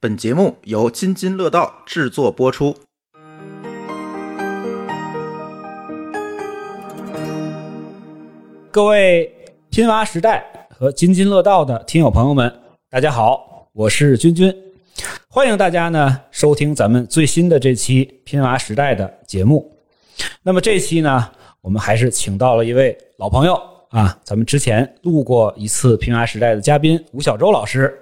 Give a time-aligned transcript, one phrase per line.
[0.00, 2.72] 本节目由津津乐道制作播出。
[8.70, 9.28] 各位
[9.70, 12.48] 拼娃时代和津津乐道的听友朋友们，
[12.88, 14.54] 大家好，我是君君，
[15.28, 19.68] 欢迎大家呢收听咱们最新的这期拼娃时代的节目。
[20.44, 21.28] 那么这期呢，
[21.60, 28.00] 我们还是请到了一位老朋友啊，咱们之前录过一次拼娃时代的嘉宾吴小周老师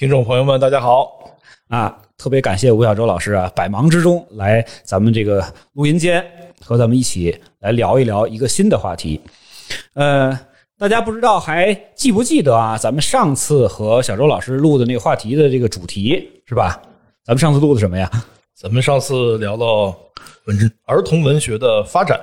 [0.00, 1.30] 听众朋友们，大家好。
[1.68, 6.24] 啊，特别感谢吴小周老师啊，百忙之中来咱们这个录音间
[6.64, 9.20] 和咱们一起来聊一聊一个新的话题。
[9.92, 10.32] 呃，
[10.78, 12.78] 大家不知道还记不记得啊？
[12.78, 16.80] 咱们上次和小周老师录的那个话题的这个主题是吧？
[17.22, 18.10] 咱们上次录的什么呀？
[18.58, 19.94] 咱们上次聊到
[20.46, 22.18] 文儿童文学的发展，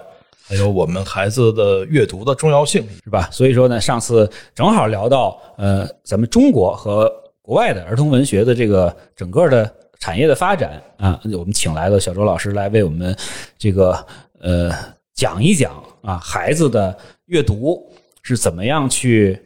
[0.47, 3.29] 还有我们孩子的阅读的重要性，是吧？
[3.31, 7.07] 所以说呢，上次正好聊到呃，咱们中国和
[7.47, 13.15] 国外的儿童文学的这个整个的产业的发展啊，我们请来了小周老师来为我们
[13.57, 14.05] 这个
[14.41, 14.69] 呃
[15.13, 16.93] 讲一讲啊，孩子的
[17.27, 17.89] 阅读
[18.21, 19.41] 是怎么样去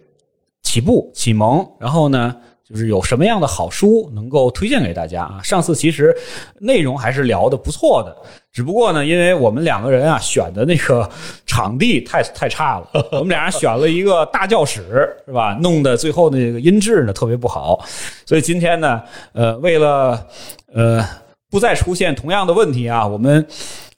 [0.64, 2.36] 起步启蒙，然后呢，
[2.72, 5.42] 就是有什么样的好书能够推荐给大家啊？
[5.44, 6.16] 上次其实
[6.60, 8.16] 内容还是聊的不错的，
[8.50, 11.10] 只不过呢，因为我们两个人啊选的那个
[11.46, 14.82] 场地太太差了，我们俩人选了一个大教室，
[15.26, 15.58] 是吧？
[15.62, 17.84] 弄得最后那个音质呢特别不好，
[18.26, 19.02] 所以今天呢，
[19.34, 20.26] 呃，为了
[20.74, 21.06] 呃
[21.50, 23.46] 不再出现同样的问题啊，我们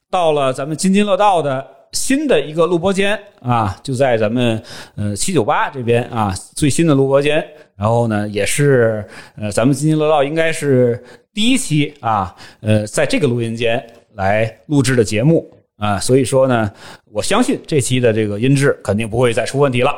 [0.09, 4.59] 到了咱们津津乐道的新的一个录播间啊，就在咱们
[4.95, 7.45] 呃七九八这边啊最新的录播间。
[7.75, 9.03] 然后呢，也是
[9.35, 13.83] 呃咱们津津乐道应该是第一期啊，呃在这个录音间
[14.15, 16.71] 来录制的节目啊，所以说呢，
[17.11, 19.91] 我相信这期的这个音质肯定不会再出问题了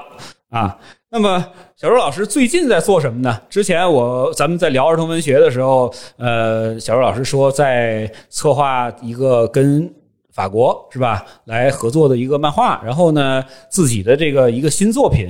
[0.49, 0.77] 啊。
[1.11, 1.45] 那么
[1.77, 3.39] 小周老师最近在做什么呢？
[3.49, 9.89] 之前我咱们在聊儿童文学的时候，呃，小周老师说在策划一个跟
[10.33, 15.29] 法国是吧来合作的一个漫画，然后呢自己的这个一个新作品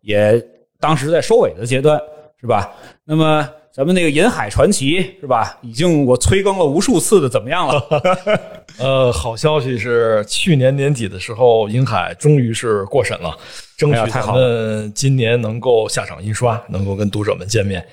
[0.00, 0.42] 也
[0.80, 2.00] 当时在收尾的阶段
[2.40, 2.70] 是吧？
[3.04, 5.58] 那么咱们那个《银海传奇》是吧？
[5.62, 7.82] 已经我催更了无数次的，怎么样了？
[8.78, 13.36] 呃，好消息是，去年年底的时候，银海终于是过审了，
[13.76, 17.86] 争取咱们今年能够下场印刷，能够跟读者们见面。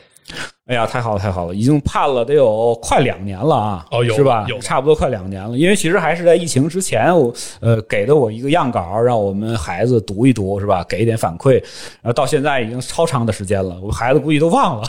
[0.66, 3.86] 哎呀，太好了，太好了，已经判了得有快两年了啊！
[3.92, 4.46] 哦有是吧？
[4.48, 5.58] 有差不多快两年了。
[5.58, 10.82] 因为其实还是在疫情之前，我呃给的我一个样稿，让我们孩子读一读，是吧？
[10.88, 11.56] 给一点反馈。
[12.02, 14.88] 然后到现在已经超长的时间了，我们孩子估计都忘了。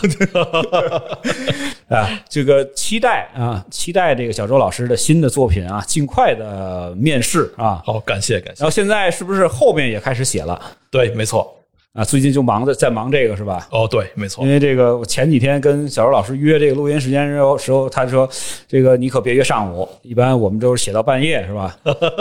[1.91, 7.83] 啊，这个期待啊，期待这个小周老师的新的作品啊，尽快的面世啊。
[7.85, 8.71] 好，感谢感谢然。
[8.71, 11.53] 后现在是不是后面也开始写了对，没错。
[11.95, 12.05] 啊？
[12.05, 13.67] 最近就忙着在忙这个是吧？
[13.71, 14.51] 哦，对，没错因。
[14.51, 18.29] 为这个，我前几天跟小周老师约这个录音时间时候，时候他说，
[18.69, 21.75] 这个你可别约上午，一般我们都是写到半夜，是吧？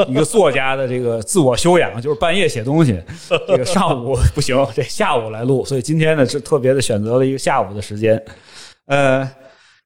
[0.07, 3.01] 一个作家的这个自我修养就是半夜写东西，
[3.47, 8.23] 这个上午 不行，这下午来录，所以今天呢是特别的选择了一个下午的时间。
[8.85, 9.28] 呃，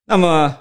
[0.06, 0.54] 那么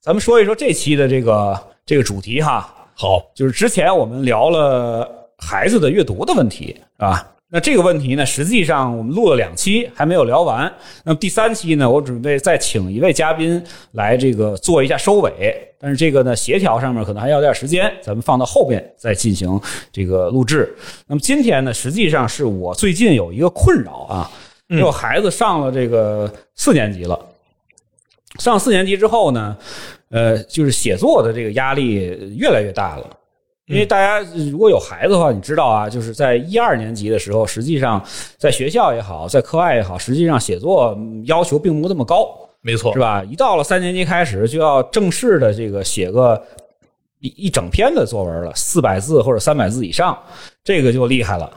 [0.00, 5.08] 咱们说一说这期的这个这个主题哈，好，就是之前我们聊了
[5.38, 7.26] 孩子的阅读的问题，是吧？
[7.50, 10.70] 那这个问题呢，实际上我们录了两期还没有聊完。
[11.02, 19.58] 那么第三期呢，我准备再请一位嘉宾来这个做一下收尾，但是这个呢协调上面可能还要点时间，咱们放到后边再进行
[19.90, 20.76] 这个录制。
[21.06, 24.30] 那么今天呢，实际上是我最近有一个困扰啊，
[24.68, 27.18] 因为我孩子上了这个四年级了。
[28.38, 29.56] 上四年级之后呢，
[30.10, 33.17] 呃，就是写作的这个压力越来越大了。
[33.68, 38.02] 因为大家如果有孩子的话，你知道啊，就是在一二年级的时候，实际上
[38.38, 42.26] 在学校也好，在课外也好，实际上写作嗯要求并不那么高，
[42.62, 42.98] 没错是。
[42.98, 43.22] 吧？
[43.24, 46.42] 一到了三年级开始，就要正式的这个写个
[47.20, 50.18] 一一整篇的作文了，四百字或者三百字以上，
[50.64, 51.50] 这个就厉害了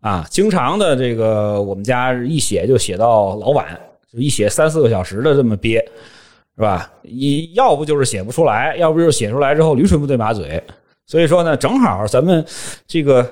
[0.00, 0.26] 啊！
[0.28, 3.78] 经常的这个我们家一写就写到老晚，
[4.12, 5.78] 就一写三四个小时的这么憋，
[6.56, 6.90] 是吧？
[7.02, 10.60] 你要不就是写不出来，要不就是写出来之后驴唇不对马嘴。
[11.06, 12.44] 所以说呢，正好咱们
[12.86, 13.28] 这个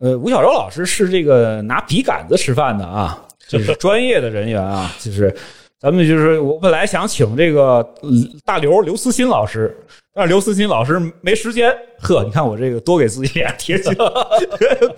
[0.00, 5.34] 呃吴小周老师是这个拿笔杆子吃饭的啊， 就是专业的人员啊，就是
[5.78, 8.10] 咱们就是我本来想请这个嗯
[8.44, 9.76] 大刘刘思欣老师，
[10.16, 11.70] 但是刘思欣老师没时间。
[12.00, 13.94] 呵，你看我这个多给自己脸贴金，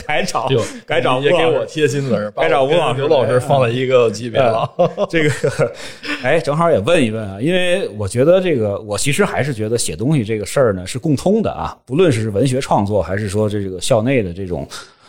[0.06, 0.49] 改找
[0.87, 1.65] 改找吴也给我。
[1.65, 4.70] 贴心词儿，把该找吴老师刘老师放在一个级别了。
[5.11, 5.73] 这个，
[6.23, 14.69] 哎，正好也问一问啊，因为我觉得这个，我其实还是觉得写东西这个事儿呢是共通的啊，不论是文学创作，还是说这个校内的这种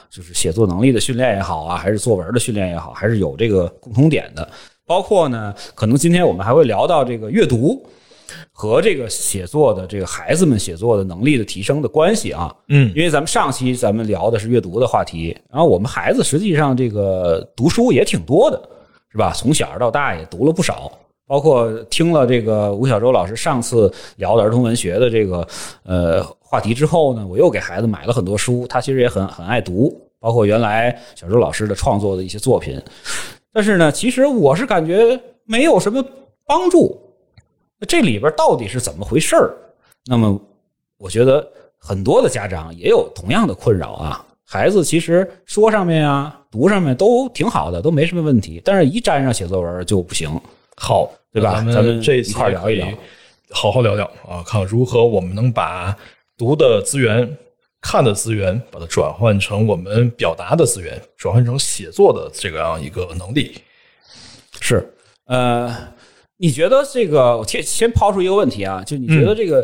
[0.09, 4.47] 就是写作能力的训练也好啊，还是作文的训练也好，还是有这个共同点的。
[4.87, 7.79] 包括呢，可能今天我们还会聊到这个阅读
[8.59, 12.53] 和这个写作的这个孩子们写作的能力的提升的关系啊。
[12.67, 18.61] 嗯因为咱们上期咱们聊的是阅读的话题，然后我们孩子实际上这个读书也挺多的，
[19.13, 19.31] 是吧？
[19.33, 20.91] 从小到大也读了不少，
[21.25, 25.47] 包括听了这个吴晓舟老师上次聊的儿童文学的这个
[25.83, 32.77] 呃话题之后呢，我又给孩子买了很多书，他其实也很很爱读，包括原来小周老师的创作的一些作品。
[33.53, 36.03] 但是呢，其实我是感觉没有什么
[36.45, 36.99] 帮助。
[37.79, 39.55] 那这里边到底是怎么回事儿？
[40.05, 40.39] 那么，
[40.97, 41.47] 我觉得
[41.77, 44.25] 很多的家长也有同样的困扰啊。
[44.43, 50.29] 孩子其实说上面啊、读上面都挺好的，都没什么问题，但是一沾上写作文就不行。
[50.75, 52.87] 好，对吧咱咱们们这一块聊一聊
[53.51, 55.95] 好好聊聊啊，看如何我们能把
[56.37, 57.37] 读的资源、
[57.79, 63.61] 看的资源，把它转换成我们表达的资源，转换成写作的这个样一个能力。
[64.59, 64.91] 是，
[65.25, 65.75] 呃，
[66.41, 67.37] 你觉得这个？
[67.37, 69.61] 我先先抛出一个问题啊，就你觉得这个、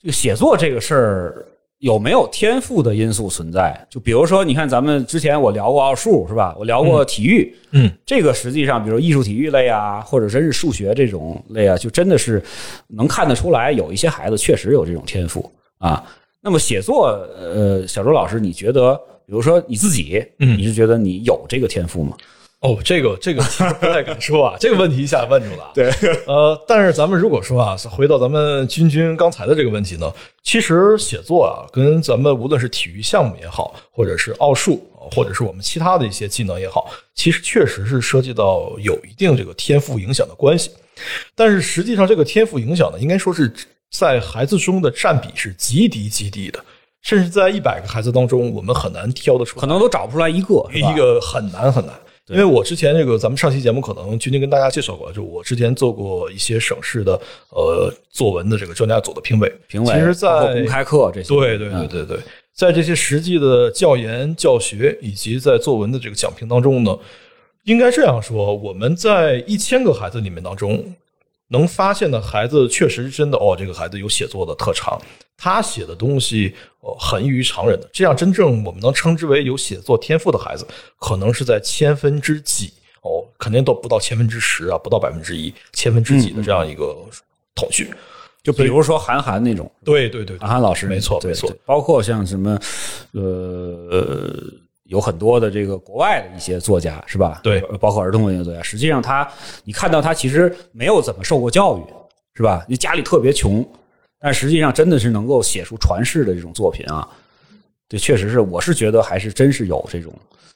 [0.00, 1.46] 这个写作这个事儿
[1.78, 3.84] 有没有天赋的因素存在？
[3.90, 6.54] 就比如说，你看咱们之前我聊过奥数是吧？
[6.56, 12.40] 我聊过体育，嗯，这个实际上，比如艺术体育类啊，或者真是数学这种类啊，就真的是
[12.86, 16.04] 能看得出来，有一些孩子确实有这种天赋啊。
[16.40, 18.94] 那么写作，呃，小周老师，你觉得，
[19.26, 22.16] 比如说你自己，嗯你是觉得你有这个天赋吗？
[22.62, 23.42] 哦，这个这个
[23.80, 25.72] 不太敢说啊， 这个问题一下问住了。
[25.74, 25.90] 对，
[26.26, 30.12] 呃，但是咱们如果说啊，回到咱们君君刚才的这个问题呢，
[30.44, 34.80] 其实写作啊，跟咱们无论是体育项目也好，或者是奥数，
[35.10, 40.70] 或者是我们其他的一些技能也好，其实确实是涉及到有一定这个天赋影响的关系。
[41.34, 43.52] 但是实际上，这个天赋影响呢，应该说是
[43.90, 46.64] 在孩子中的占比是极低极低的，
[47.00, 51.92] 甚至在一百个孩子当中，我们很难挑得出来可能都找不出来一个，一个很难很难。
[52.28, 57.20] 因为我之前这个咱们上期节目可能君君跟大家介绍过，就我之前做过一些省市的
[57.50, 62.18] 呃作文的这个专家组的评委，评委，其实在公开课这些，对对对对对，
[62.54, 66.96] 在这些实际的教研教学以及在作文的这个讲评当中呢，
[67.64, 70.94] 应该这样说，我们在一千个孩子里面当中，
[71.52, 75.00] 能发现的孩子确实真的哦，这个孩子有写作的特长，
[75.36, 80.66] 他写的东西哦很异于常人的，这样真正我们能称之为有写作天赋的孩子，
[80.98, 82.72] 可能是在千分之几
[83.02, 86.96] 哦，肯定都不到千分之十啊，不到百分之一，千分之几的这样一个
[87.54, 87.86] 统计。
[88.42, 92.58] 就比如说韩寒那种，对对对对韩寒老师，没错没错包括像什么，
[93.12, 94.34] 呃，
[94.92, 97.40] 有很多的这个国外的一些作家是吧？
[97.42, 99.26] 对呃包括儿童文学作家，实际上他，
[99.64, 101.82] 你看到他其实没有怎么受过教育，
[102.34, 102.62] 是吧？
[102.68, 103.66] 你家里特别穷，
[104.20, 107.08] 但实际上真的是能够写出传世的这种作品啊。
[107.88, 110.12] 对，确实是，我是觉得还是真是有这种，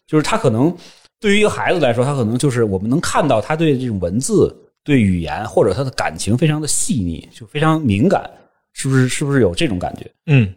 [0.07, 0.77] 就是他可能
[1.19, 4.55] 对于一个孩子来说，他可能就是我们能看到他对这种文字、
[4.85, 8.31] 对语言或者他的感情非常的细腻，就非常敏感，
[8.75, 9.09] 是不是？
[9.09, 10.11] 是不是有这种感觉？
[10.27, 10.55] 嗯，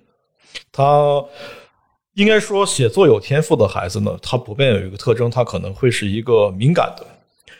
[0.69, 1.23] 他
[2.19, 7.05] 应该说写作有天赋的孩子呢，他普遍有一个特征，他可能会是一个敏感的，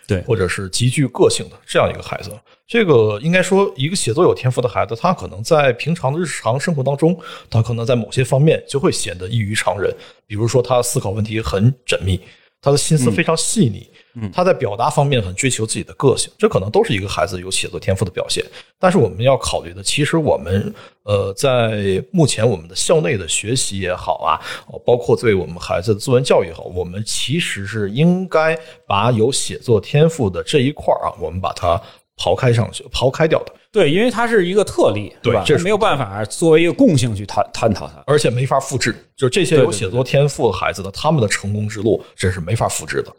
[0.05, 2.29] 对或者是极具个性的这样一个孩子。
[2.67, 7.17] 这个应该说，一个写作有天赋的孩子，他可能在平常的日常生活当中，
[7.49, 9.95] 他可能在某些方面就会显得异于常人。
[10.27, 12.19] 比如说，他思考问题很缜密，
[12.61, 13.89] 他的心思非常细腻，
[14.33, 18.43] 他在表达方面很追求自己的个性，这可能都是一个孩子有写作天赋的表现。
[18.77, 20.73] 但是我们要考虑的，其实我们
[21.03, 31.81] 呃，在目前我们的校内的学习也好啊，哦包括对我们孩子的作文教育也好，我们其实是应该把有写作天赋的这一块啊，我们把它
[32.17, 35.41] 刨开上去，刨开掉的，对，因为它是一个特例，对吧？
[35.41, 38.03] 对这是没有办法作为一个共性去探探讨它。
[38.05, 38.93] 而且没法复制。
[39.15, 43.11] 就是这些有写作天赋的孩子的，他们的成功之路，这是没法复制的。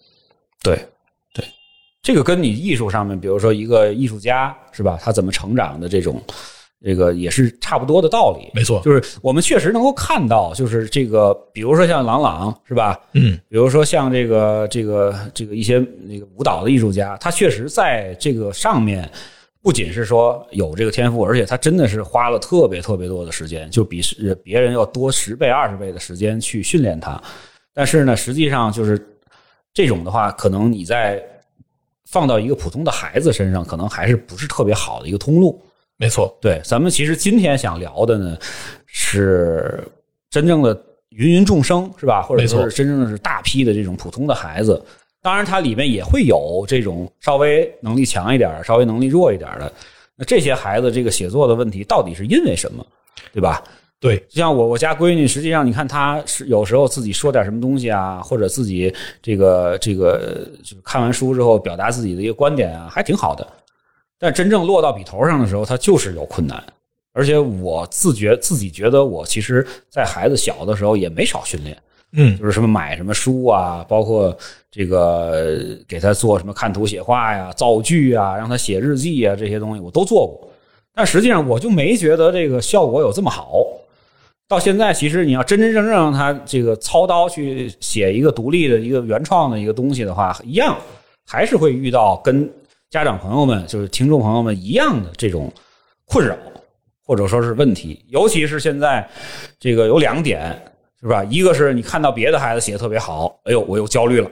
[0.62, 0.76] 对
[1.34, 1.44] 对，
[2.02, 6.22] 这个跟你艺术上面，比如说一个艺术家是吧，他怎么成长的这种，
[6.84, 8.50] 这个也是差不多的道理。
[8.54, 13.00] 没错就是我们确实能够看到，就是这个，比如说像郎朗是吧？
[13.12, 19.10] 嗯，比如说像这个这个这个一些那个舞蹈的艺术家，他确实在这个上面。
[19.62, 27.22] 不仅是说有这个天赋，而且他真的是花了特别特别多的时间，就比是别人要多十倍、二十倍的时间去训练他。
[27.74, 28.98] 但是呢，实际上就是
[29.72, 31.22] 这种的话，可能你在
[32.08, 35.60] 放到一个普通的孩子身上，可能还是不是特别好的一个通路。
[35.96, 38.36] 没错，对，咱们其实今天想聊的呢，
[38.86, 39.86] 是
[40.30, 40.72] 真正的
[41.10, 42.22] 芸芸众生，是吧？
[42.22, 44.82] 或者说是真正的是大批的这种普通的孩子。
[45.22, 49.70] 当然，它里面也会有这种稍微能力强一点、稍微能力弱一点的。
[50.16, 52.84] 那这些孩子这个写作的问题到底是因为什么，
[53.32, 53.62] 对吧？
[54.00, 63.46] 对，就像我我家闺女，实际上你看她是有时候自己说点什么东西啊，或者自己这个这个就是看完书之后表达自己的一个观点啊，还挺好的。
[64.18, 66.64] 但真正落到笔头上的时候，她就是有困难。
[67.12, 71.76] 而且我自觉自己觉得，我其实在孩子小的时候也没少训练，
[72.12, 74.34] 嗯就是什么买什么书啊，包括
[74.70, 80.48] 这个给他做什么看图写画呀、造句啊，让他写日记啊，这些东西我都做过。
[80.94, 83.62] 但实际上我就没觉得这个效果有这么好。
[84.50, 90.76] 到现在，其实你要真真正正让他这个操刀去写一个独立的一个原创的一个东西的话，一样
[91.24, 92.52] 还是会遇到跟
[92.90, 95.52] 家长朋友们，就是听众朋友们一样的这种
[96.04, 96.36] 困扰，
[97.06, 98.04] 或者说是问题。
[98.08, 99.08] 尤其是现在
[99.60, 100.60] 这个有两点，
[101.00, 101.22] 是吧？
[101.30, 104.28] 一个是你看到别的孩子写的特别好，哎呦，我又焦虑了，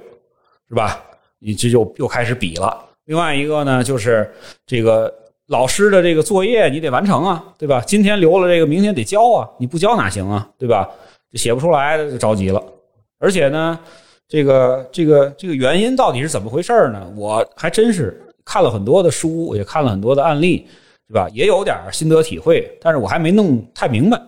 [0.69, 1.01] 是吧？
[1.39, 2.77] 你这就又开始比了。
[3.05, 4.29] 另外一个呢，就是
[4.67, 5.15] 这个
[5.49, 7.83] 老师的这个作业你得完成啊，对吧？
[7.87, 10.89] 今天留了这个，明天得交啊，你不交哪行啊，对吧？
[11.33, 12.63] 这写不出来就着急了。
[13.19, 13.79] 而且呢，
[14.29, 17.11] 这个这个这个原因到底是怎么回事呢？
[17.17, 20.67] 我还真是看了很多的书，也看了很多的案例，
[21.09, 21.29] 对吧？
[21.33, 24.21] 也有点心得体会，但是我还没弄太明白。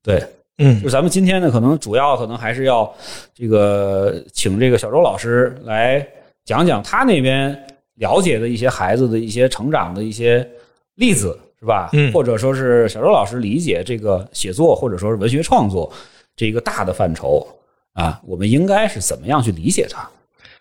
[0.00, 0.22] 对，
[0.58, 2.92] 嗯就咱们今天呢，可能主要可能还是要
[3.34, 6.06] 这个请这个小周老师来
[6.44, 7.60] 讲讲他那边
[7.96, 10.48] 了解的一些孩子的一些成长的一些
[10.94, 11.90] 例子，是吧？
[11.92, 15.92] 嗯或者说是小周老师理解这个写作或者说是文学创作
[16.34, 17.46] 这一个大的范畴
[17.92, 20.08] 啊，我们应该是怎么样去理解它？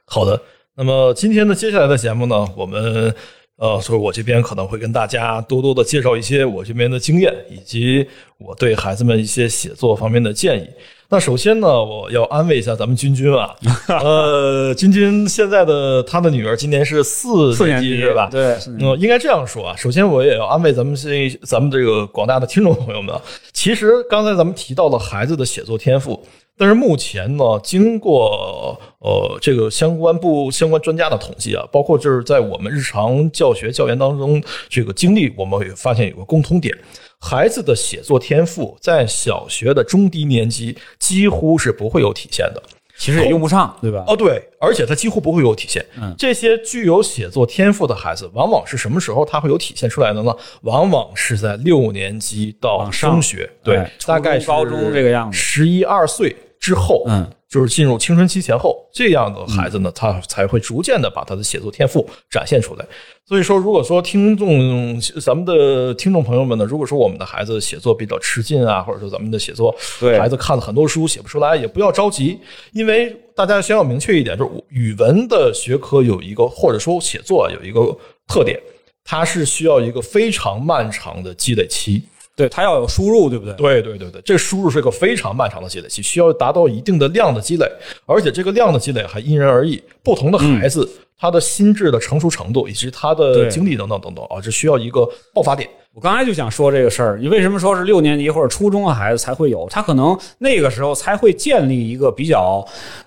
[0.05, 0.41] 好的，
[0.75, 3.13] 那么今天的接下来的节目呢，我们
[3.57, 8.05] 呃，所以我这边可能会跟大家多多的介绍一些我这边的经验，以及
[8.37, 10.67] 我对孩子们一些写作方面的建议。
[11.13, 13.53] 那首先呢，我要安慰一下咱们君君啊，
[14.01, 18.29] 呃，君君现在的他的女儿今年是四四年级级是吧？
[18.31, 19.75] 对，嗯，应该这样说啊。
[19.75, 23.21] 首先，我也要安慰咱们这咱们这个广大的听众朋友们啊。
[23.51, 26.17] 其实刚才咱们提到了孩子的写作天赋，
[26.57, 36.73] 但是目前呢，经过呃这个相关部相关专家的统计啊，包括就是在我们日常教学教研当中这个经历，我们也发现有个共通点。
[37.21, 42.61] 孩子的写作天赋在小学的中低年级几乎是不会有体现的。
[42.97, 44.03] 其实也用不上，对吧？
[44.05, 45.83] 哦，对，而且他几乎不会有体现。
[45.99, 50.31] 嗯这些具有写作天赋的孩子，往往是什么时候他会有体现出来的呢？
[50.61, 62.85] 往往是在六年级到中学，对，哎大概是高中这个样子十一二岁之后，嗯，就是进入青春期前后，这样的孩子呢，他才会逐渐的把他的写作天赋展现出来。
[63.25, 72.39] 所以说，如果说听众咱们的听众朋友们呢，如果说我们的孩子写作比较吃劲啊，或者说咱们的写作对孩子看了很多书写不出来，也不要着急，
[72.71, 77.81] 因为大家先要明确一点，就是语文的学科有一个或者说写作有一个
[78.29, 78.57] 特点，
[79.03, 82.01] 它是需要一个非常漫长的积累期。
[82.41, 83.53] 对它要有输入，对不对？
[83.53, 87.71] 对对对对，这输入是一个非常漫长的积累期，需要达到一定的量的积累，
[88.07, 95.69] 而且这个量的积累还因人而异，不同的孩子、他的心智的成熟程度以及他的对经历等等等等啊，这需要一个爆发点。
[95.93, 99.67] 我刚才就想说这个事儿，你为什么说是六年级或者初中的孩子才会有？
[99.69, 102.65] 他可能那个时候才会建立一个比较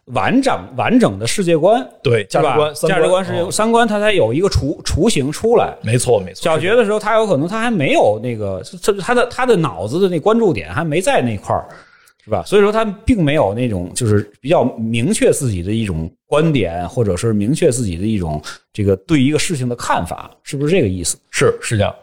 [0.08, 5.74] 完整完整的世界观，对价值观、三价值观、世界哦三观，他才有一个雏雏形出来。
[5.80, 6.42] 没错没错。
[6.42, 11.66] 小学的时候，他有可能他还没有那个，他他的他的脑子的那关注点还没在那块儿，
[12.24, 12.42] 是吧？
[12.46, 21.18] 所以说他并没有那种就是比较明确自己的一种观点，或者是明确自己的一种这个对一个事情的看法，是不是这个意思？
[21.30, 21.94] 是是这样。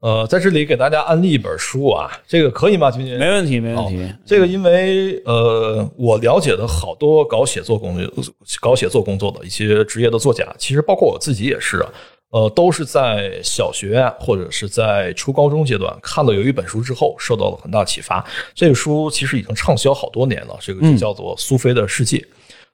[0.00, 3.18] 呃，在这里给大家安利一本书啊，这个可以吗，君君？
[3.18, 4.12] 没问题，没问题。
[4.24, 8.24] 这个因为呃，我了解的好多搞写作工作、
[8.62, 11.92] 搞写作工作的一些职业的作家，其实包括我自己也是啊，
[12.30, 18.24] 呃，都是在小学啊或者是在初高中阶段看了有一本书之后，受到了很大启发。
[18.54, 22.18] 这个书其实已经畅销好多年了，这个就叫做《苏菲的世界》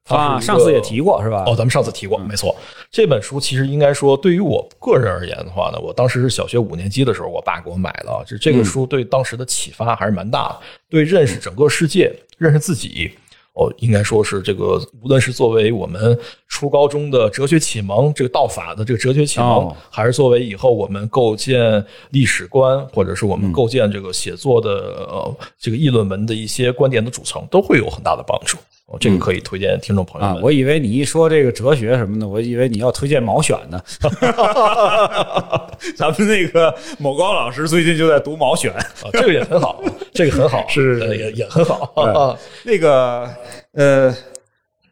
[0.04, 1.42] 它啊，上次也提过是吧？
[1.46, 2.54] 哦，咱们上次提过，没错。
[2.92, 8.24] 这本书其实应该说，对于我个人而言的话呢，我当时是小学五年级的时候，我爸给我买的。
[8.24, 13.10] 这这个书对当时的启发还是蛮大的，对认识整个世界、认识自己，
[13.56, 24.70] 哦，应该说是这个，无论是作为我们初高中的哲学启蒙，这个道法的这个哲学启蒙，哦还是作为以后我们构建历史观，或者是我们构建这个写作的
[25.08, 28.58] 呃这个议论文的一些观点的组成，都会有很大的帮助。
[28.86, 33.82] 哦，这个可以推荐听众朋友们。，啊我以为你一说这个哲学什么的，我以为你要推荐毛选呢。
[35.96, 39.82] 咱们那个某高老师最近就在读毛选，啊，这个也很好，
[40.14, 41.92] 这个很好，是呃也也很好。
[41.96, 43.28] 啊那个
[43.72, 44.14] 呃，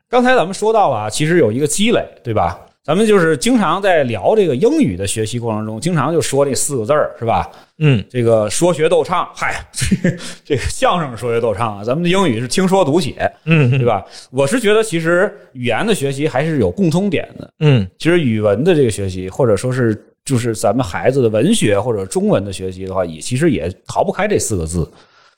[0.09, 2.59] 刚才咱们说到啊，其实有一个积累，对吧？
[2.85, 7.50] 咱们就是经常在聊这个英语的学习过程中，经常就说这四个字儿，是吧？
[7.79, 14.05] 嗯，这个说学逗唱，嗨，这个这个相声说学逗唱啊，咱们的英语是听说读写，嗯对吧？
[14.31, 17.50] 我是觉得其实语言的学习还是有共通点的。
[17.61, 24.87] 嗯其实语文的这个学习，或者说是就是咱们孩子的文学或者中文的学习的话，也其实也逃不开这四个字，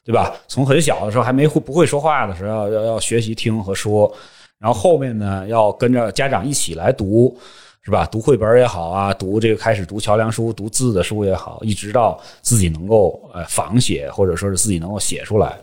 [0.05, 0.35] 对吧？
[0.49, 4.13] 从很小的时候还没会不会说话的时候，要要要学习听和说，
[4.59, 7.37] 然后后面呢要跟着家长一起来读。
[7.83, 8.05] 是吧？
[8.05, 15.57] 读绘本也好啊，读这个开始读桥梁书、读字的书也好，一直到自己能够呃仿写，或者说是自己能够写出来。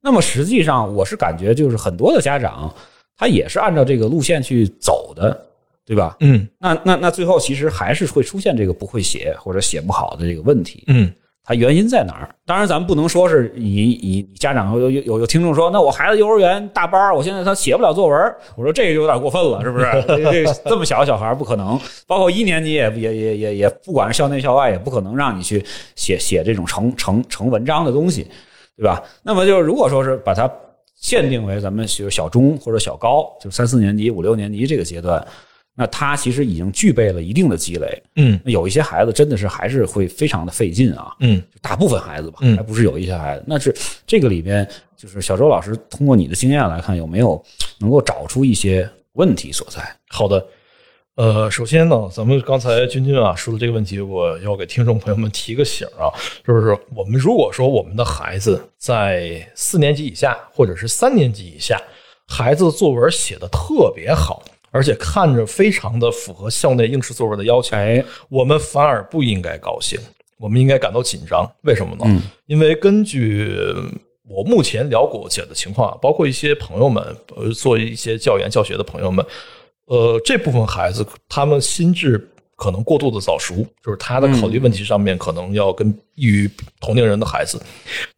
[0.00, 2.72] 那么实际上，我是感觉就是很多的家长
[3.16, 5.36] 他也是按照这个路线去走的，
[5.84, 6.16] 对吧？
[6.20, 11.12] 嗯那那那最后其实还是会出现这个不会写或者写不好的这个问题，嗯
[11.44, 12.34] 它原因在哪儿？
[12.46, 19.86] 当然，咱们不能说是你你你家长有有有有听众说，那我孩子幼儿园大班，我现在他写不了作文，我说这个有点过分了，是不是？
[20.06, 25.62] 这这么小的小孩不可能，包括一年级也也也也也，不管是校内校外，也不可能让你去
[25.94, 28.26] 写写这种成成成文章的东西，
[28.76, 29.02] 对吧？
[29.22, 30.50] 那么就是如果说是把它
[30.96, 35.22] 限定为咱们学小中或者小高，就三四年级、五六年级这个阶段，
[35.74, 38.02] 那他其实已经具备了一定的积累。
[38.16, 43.44] 嗯有一些孩子真的是还是会非常的费劲啊，嗯就大部分孩子吧，嗯还不是有一些孩子。
[43.46, 43.74] 那是
[44.06, 47.42] 这个里边，就是小周老师通过你的经验来看，有没有
[47.78, 49.80] 能够找出一些问题所在？
[50.08, 50.46] 好的。
[51.16, 56.10] 呃，首先呢，咱们刚才君君啊说的这个问题，我要给听众朋友们提个醒啊，
[56.44, 61.80] 就是我们如果说我们的孩子在四年级以下或者是三年级以下，
[62.26, 64.42] 孩子作文写的特别好，
[64.74, 69.96] 而且看着非常的符合校内应试作文的要求，哎，我们反而不应该高兴，
[70.36, 71.48] 我们应该感到紧张。
[71.62, 72.02] 为什么呢？
[72.08, 73.56] 嗯因为根据
[74.28, 79.24] 我目前了解的情况啊，包括一些朋友们，呃，做一些教研教学的朋友们，
[79.86, 86.50] 呃，这部分孩子他们心智可能过度的早熟，就是他的考虑问题上面可能要跟异于
[86.80, 87.62] 同龄人的孩子，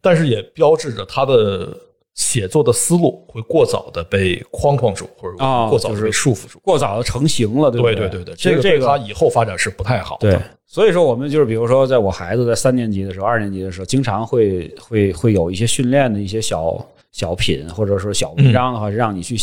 [0.01, 1.77] 但是也标志着他的
[2.17, 6.59] 写作的思路会过早的被框框住，或者哦过早的被束缚住。
[6.63, 7.95] 过早的成型了，对不对？
[7.95, 10.31] 对对对对，这个这个对他以后发展是不太好的。
[10.31, 19.35] 对，所以说我们就是比如说，在我孩子在三年级的时候、二年级的时候，经常会会会有一些训练的一些小小品或者说小文章的话，是让你去，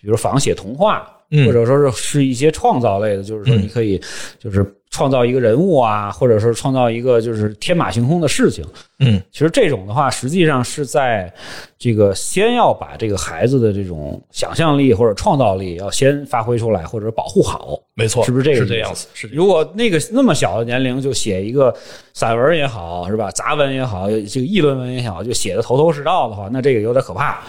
[0.00, 1.46] 比如仿写童话，嗯。
[1.46, 3.62] 或者说是是一些创造类的，就是说嗯。
[3.62, 4.00] 你可以
[4.40, 4.64] 就是
[4.98, 8.64] 创造一个人物啊，或者说创造一个就是天马行空的事情。
[8.98, 11.32] 嗯其实这种的话，实际上是在
[11.78, 17.78] 这个先要把这个孩子的这种想象力或者创造力要先发挥出来，或者保护好。
[17.94, 19.06] 没错，是不是这个样子？
[19.14, 21.72] 是如果那个那么小的年龄就写一个
[22.12, 23.30] 散文也好，是吧？
[23.30, 27.40] 杂文也好，这个议论文也好，就写的头头是道的话，那这个有点可怕，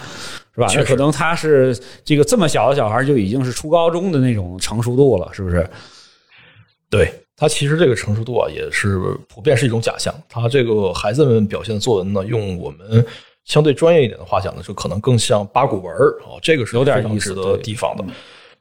[0.54, 0.68] 是吧？
[0.72, 5.68] 那可能他是这个这么小的小孩就已经是初高中的那种成熟度了，是不是？
[6.88, 10.14] 对他其实这个成熟度啊，也是普遍是一种假象。
[10.28, 13.02] 它这个孩子们表现的作文呢，用我们
[13.46, 18.04] 相对专业一点的话讲呢，就可能更像八股文儿啊，这个是有点意思的地方的。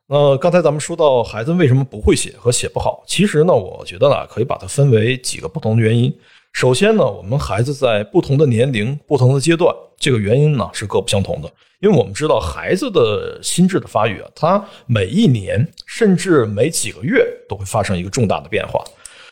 [0.07, 6.11] 那刚才咱们说到孩子为什么不会写和写不好，其实呢，我觉得呢，可以把它分为几个不同的原因。
[6.51, 11.49] 首先呢，我们孩子在不同的年龄、不同的阶段，这个原因呢是各不相同的。
[11.79, 18.83] 因为我们知道孩子的心智的发育啊，他每一年甚至每几个月都会发生一个重大的变化。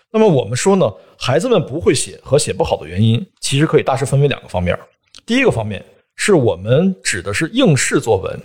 [0.10, 4.78] 那么我们说呢，孩子们不会写和写不好的原因，其实可以大致分为两个方面。
[5.26, 5.84] 第一个方面
[6.16, 8.42] 是我们指的是应试作文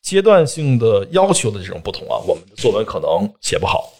[0.00, 3.92] 阶段性的要求的这种不同啊，我们的作文可能写不好。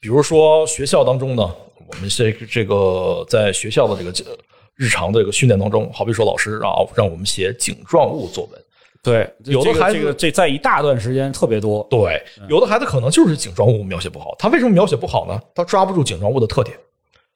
[0.00, 1.54] 比如说学校当中呢，
[1.88, 4.36] 我们这个这个在学校的这个
[4.74, 8.60] 日常的这个训练当中，好比说老师啊让我们写景状物作文，
[9.02, 15.40] 对，有的孩子这个这个这在一大段时间特别多，对，有的孩子可能就是景状物描写不好，他为什么描写不好呢？
[15.54, 16.76] 他抓不住景状物的特点，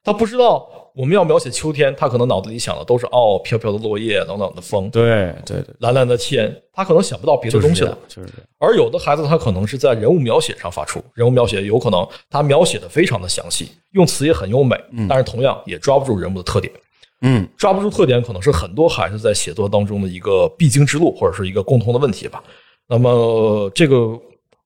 [0.03, 8.47] 他不知道我们要描写秋天，他可能脑子里想的都是哦，飘飘的落叶，冷冷的风，对对对，蓝蓝的天，他可能想不到别的东西了就是这样。
[8.59, 14.75] 而有的孩子他可能是在人物描写上发出，人物描写有可能他描写的非常的详细，用词也很优美，
[15.07, 16.71] 但是同样也抓不住人物的特点。
[17.21, 22.43] 嗯，抓不住特点，可能是很多孩子在写作当中的一个必经之路，或者是一个共同的问题吧。
[22.87, 24.19] 那么，这个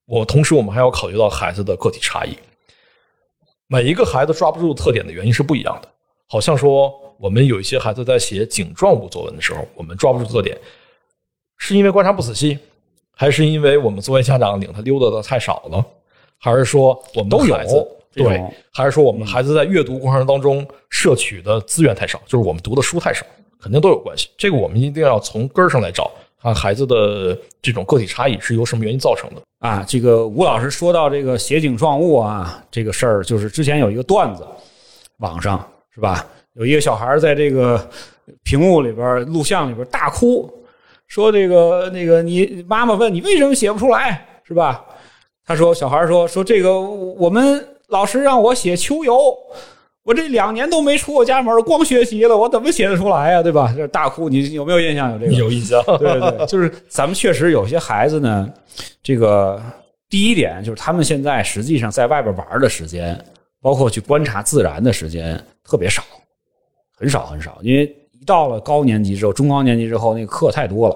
[0.07, 2.35] 我同时我们还要考虑到孩子的个体差异，
[3.67, 5.89] 每一个孩子抓不住特点的原因是不一样的。
[6.27, 10.57] 好像说，我们有一些孩子在写景状物作文的时候，我们抓不住特点，
[11.57, 12.57] 是因为观察不仔细，
[13.15, 15.85] 还是因为我们作为家长领他溜达的太少了，
[16.37, 23.25] 还是说我们的都有孩子对，还是说我们孩子在阅读过程当中摄取的资源太少，就是我们读的书太少，
[23.61, 24.29] 肯定都有关系。
[24.37, 26.09] 这个我们一定要从根儿上来找，
[26.41, 29.41] 看孩子的这种个体差异是由什么原因造成的。
[29.59, 34.47] 啊，这个吴老师说到这个写景状物啊，这个事儿，就是之前有一个段子，
[35.17, 36.27] 网上是吧？
[36.55, 37.89] 有一个小孩在这个
[38.43, 40.53] 屏幕里边、录像里边大哭，
[41.07, 44.83] 说这个那个你妈妈问你为什么写不出来，是吧？
[45.45, 49.33] 他说小孩说说这个我们老师让我写秋游，
[50.03, 53.73] 我这两年都没出过家门，光学习了，我怎么写得出来呀、对吧？
[53.75, 55.13] 这大哭，你有没有印象？
[55.13, 55.31] 有这个？
[55.31, 55.81] 有印象？
[55.97, 58.51] 对对对，就是咱们确实有些孩子呢，
[59.01, 59.61] 这个
[60.09, 63.17] 第一点就是他们现在实际上在外边玩的时间，
[63.65, 66.03] 包括去观察自然的时间特别少，
[66.95, 67.57] 很少很少。
[67.63, 70.95] 因为一到了高年级之后，中高年级之后，那个课太多了，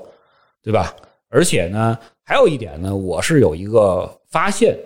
[0.62, 0.96] 对吧？
[1.30, 4.78] 而且呢，还有一点呢，我是有一个发现，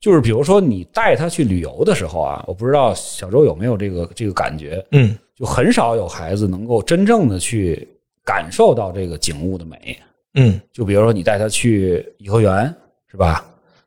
[0.00, 7.86] 就是比如说你带他去旅游的时候啊，我不知道小周有没有这个这个感觉，嗯，就很少有孩子能够真正的去
[8.24, 9.98] 感受到这个景物的美。
[10.38, 12.74] 嗯就比如说你带他去颐和园，
[13.10, 13.44] 是吧？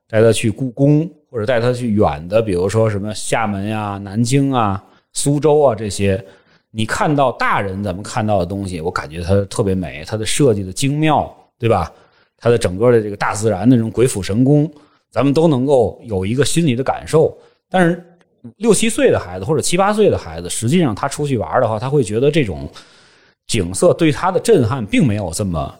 [0.07, 6.23] 带他去故宫，或者带他去远的，比如说什么厦门呀、南京啊、苏州啊这些，
[6.71, 11.91] 你看到大人咱们看到的东西，我感觉它特别美，它的设计的精妙，对吧？
[12.37, 14.71] 它的整个的这个大自然的这种鬼斧神工，
[15.11, 17.37] 咱们都能够有一个心理的感受。
[17.69, 18.03] 但是
[18.57, 22.67] 六七岁的孩子或者七八岁的孩子，实际上他出去玩的话，他会觉得这种
[23.45, 25.75] 景色对他的震撼并没有这么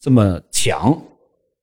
[0.00, 0.98] 这么强，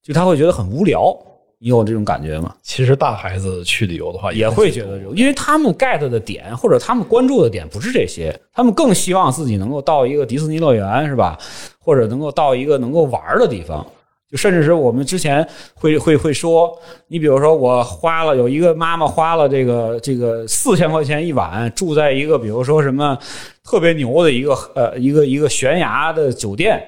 [0.04, 1.18] 就他会觉得很无聊。
[1.62, 2.56] 你有这种感觉吗？
[2.64, 11.38] 其实大孩子去旅游的话也会觉得这种，因为他们 get 的点或者他们关注的点不是这些，他们更希望自己能够到一个迪士尼乐园，是吧？
[11.78, 13.86] 或者能够到一个能够玩的地方。
[14.32, 16.72] 就甚至是我们之前会会会说，
[17.08, 23.18] 你比如说我花了有一个妈妈花了这个这个四千块钱一晚，住在一个比如说什么
[23.64, 26.80] 特别牛的一个呃一个一个悬崖的酒店，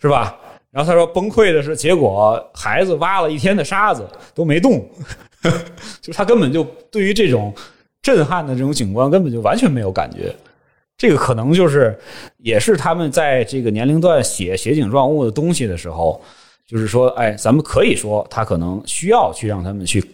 [0.00, 0.36] 是吧？
[0.74, 4.84] 然后他说崩溃的是，结果孩子挖了一天的沙子都没动，
[6.02, 7.54] 就是他根本就对于这种
[8.02, 10.34] 震撼的这种景观根本就完全没有感觉。
[10.98, 11.96] 这个可能就是
[12.38, 16.20] 也是他们在这个年龄段写写景状物的东西的时候，
[16.66, 20.04] 就是说，哎，咱们可以说他可能需要去让他们去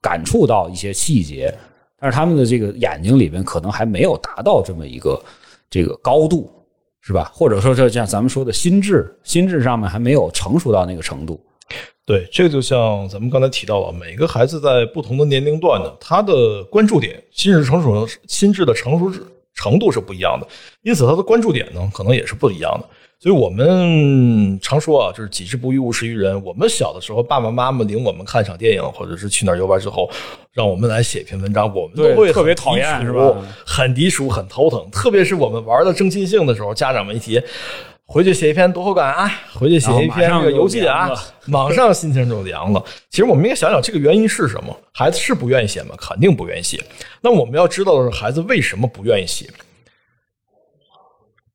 [0.00, 1.54] 感触到一些细节，
[1.98, 5.22] 但是他们的这个眼睛里边可能还没有达到这么一个
[5.68, 6.50] 这个高度。
[7.08, 7.32] 是吧？
[7.32, 11.40] 或者说，就像咱们说的心智，心智上面还没有成熟到那个程度。
[12.04, 19.10] 对，这个就像咱们刚才提到了，每个孩子在不同的年龄段呢，他的关注点、心智成熟、心智的成熟
[19.54, 20.46] 程度是不一样的，
[20.82, 22.86] 因此他的关注点呢，可能也是不一样的。
[23.20, 26.40] 所以我们常说啊，就是己之不欲，勿施于人。
[26.44, 30.08] 我们小的时候，爸爸妈妈领我们看场电影，或者是去哪儿游玩之后，
[30.52, 33.34] 让我们来写一篇文章，我们都会特别讨厌，是吧？
[33.66, 34.88] 很抵触，很头疼。
[34.92, 37.42] 特别是我们玩的正尽兴的时候，家长们一提，
[38.06, 41.10] 回去写一篇读后感啊，回去写一篇这个游记啊，
[41.46, 42.80] 马上心情就凉了。
[43.10, 44.76] 其实我们应该想想，这个原因是什么？
[44.92, 45.96] 孩子是不愿意写吗？
[45.98, 46.80] 肯定不愿意写。
[47.20, 49.50] 那我们要知道的是，孩子为什么不愿意写？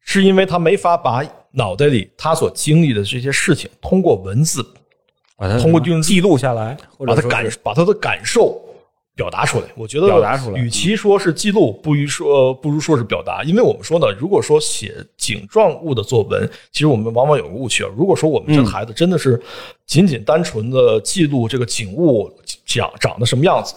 [0.02, 1.24] 是因为他没法把
[1.56, 4.66] 脑袋里他所经历的这些事情通过文字，
[5.62, 8.60] 通过用记录下来，把他感把他的感受
[9.16, 9.68] 表达出来。
[9.76, 13.44] 我觉得表达出来，与其说是记录，不如说不如说是表达。
[13.44, 17.90] 因为我们说呢，如果说写景状物的作文，其实我们往往有个误区啊。
[17.96, 19.40] 如果说我们这孩子真的是
[19.86, 22.32] 仅仅单纯的记录这个景物
[22.66, 23.76] 长长得什么样子。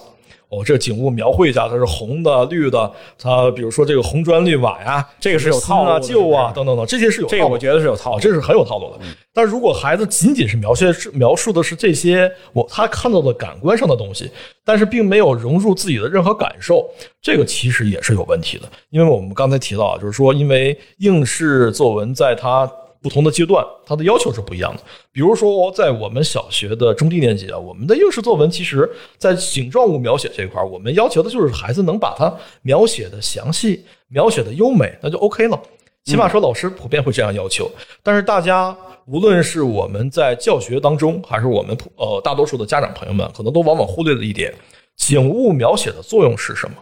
[0.48, 9.00] 哦，这景物描绘一下，它是红的、绿的，它比如说这个红砖绿瓦呀，这个是有套路啊、旧啊等等等，这些是有这个我觉得是有套路，这是很有套路的。
[9.34, 14.30] 但如果孩子仅仅是描写描述的是这些我他看到的感官上的东西，
[14.64, 16.88] 但是并没有融入自己的任何感受，
[17.20, 18.68] 这个其实也是有问题的。
[18.90, 22.70] 因为我们刚才提到啊，就是说，因为应试作文在它
[23.06, 24.82] 不同的阶段，它的要求是不一样的。
[25.12, 35.62] 比如说，在我们小学的中低年级啊，我们的应试作文，其实在景状物描写这一块我们要求的就是孩子能把它描写的详细、描写的优美，那就 OK 了。
[36.02, 37.70] 起码说，老师普遍会这样要求。
[38.02, 44.52] 但是大家，无论是我们在教学当中，还是我们普呃大多数的家长朋友们，可能都往往忽略了一点：
[44.96, 46.74] 景物描写的作用是什么？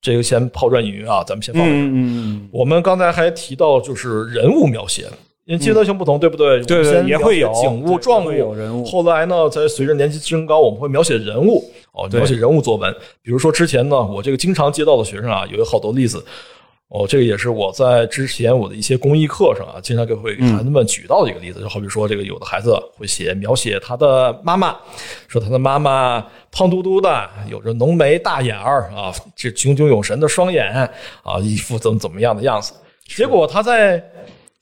[0.00, 1.64] 这个先抛砖引玉啊，咱们先放。
[1.64, 2.48] 嗯嗯。
[2.52, 5.06] 我们刚才还提到，就是人物描写。
[5.46, 6.62] 因为阶段性不同，对不对？
[6.64, 8.84] 对对，也会有景物、状物、有人物。
[8.84, 12.90] 后来呢，在随着年纪增高，我们会描写人物哦，描写人物作文。
[13.20, 16.24] 比如说之前呢，我这个经常接到的学生啊，有好多例子
[16.88, 21.60] 哦，这个也是我在之前我的一些公益课上啊，经常给会给孩子们举到的一个例子。
[21.60, 24.74] 就好比说，这个有的孩子会写描写他的妈妈，
[25.28, 30.72] 说他的妈妈胖嘟嘟的，有着浓眉大眼儿啊，这炯炯有神的双眼
[31.22, 32.72] 啊，一副怎么怎么样的样子。
[33.06, 34.02] 结果他在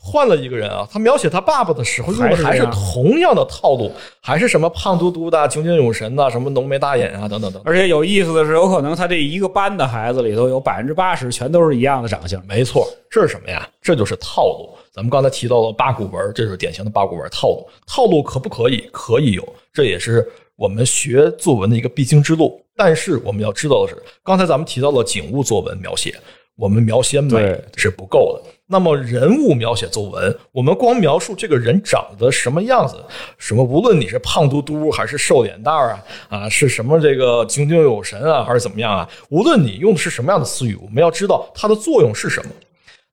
[0.04, 3.88] 换了一个人啊，他描写他爸爸的时候用的还是同样的套路，
[4.20, 7.62] 还是什么胖嘟嘟的、炯炯有神的、什么浓眉大眼啊，等等等。
[7.64, 12.44] 而且有意思的是，有可能他这一个班的孩子里头有百分之八十全都是一样的长相。
[12.46, 13.64] 没错，这是什么呀？
[13.80, 14.70] 这就是套路。
[14.90, 17.68] 咱们刚才提到了八股文，这就是典型的八股文套路。
[17.86, 18.88] 套路可不可以？
[18.90, 22.60] 可以有，这也是我们学作文的一个必经之路。
[22.74, 26.18] 但是我们要知道的是，刚才咱们提到了景物作文描写，
[26.56, 28.50] 我们描写美是不够的。
[28.66, 32.96] 那么人物描写作文，我们光描述这个人长得什么样子，
[33.36, 42.50] 什么无论你是胖嘟嘟还是瘦脸蛋儿啊啊，是什么这个炯炯有神啊，还是怎么样啊，无论你用的是什么样的词语，我们要知道它的作用是什么。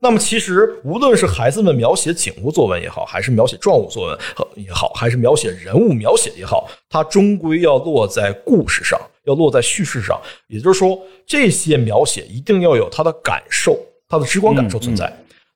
[0.02, 4.18] 那么其实无论是孩子们描写景物作文也好，还是描写状物作文
[4.56, 8.98] 也好，还是描写人物描写也好，它终归要落在故事上，
[9.30, 10.20] 要落在叙事上。
[10.48, 15.10] 也就是说，这些描写一定要有它的感受，它的直观感受存在。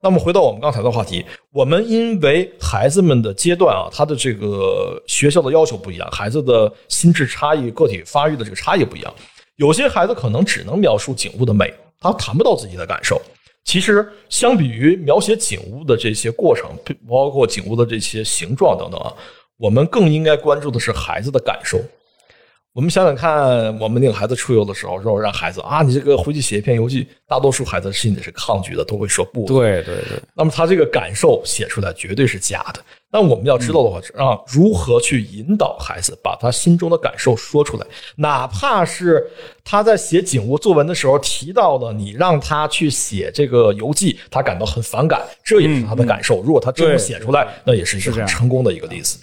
[0.05, 9.13] 那么回到我们刚才的话题，我们因为孩子们的阶段啊，他的这个学校的要求不一样，孩子的心智差异、个体发育的这个差异不一样，
[9.55, 13.21] 有些孩子可能只能描述景物的美，他谈不到自己的感受。
[13.63, 16.69] 其实，相比于描写景物的这些过程，
[17.07, 19.13] 包括景物的这些形状等等啊，
[19.57, 21.79] 我们更应该关注的是孩子的感受。
[22.73, 29.45] 我们想想看，我们那个孩子出游的时候，如果让孩子啊，你这个回去写一篇游记，大多数孩子心里是抗拒的，都会说不。
[29.45, 32.83] 对对对，那么他这个感受写出来绝对是假的。
[33.11, 39.23] 那我们要知道的话，啊，如何去引导孩子把他心中的感受说出来，哪怕是
[39.63, 46.41] 他在写景物作文的时候提到了你让他去写这个游记，他感到很反感，这也是他的感受。
[46.41, 49.19] 如果他真的写出来，那也是一个很成功的一个例子。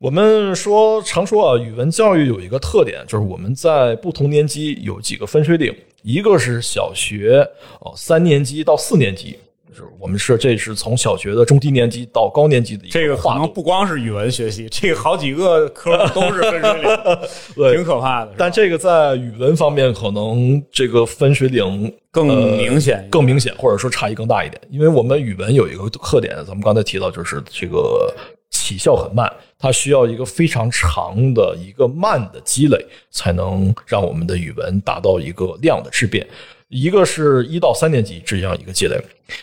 [0.00, 7.46] 我们说常说啊，语文教育有一个特点，就是我们在不同年级有几个分水岭，一个是小学
[7.80, 13.46] 哦三年级到四年级，就是我们是这是从小学的中低年级到高年级的一这个可能。
[13.52, 16.98] 不光是语文学习，这个好几个科都是分水岭，
[17.54, 18.32] 对挺可怕的。
[18.38, 24.58] 但这个在语文方面，可能这个分水岭更呃明显更明显，或者说差异更大一点。
[24.70, 28.10] 因为我们语文有一个特点，咱们刚才提到，就是这个
[28.48, 29.30] 起效很慢，
[29.60, 36.26] 它需要一个非常长的一个慢的积累，才能让我们的语文达到一个量的质变。
[36.68, 38.98] 一个是一到三年级这样一个积累，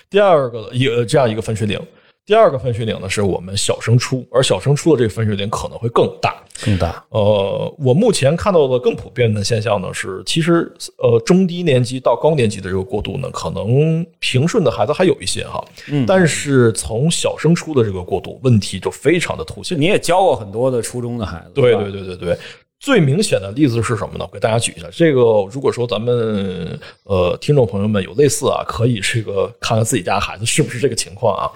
[0.10, 1.80] 第二个一这样一个分水岭。
[2.28, 6.36] 第二个分水岭呢，是我们小升初，而小升初的这个分水岭可能会更大。
[6.62, 7.02] 更大。
[7.08, 19.80] 呃，我目前看到的更普遍的现象呢是，其实呃中低年级到高年级的这个过渡呢，可能平顺的孩子还有一些哈，嗯，但是从小升初的这个过渡，问题就非常的凸显。
[19.80, 22.38] 你也教过很多的初中的孩子，对对对对对，
[22.80, 24.26] 最明显的例子是什么呢？
[24.26, 24.88] 我给大家举一下。
[24.92, 31.52] 这个如果说咱们呃听众朋友们有类似啊，可以这个看看自己家孩子是不是这个情况啊。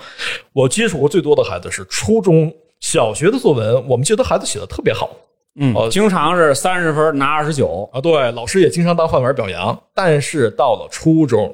[0.52, 5.10] 我接触过最多的孩子是初中小学的作文，我们觉得孩子写的特别好。
[5.56, 9.78] 嗯，哦经常是三十分拿二十九，啊，对，老师也经常当饭碗表扬。
[9.94, 11.54] 但是到了初中，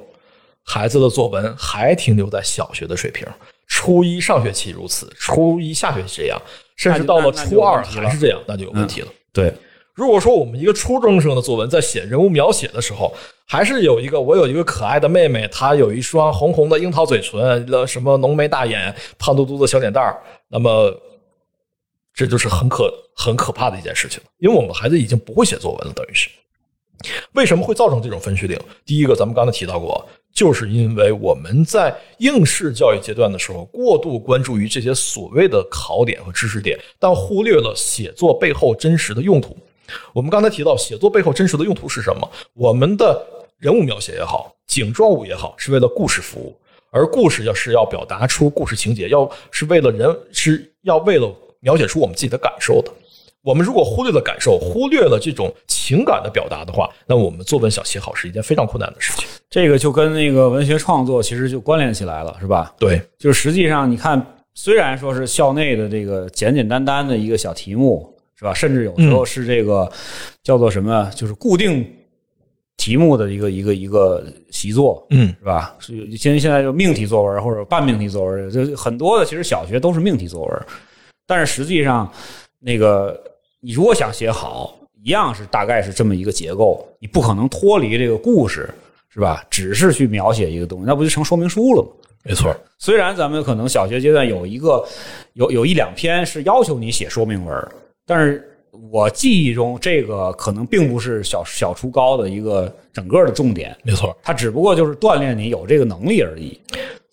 [0.62, 3.26] 孩子的作文还停留在小学的水平。
[3.66, 6.40] 初一上学期如此，初一下学期这样，
[6.76, 9.08] 甚至到了初二还是这样，那就有问题了。
[9.32, 9.52] 对，
[9.94, 13.14] 如果说我们一个初中生的作文在写人物描写的时候，
[13.46, 20.94] 还是有一个我有一个可爱的妹妹，她有一双红红的樱桃嘴唇，呃，什么浓眉大眼、胖嘟嘟的小脸蛋儿，那么
[22.12, 26.28] 这就是很可很可怕的一件事情，因为我们孩子已经不会写作文了，等于是。
[27.34, 28.58] 为什么会造成这种分水岭？
[28.84, 30.04] 第一个，咱们刚才提到过，
[30.38, 39.56] 就是因为我们在应试教育阶段的时候，过度关注于这些所谓的考点和知识点，但忽略了写作背后真实的用途。
[40.12, 42.30] 我们刚才提到，写作背后真实的用途是什么？
[42.54, 43.20] 我们的
[43.58, 46.54] 人物描写也好，景状物也好，是为了故事服务，
[46.92, 52.92] 而故事要是要表达出故事情节，要是为了人，是要为了描写出我们自己的感受的。
[53.42, 59.26] 我们如果忽略了感受，忽略了这种情感的表达的话，那我们作文想写好是一件非常困难的事情。
[59.48, 62.74] 这个就跟那个文学创作其实就关联起来了，是吧？
[62.78, 64.24] 对，就是实际上你看，
[64.54, 68.52] 虽然说是校内的这个简简单单的一个小题目，是吧？
[68.52, 69.90] 甚至有时候是这个
[70.42, 71.86] 叫做什么，就是固定
[72.76, 75.74] 题目的一个一个一个习作，嗯，是吧？
[75.78, 80.66] 是现在现在就命题作文或者半命题作文，就很多的其实小学都是命题作文，
[81.26, 82.12] 但是实际上
[82.60, 83.18] 那个
[83.60, 88.68] 你如果想写好，一样是大概是这么一个结构，你不可能脱离这个故事，
[89.08, 89.44] 是吧？
[89.48, 91.90] 只是去描写一个东西，那不就成说明书了吗？
[92.24, 94.84] 没错，虽然咱们可能小学阶段有一个
[95.34, 97.68] 有有一两篇是要求你写说明文，
[98.04, 98.44] 但是
[98.90, 104.14] 我记忆中这个可能并不是小小初高的一个整个的重点，没错。
[104.22, 106.60] 它只不过就是锻炼你有这个能力而已。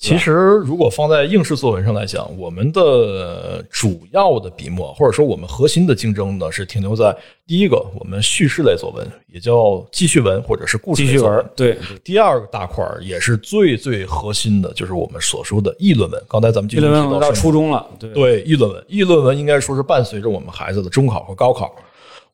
[0.05, 0.31] 其实，
[0.63, 7.15] 如果放在应试作文上来讲，我们的主要的笔墨，或者说我们核心的竞争呢，是停留在
[7.47, 11.49] 第一个，我们叙事类作文，也叫记叙文或者是故事继续类作文玩。
[11.55, 16.21] 对，第二个大块儿也是最最核心的，就是我们所说的议论文。
[16.27, 21.75] 刚才咱们就议论文到初中了，对对议论文，议论文应该说是伴随着我们孩子的中考和高考。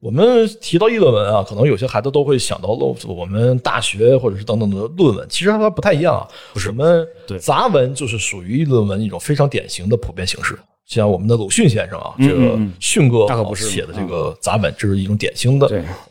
[0.01, 6.27] 我们提到议论文啊，可能有些孩子都会想到了我们大学或者是等等的论文，其实它不太一样啊。
[6.53, 10.57] 不是，我们对杂文就是属于议论文一种非常典型的普遍形式。
[10.87, 15.69] 像我们的鲁迅先生啊，这个迅哥写的这个杂文，这是一种典型的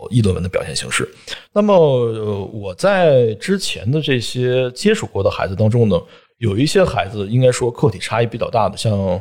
[0.08, 1.06] 议论文的表现形式。
[1.52, 6.00] 那么，呃我在之前的这些接触过的孩子当中呢，
[6.38, 9.20] 有一些孩子应该说个体差异比较大的，像呃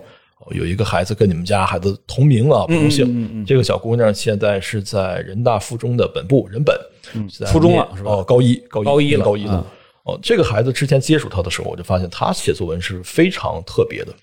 [0.51, 3.05] 有一个孩子跟你们家孩子同名啊，不同姓。
[3.05, 6.75] 嗯嗯这个小姑娘现在是在人大附中的本部人本，
[7.47, 9.65] 初中了是吧哦，高一，高一，高一了。
[10.03, 14.13] 哦，这个孩子之前接触他的时候，我就发现他写作文是非常特别的。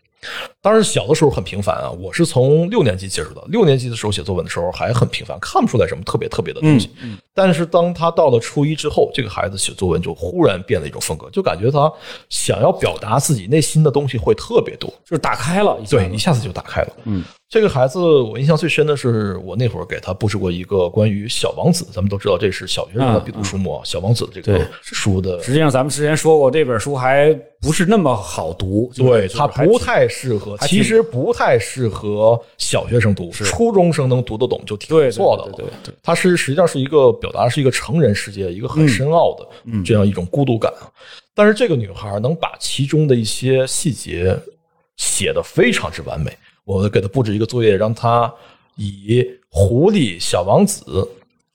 [0.67, 3.45] 当然，小的时候很平凡啊，我是从六年级接触的。
[3.47, 6.91] 六年级的时候写作文的时候还很平凡，看不出来什么特别特别的东西。
[7.33, 11.89] 但是当他到了初一之后，这个孩子写作文就忽然变了一种风格，就感觉他
[12.29, 14.91] 想要表达自己内心的东西会特别多。
[15.05, 16.89] 就是打开了，对，一下子就打开了。
[17.05, 35.53] 嗯，这个孩子我印象最深的是，我那会儿给他布置过一个关于《小王子》，咱们都知道这是小学生的必读书目，小王子》这个对书的，实际上咱们之前说过，这本书还不是那么好读，对，它不太适合，其实不太适合小学生读，初中生能读得懂就挺不错的了。
[35.57, 39.47] 对对对对它是实际上是一个表达是一个成人世界一个很深奥的
[39.85, 40.87] 这样一种孤独感啊。
[41.35, 44.39] 但是这个女孩能把其中的一些细节
[44.97, 46.31] 写得非常之完美。
[46.65, 48.33] 我给她布置一个作业，让她
[48.77, 51.09] 以狐狸、小王子。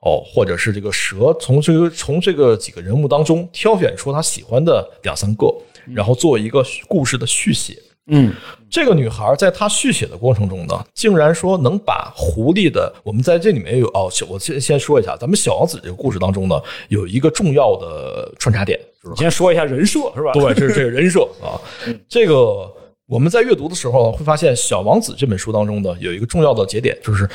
[0.04, 5.56] 哦，或者是这个蛇，从这个从这个几个人物当中挑选出她喜欢的两三个，
[5.94, 7.78] 然后做一个故事的续写。
[8.08, 8.34] 嗯，
[8.70, 20.32] 这个女孩在她续写的过程中呢，竟然说能把狐狸的，我们在这里面有哦，我先先说一下，咱们小王子这个故事当中呢，有一个重要的穿插点，就是你先说一下人设是吧？
[20.34, 21.62] 对，这是这个人设 啊。
[22.10, 22.70] 这个
[23.08, 27.30] 我们在阅读的时候会发现，《小王子》这本书当中呢，有一个重要的节点，就是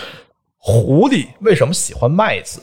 [0.58, 2.60] 狐狸为什么喜欢麦子？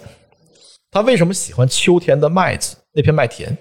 [0.91, 3.57] 他为什么喜欢秋天的麦子那片麦田？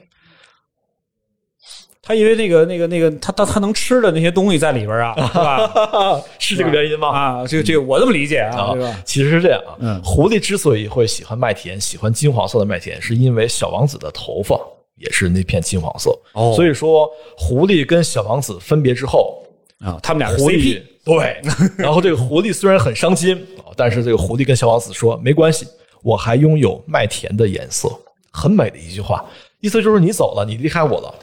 [2.05, 6.23] 他因为那个那个那个他他他能吃的那些东西在里边啊， 是吧？
[6.41, 7.09] 是这个原因吗？
[7.09, 9.77] 啊，这个这个我这么理解啊，啊对吧？，其实是这样啊。
[9.79, 14.59] 嗯狐狸之所以会喜欢麦田，喜欢金黄色的麦田，是因为小王子的头发
[14.97, 16.11] 也是那片金黄色。
[16.33, 19.41] 哦所以说狐狸跟小王子分别之后，
[19.79, 21.41] 啊，他们俩 CP 狸对，
[21.79, 25.69] 然后这个狐狸虽然很伤心啊，但是这个狐狸跟小王子说没关系，
[26.03, 27.89] 我还拥有麦田的颜色，
[28.33, 29.25] 很美的一句话，
[29.61, 31.15] 意思就是你走了，你离开我了，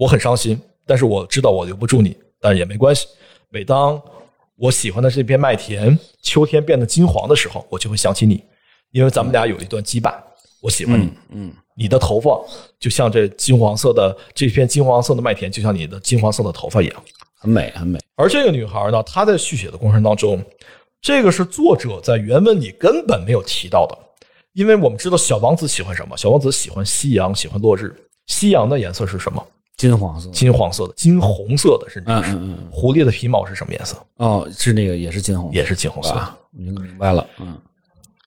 [0.00, 3.06] 我很伤心，但是我知道我留不住你，但也没关系。
[3.50, 4.00] 每当
[4.56, 8.42] 我喜欢的这片麦田秋天变得金黄的时候，我就会想起你，
[8.92, 10.14] 因为咱们俩有一段羁绊，
[10.62, 12.42] 我喜欢你，嗯，你的头发
[12.78, 17.04] 就像这金黄色的这片金黄色的麦田，就像你的金黄色的头发一样。
[17.36, 20.42] 很美很美，而这个女孩呢，她在续写的过程当中，
[21.02, 23.98] 这个是作者在原文里根本没有提到的，
[24.54, 26.16] 因为我们知道小王子喜欢什么？
[26.16, 27.94] 小王子喜欢夕阳，喜欢落日。
[28.26, 29.46] 夕阳的颜色是什么？
[29.80, 32.34] 金黄色，金黄色的，金红色的，甚至是。
[32.34, 33.96] 嗯嗯嗯，狐狸的皮毛是什么颜色？
[34.16, 36.16] 哦，是那个也是金红，也是金红色的。
[36.16, 37.56] 啊，明明白了，嗯，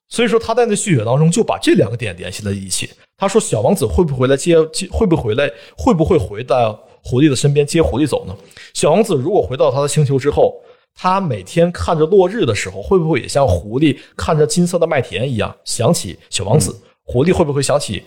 [0.10, 2.90] 所以说他在那续写当中就把这两个点联系在一起。
[3.16, 4.56] 他说：“小王子会不会来接？
[4.74, 5.48] 接会不会回来？
[5.78, 8.36] 会不会回到狐狸的身边接狐狸走呢？
[8.74, 10.56] 小王子如果回到他的星球之后，
[10.96, 16.76] 他每天看着落日的时候，会不会也像狐狸看着金色的麦田一样想起小王子？
[17.04, 18.04] 狐狸会不会想起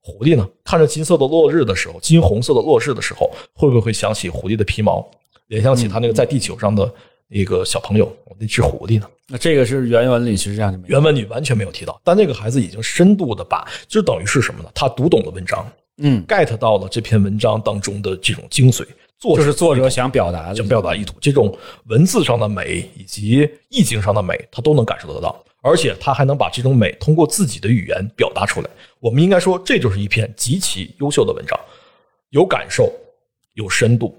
[0.00, 0.48] 狐狸呢？
[0.64, 5.06] 看着金色的落日的时候，金红色的落日的时候，会不会想起狐狸的皮毛，
[5.48, 6.92] 联想起他那个在地球上的
[7.28, 14.70] 那个小朋友，那只狐狸呢？”那这个是原文里其实这样就没有，原文里完全没有提到，但那个孩子已经深度的把，就等于是什么呢？
[14.74, 18.84] 他读懂了文章嗯，，get 到了这篇文章当中的这种精髓，
[19.18, 21.54] 作者就是作者想表达的，想表达意图，这种
[21.88, 28.70] 文字上的美以及意境上的美，他都能感受得到，而且他还能把这种美通过自己的语言表达出来。
[29.00, 31.58] 我们应该说，这就是一篇极其优秀的文章，
[32.28, 32.92] 有感受，
[33.54, 34.14] 有深度。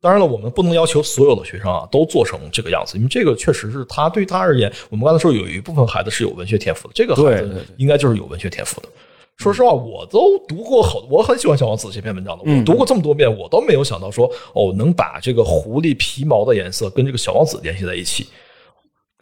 [0.00, 8.88] 当然了，我们不能要求所有的学生啊都做成这个样子，因为这个确实是他对他而言，我们刚才说有一部分孩子是有文学天赋的，这个孩子应该就是有文学天赋的。
[9.36, 18.26] 说实话，我都读过好，我很喜欢小王子这篇文章的，嗯我读过这么多遍，我都没有想到说，哦，能把这个狐狸皮毛的颜色跟这个小王子联系在一起，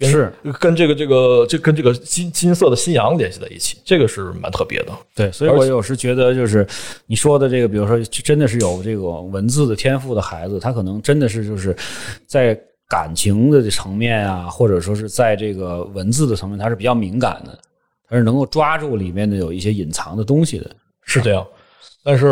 [0.02, 4.92] 跟是跟这个这个这跟这个金金色的新阳联系在一起，这个是蛮特别的。
[5.14, 6.66] 对，所以我有时觉得，就是
[7.06, 11.74] 你说的这个，比如说，真的是有这个文字的天赋的孩子，他可能真的是就是
[12.26, 17.58] 在感情的层面啊，或者说是在这个文字的层面，他是比较敏感的，
[18.08, 20.70] 他是能够抓住里面的有一些隐藏的东西的。
[21.04, 21.46] 是这样。
[22.04, 22.26] 但是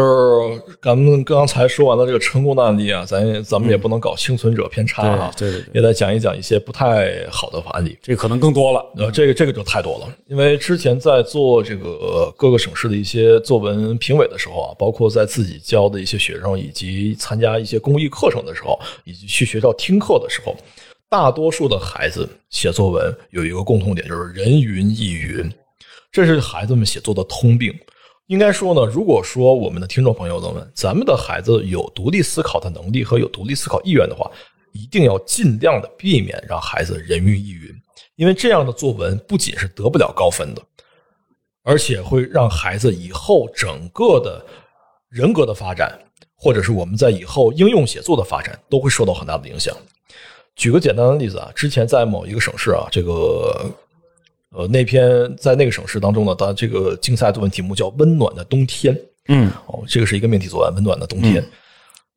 [0.82, 7.96] 咱们刚才说完了这个成功的案例啊，咱咱们也不能搞幸存者偏差啊，对对对，也得讲一讲一些不太好的案例。
[8.02, 8.84] 这可能更多了。
[8.96, 20.56] 呃，这个这个就太多了，因为之前在做这个各个省市的一些作文评委的时候啊，包括在自己教的一些学生，以及参加一些公益课程的时候，以及去学校听课的时候，
[21.08, 25.48] 大多数的孩子写作文有一个共同点，就是人云亦云，
[26.10, 27.72] 这是孩子们写作的通病。
[28.30, 34.30] 应该说呢，如果说我们的听众朋友们，咱们的孩子有独立思考的能力和有独立思考意愿的话，
[34.70, 37.74] 一定要尽量的避免让孩子人云亦云，
[38.14, 40.62] 因为这样的作文不仅是得不了高分的，
[41.64, 44.46] 而且会让孩子以后整个的
[45.08, 45.98] 人格的发展，
[46.36, 49.76] 或者是我们在以后应用写作的发展，都会受到很大的影响。
[50.54, 53.68] 举个简单的例子啊，之前在某一个省市啊，这个。
[54.56, 58.94] 呃，那篇在那个省市当中呢，它这个竞赛作文题目叫《温暖的冬天》。
[59.28, 61.40] 嗯，哦，这个是一个命题作文，《温暖的冬天》。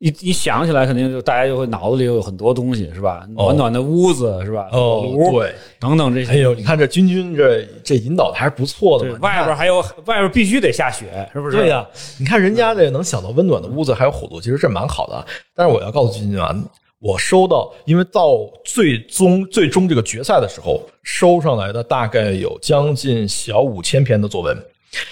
[0.00, 3.24] 一一想起来，肯定就大家就会脑子里有很多东西，是吧？
[3.30, 4.68] 暖暖的屋子，是吧？
[4.72, 6.32] 哦，对，等等这些。
[6.32, 9.18] 哎呦，你看这君君这这引导的还是不错的嘛。
[9.22, 11.56] 外边还有外边必须得下雪，是不是？
[11.56, 11.86] 对呀，
[12.18, 15.24] 你看人家这能想到温暖的屋子还有火炉，其实这蛮好的。
[15.54, 16.52] 但是我要告诉君君啊。
[17.00, 24.56] 我收到，因为到最终最终这个决赛的时候，收上来的大概有将近小五千篇的作文。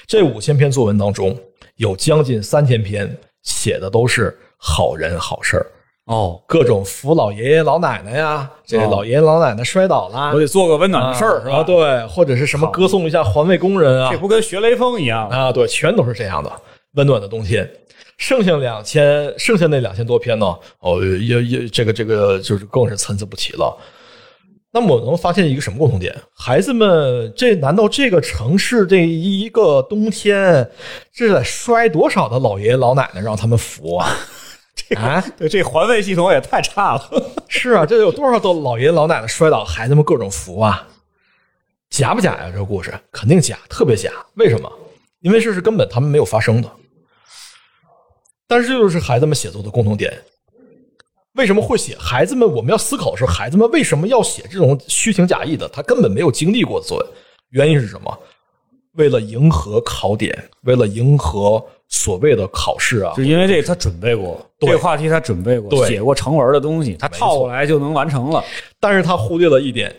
[0.06, 1.38] 这五千篇作文当中，
[1.76, 5.66] 有将近三千篇写的都是好人好事儿
[6.06, 11.62] 哦，各种扶老爷爷老奶奶呀，这老爷爷老奶奶摔倒了，我得做个温暖的事儿，是吧？
[11.62, 15.52] 对，或者是什么歌颂一下环卫工人啊，这不跟学雷锋一样啊？
[15.52, 16.50] 对，全都是这样的
[16.94, 17.68] 温暖的冬天。
[18.18, 20.46] 剩下两千，剩下那两千多篇呢？
[20.80, 23.76] 哦，也也这个这个就是更是参差不齐了。
[24.74, 26.14] 那么我能发现一个什么共同点？
[26.34, 30.70] 孩子们，这难道这个城市这一个冬天，
[31.12, 34.16] 这得摔多少的老爷爷老奶奶让他们扶 啊？
[34.74, 37.10] 这啊，对，这环卫系统也太差了。
[37.48, 40.88] 是啊，这有多少的老爷爷老奶奶摔倒，孩子们各种扶啊？
[41.90, 42.50] 假不假呀？
[42.50, 44.10] 这个故事肯定假，特别假。
[44.36, 44.72] 为什么？
[45.20, 46.70] 因为这是根本他们没有发生的。
[48.48, 50.12] 但是这就是孩子们写作的共同点。
[51.34, 51.96] 为什么会写？
[51.98, 55.68] 孩子们，我们要思考的是，孩子们为什么要写这种虚情假意的？
[55.68, 57.06] 他根本没有经历过的作文。
[57.50, 58.18] 原因是什么？
[58.92, 63.14] 为了迎合考点，为了迎合所谓的考试啊。
[63.16, 68.44] 就因为这个，他准备过这个话题，他准备过，写过成文的东西，他套过来就能完成了。
[68.78, 69.94] 但是他忽略了一点，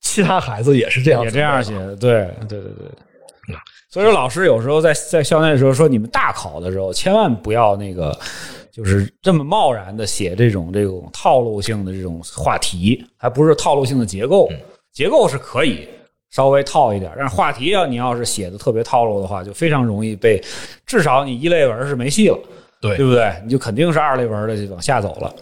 [0.00, 1.74] 其他孩子也是这样，也这样写。
[1.96, 3.56] 对，对，对，对。
[3.90, 8.18] 所以说，老师有时候在在校内的时候说，你们大考的时候千万不要那个，
[8.78, 14.48] 就是这么贸然的写这种这种套路性的这种话题，还不是套路性的结构。
[14.92, 15.88] 结构是可以
[16.30, 20.40] 稍微套一点，但是话题要，你要是写的特别套路的话，就非常容易被，
[20.86, 22.38] 至少你一类文是没戏了，
[22.80, 23.34] 对对不对？
[23.42, 25.34] 你就肯定是二类文的就往下走了。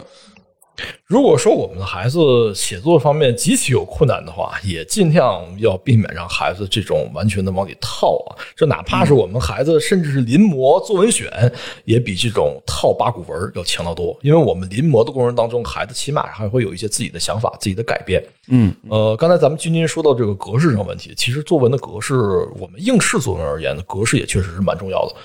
[1.07, 8.35] 如果说我们的孩子写作方面极其有困难的话，也尽量要避免让孩子这种完全的往里套啊。
[8.55, 11.51] 这哪怕是我们孩子，甚至是临摹作文选，
[11.85, 14.17] 也比这种套八股文要强得多。
[14.21, 18.23] 因为我们临摹的过程当中，孩子起码还会有一些自己的想法、自己的改变。
[18.49, 22.15] 嗯，呃，刚才咱们君君说到这个格式上问题，其实作文的格式，
[22.59, 25.15] 我们应试作文而言，格式也确实是蛮重要的。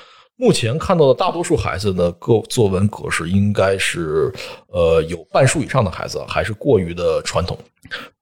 [0.43, 4.28] 目前看到的大多数孩子的个作文格式应该是，
[4.66, 7.57] 呃，有半数以上的孩子还是过于的传统。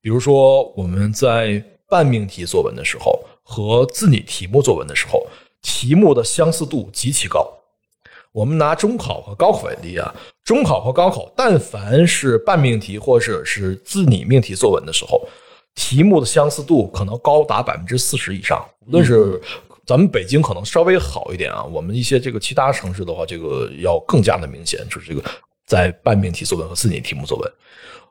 [0.03, 5.27] 比如说，我们在半命题作文的时候和自拟题目作文的时候，
[5.63, 7.51] 题目的相似度极其高。
[8.33, 10.15] 我们拿中考和高考为例啊，
[10.45, 15.27] 中考和高考，但凡是半命题或者是自拟命题作文的时候，
[15.75, 19.41] 题目的相似度可能高达百分之四十以上，无论是。
[19.91, 25.21] 咱们北京可能稍微好一点啊，我们一些这个其他城市的话，这个要更加的明显，就是这个
[25.67, 27.53] 在半命题作文和自拟题目作文，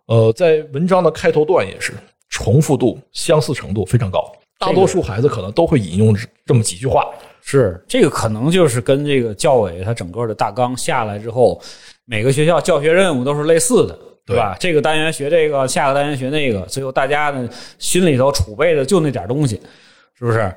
[0.07, 1.93] 呃，在文章的开头段也是
[2.27, 6.13] 重复度、相似程度非常高，大多数孩子可能都会引用
[6.45, 7.09] 这么几句话。
[7.41, 11.61] 是这个可能就是跟这个教委它整个的大纲下来之后，
[12.03, 14.57] 每个学校教学任务都是类似的，对吧？
[14.59, 19.55] 这个单元学这个，下个单元学那个，最后大家呢心里头储备的就那点东西，
[20.13, 20.53] 是不是？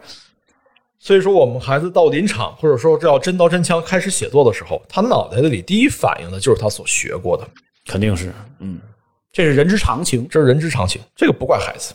[1.04, 7.44] 所以说，我们孩子到临场，或者说这要真刀真枪开始写作的时候，他脑袋里第一反应的就是他所学过的，
[7.86, 8.78] 肯定是，嗯。
[9.32, 10.28] 这是人之常情。
[10.28, 11.92] 这是人之常情，这个不怪孩子。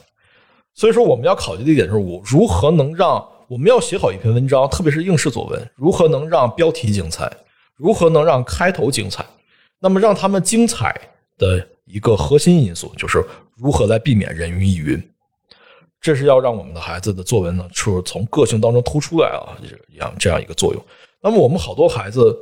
[0.74, 7.32] 所以说，我们要考虑的一点就是，我如何能让我们要写好一篇文章，特别是应试作文，如何能让标题精彩，
[7.78, 9.26] 如何能让开头精彩？
[9.80, 10.94] 那么让他们精彩
[11.38, 13.24] 的一个核心因素，就是
[13.56, 15.02] 如何来避免人云亦云。
[16.00, 20.82] 这是要让我们的孩子的作文呢，是从个性当中突出来啊，这样这样一个作用。
[21.22, 22.36] 那么我们好多孩子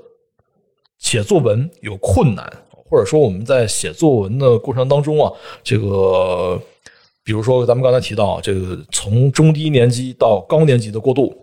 [0.99, 5.31] 写作文有困难，或者说我们在写作文的过程当中啊，
[5.63, 6.61] 这个
[7.23, 11.35] 比如说咱们刚才提到这个从中低年级到高年级的过渡，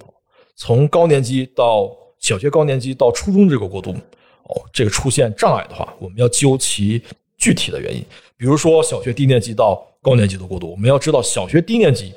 [0.54, 7.02] 从高年级到小学高年级到初中这个过渡，哦，这个出现障碍的话，我们要究其
[7.36, 8.04] 具体的原因。
[8.36, 12.12] 比如说小学低年级到高年级的过渡，我们要知道小学低年级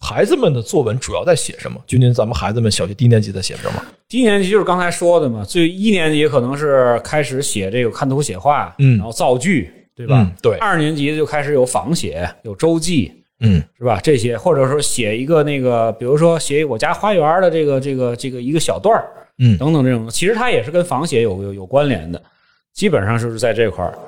[0.00, 1.78] 孩子们的作文主要在写什么。
[1.86, 3.84] 君君，咱们孩子们小学低年级在写什么？
[4.08, 10.22] 低年级就是刚才说的嘛，最一年级可能是开始写这个看图写画，嗯然后造句，对吧？
[10.22, 14.00] 嗯对二年级就开始有仿写，有周记，嗯是吧？
[14.02, 19.04] 这些或者说写一个那个，比如说写我家花园的这个这个这个一个小段儿，
[19.38, 22.22] 嗯等等这种，其实它也是跟仿写有有有关联的，
[22.72, 23.98] 基本上就是在这块儿。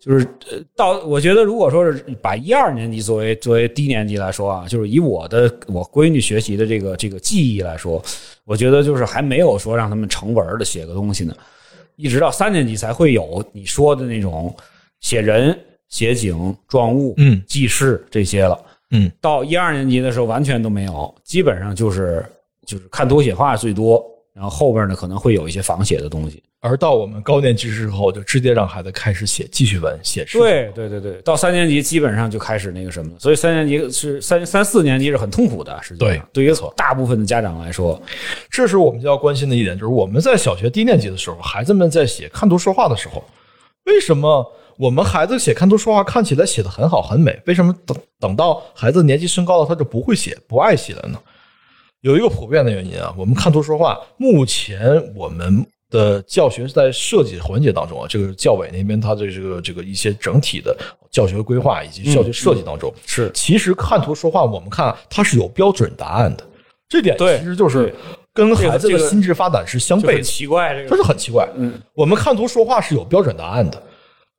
[0.00, 8.02] 就是呃，到我觉得，如果说是把一二年级作为作为低年级来说啊，就是以我的我闺女学习的这个这个记忆来说，
[8.44, 11.34] 我觉得就是还没有说让他们成文的写个东西呢，
[11.96, 14.54] 一直到三年级才会有你说的那种
[15.00, 18.58] 写人、写景、状物、嗯记事这些了。
[18.90, 22.24] 嗯，到一二年级的时候完全都没有，基本上就是
[22.64, 26.42] 就是看图写画最多，然后后边呢可能会有一些仿写的东西。
[26.60, 30.38] 而到我们高年级之后，就直接让孩子开始写记叙文、写诗。
[30.38, 38.00] 对对对对，到三年级基本上就开始那个什么，所以三年级是三三四年级是很痛苦的，实际上对对于大部分的家长来说，
[38.50, 43.22] 这是我们就要关心的一点，就是我们在小学低年级的时候，孩子们在写看图说话的时候，
[43.84, 44.44] 为什么
[44.76, 47.40] 我们孩子写看图说话看起来写的很好很美？
[47.46, 51.20] 为什么等等到孩子年纪升高了，他就不会写、不爱写了呢？
[52.00, 60.76] 有一个普遍的原因啊，我们看图说话，目前我们的教学是在设计环节当中啊，这个教委那边它的这个这个一些整体的
[61.10, 66.46] 教学规划以及教学设计当中，是其实看图说话，我们看它是有标准答案的，
[66.88, 67.94] 这点对其实就是
[68.34, 70.22] 跟孩子的心智发展是相悖的就很。
[70.22, 71.48] 奇怪，这这个是很奇怪。
[71.56, 73.82] 嗯，我们看图说话是有标准答案的，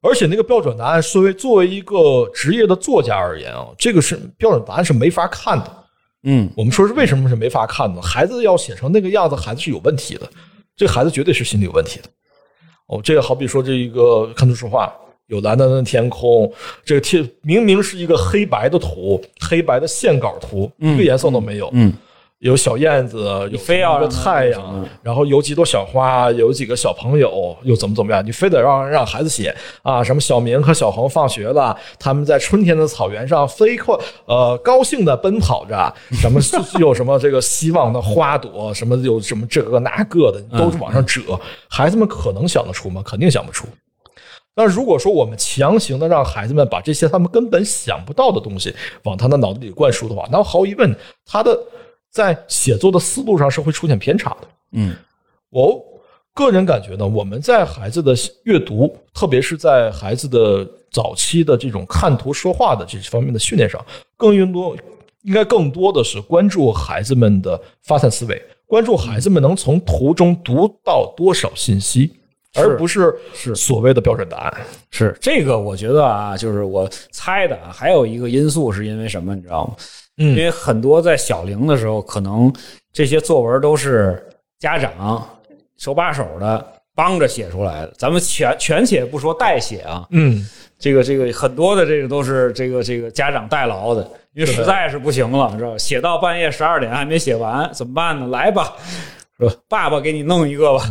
[0.02, 5.76] 而且那个标准答案作为作为一个职业的作家而言啊，这个是标准答案是没法看的。
[6.24, 8.02] 嗯我们说是为什么是没法看呢？
[8.02, 10.30] 孩子要写成那个样子，孩子是有问题的，
[10.80, 12.06] 这个孩子绝对是心理有问题的。
[12.88, 14.90] 哦，这个好比说这一个看图说话，
[15.28, 16.50] 有蓝蓝的天空，
[16.86, 21.70] 这个天明明是一个黑白的图，黑白的线稿图，一个颜色都没有。
[21.74, 21.92] 嗯，
[22.40, 28.26] 有小燕子，有非要个什么阳，然后有几朵小花，有几个小朋友，又怎么怎么样？
[28.26, 30.02] 你非得让让孩子写啊？
[30.02, 33.94] 什么小明和小红放学了，他们在春天的草原上飞快
[34.26, 36.40] 呃高兴的奔跑着，什么
[36.80, 41.22] 有什么这个希望的花朵，什么有什么这个那个的，都是往上折。
[41.68, 43.04] 孩子们可能想得出吗？
[43.06, 43.68] 肯定想不出。
[44.56, 50.94] 那如果说我们强行的让孩子们把这些他们根本想不到的东西往他的脑子里灌输的话，那毫无疑问，
[51.26, 51.58] 他的
[52.12, 54.48] 在写作的思路上是会出现偏差的。
[54.72, 54.96] 嗯
[55.50, 55.84] 我
[56.34, 63.84] 个人感觉呢，我们在孩子的阅读，特别是在孩子的早期的这种看图说话的这方面的训练上，
[64.16, 64.78] 更应多
[65.24, 72.10] 应该更多的是关注孩子们的发散思维，关注孩子们能从图中读到多少信息，
[72.56, 74.62] 而不是是所谓的标准答案。
[74.92, 79.76] 是这个，我觉得啊，就是我猜的啊，还有一个因素是因为什么，你知道吗？
[80.20, 82.54] 嗯因为很多在小龄的时候，可能
[82.94, 84.22] 这些作文都是
[84.60, 85.28] 家长
[85.78, 87.94] 手把手的帮着写出来的。
[87.98, 90.46] 咱们全全且不说代写啊，嗯，
[90.78, 94.02] 这个这个很多的这个都是这个这个家长代劳的，
[94.34, 95.78] 因为实在是不行了，知道吧？
[95.78, 98.28] 写到半夜十二点还没写完，怎么办呢？
[98.28, 98.76] 来吧，
[99.40, 99.54] 是吧？
[99.70, 100.84] 爸爸给你弄一个吧，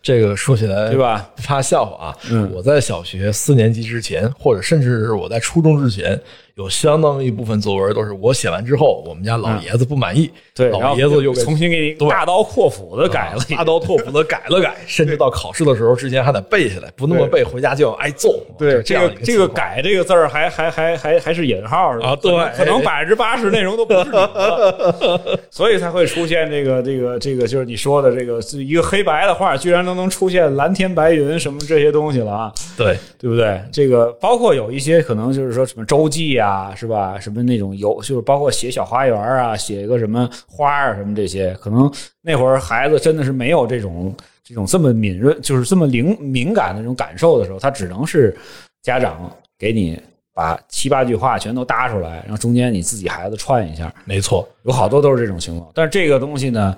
[0.00, 1.28] 这个说起来对吧？
[1.34, 6.20] 不怕笑话啊，嗯我在小学四年级之前，或者甚至是我在初中之前，
[6.58, 18.44] 有相当一部分作文都是我写完之后，我们家老爷子不满意，嗯对，老爷子又给重新给你大刀阔斧的改了大刀阔斧的改了改，甚至到考试的时候之前还得背下来，不那么背回家就要挨揍。
[18.58, 33.62] 对，这个这个改这个字儿还还还还还是引号的啊对可能百分之八十内容都不是你的，所以才会出现 这个这个这个就是你说的这个是一个黑白的画，居然都能出现蓝天白云什么这些东西了啊，对，对不对？
[33.72, 37.18] 这个包括有一些可能就是说什么周记啊，是吧？
[37.20, 41.90] 什么那种有就是包括写小花园啊，写一个什么花啊什么这些，可能
[42.22, 48.36] 那会儿孩子真的是没有这种这种这么敏锐，就是这么灵敏感的这种感受的时候，他只能是
[48.82, 50.00] 家长给你
[50.32, 55.70] 把七八句话全都搭出来，然后中间你自己孩子串一下，没错，有好多都是这种情况。
[55.74, 56.76] 但是这个东西呢，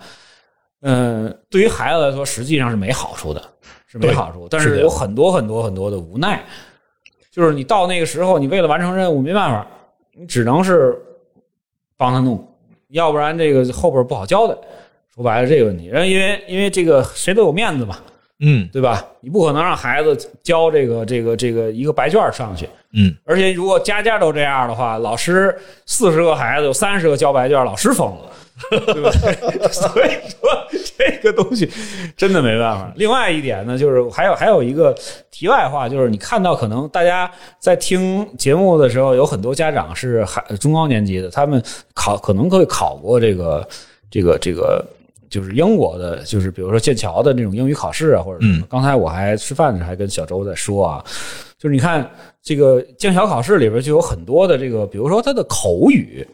[0.83, 3.43] 嗯、对于孩子来说实际上是没好处的，
[3.87, 6.43] 是没好处，但是有很多很多很多的无奈，
[7.31, 9.67] 就是你到那个时候，你为了完成任务没办法，
[10.13, 11.01] 你只能是
[11.97, 12.47] 帮他弄，
[12.89, 14.55] 要不然这个后边不好交代。
[15.15, 17.99] 说白了这个问题，然后因为因为这个谁都有面子嘛，
[18.41, 19.05] 嗯对吧？
[19.21, 28.33] 你不可能让孩子交这个这个这个一个白卷上去，嗯，而且如果家家都这样的话，老师四十个孩子有三十个交白卷，老师疯了，
[28.95, 29.11] 对吧？
[29.71, 30.67] 所以说
[30.97, 31.71] 这个东西
[32.17, 32.91] 真的没办法。
[32.97, 34.97] 另外一点呢，就是还有还有一个
[35.31, 41.63] 题外话，就是你看到可能大家在听节目的时候，有很多家长是孩中高年级的，他们
[41.93, 43.69] 考可能会考过这个
[44.11, 44.83] 这个这个。
[45.31, 48.59] 就是英国的，就是比如说剑桥的那种英语考试啊，或者什么。
[48.59, 51.05] 嗯刚才我还吃饭的时候还跟小周在说啊，
[51.57, 52.11] 就是你看
[52.43, 56.27] 这个剑桥考试里边就有很多的这个，比如说它的口语，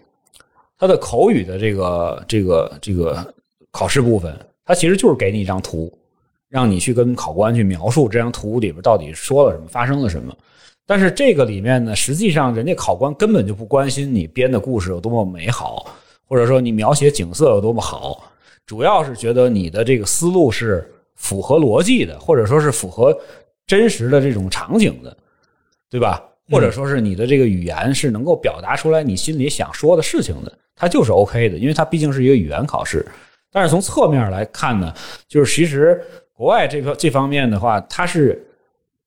[0.78, 3.34] 它的口语的这个这个这个
[3.70, 4.34] 考试部分，
[4.64, 5.92] 它其实就是给你一张图，
[6.48, 10.34] 让你去跟考官去描述这张图里边到底说了什么，发生了什么。
[10.86, 15.86] 但是这个里面呢，实际上人家考官根本就不关心你编的故事有多么美好，
[16.28, 18.22] 或者说你描写景色有多么好，
[18.66, 23.16] 主要是觉得你的这个思路是符合逻辑的，或者说是符合
[23.66, 25.16] 真实的这种场景的，
[25.88, 26.22] 对吧？
[26.50, 33.04] 或者说是你的这个语言是能够表达出来你心里想说的事情的，它就是 OK 的，因为它毕竟是一个语言考试。
[33.50, 34.94] 但是从侧面来看呢，
[35.26, 36.00] 就是其实
[36.32, 38.46] 国外这个这方面的话，它是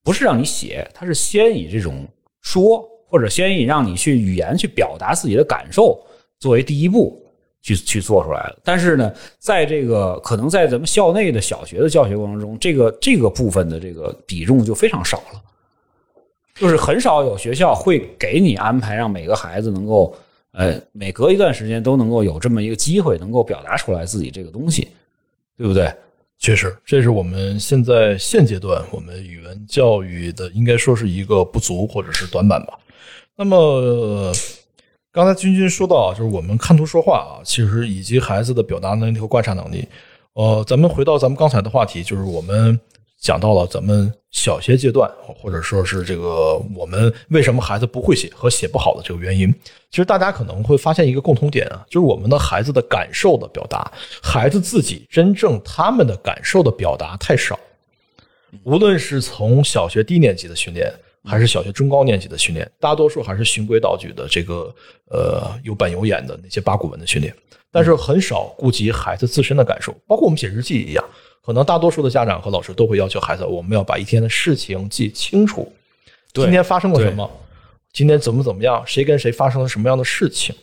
[0.04, 2.06] 不是让你写，它是先以这种
[2.42, 5.98] 说，或者先以让你去语言去表达自己的感受
[6.40, 7.22] 作为第一步
[7.62, 8.58] 去去做出来了。
[8.64, 15.42] 但是呢，在这个可能在咱们校内的小学的教学过程中，这个这个部分的这个比重就非常少了。
[16.56, 20.14] 就是很少有学校会给你安排，让每个孩子能够，
[20.52, 24.90] 呃，每隔一段时间都能够有这么一个机会，能够表达出来自己这个东西，
[25.58, 25.90] 对不对？
[26.38, 32.80] 确实，这是我们现在现阶段我们语文教育的应该说是一个不足或者是短板吧。
[33.36, 34.34] 那么，
[35.12, 39.88] 刚才君君说到，就是我们看图说话啊，其实以及孩子的表达能力和观察能力。
[40.34, 42.80] 呃，咱们回到咱们刚才的话题，就是我们
[43.20, 49.52] 讲到了咱们小学阶段，或者说是这个我们为什么孩子不会写和写不好的这个原因。
[49.90, 53.92] 其实大家可能会发现一个共同点啊，就是我们的孩子的感受的表达，
[54.22, 57.60] 孩子自己真正他们的感受的表达太少。
[58.64, 60.94] 无论是从小学低年级的训练，
[61.30, 64.74] 还是小学中高年级的训练，大多数还是循规蹈矩的，这个
[65.12, 67.32] 呃有板有眼的那些八股文的训练，
[67.72, 69.92] 但是很少顾及孩子自身的感受。
[70.08, 71.06] 包括我们写日记一样，
[71.46, 75.72] 可能大多数的家长和老师都会要求孩子，我们要把一天的事情记清楚，
[76.34, 77.30] 今天发生了什么，
[77.94, 80.56] 今天怎么怎么样，谁跟谁发生了什么样的事情，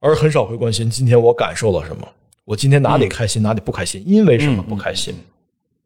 [0.00, 2.08] 而很少会关心今天我感受了什么，
[2.46, 5.14] 我今天哪里开心，哪里不开心，因为什么不开心。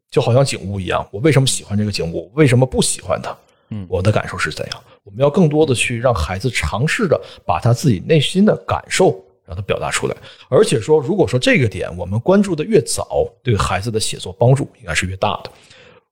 [0.09, 3.35] 就好像景物一样，我为什么喜欢这个景物，为什么不喜欢它？
[3.71, 4.83] 嗯我的感受是怎样？
[5.03, 10.15] 我们要更多的去让孩子尝试着把他自己内心的感受让他表达出来，
[10.49, 15.51] 而且说，如果说这个点我们关注的越早，对孩子的写作帮助应该是越大的。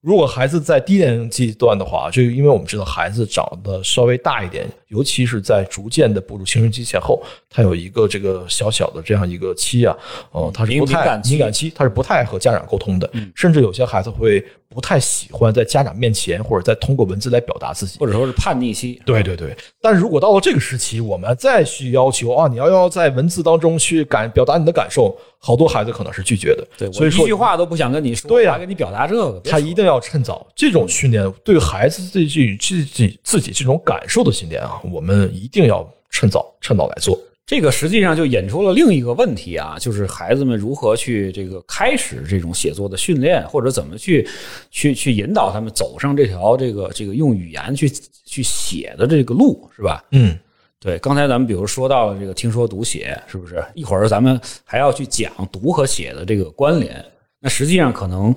[0.01, 9.97] 如果孩子在低年级段的话，就因为我们知道孩子长得稍微大一点，尤其是在逐渐的步入青春期前后，他有一个这个小小的这样一个期啊，
[10.31, 17.97] 呃，他是不太敏感期敏感期，他是不太和家长沟通的，甚至有些孩子会不太喜欢在家长面前或者在通过文字来表达自己。
[17.99, 26.67] 或者说是叛逆期，对对对，但如果到了这个时期，我们再去要求啊，你要要在文字当中去感表达你的感受，好多孩子可能是拒绝的。
[26.77, 30.45] 对，所以一句话都不想跟你说，对呀我还跟你表达这个，他一定要趁早。
[30.55, 37.19] 这种训练对孩子自己自己自己这种感受的训练啊，我们一定要趁早趁早来做。
[37.45, 44.25] 这个实际上就引出了另一个问题啊，就是孩子们如何去这个开始这种写作的训练，或者怎么去
[44.71, 47.91] 去去引导他们走上这条这个这个用语言去
[48.23, 50.01] 去写的这个路，是吧？
[50.11, 50.39] 嗯，
[50.79, 53.63] 对，刚才咱们比如说到了这个听说读写，是不是？
[53.73, 57.03] 一会儿咱们还要去讲读和写的这个关联。
[57.41, 58.33] 那实际上可能，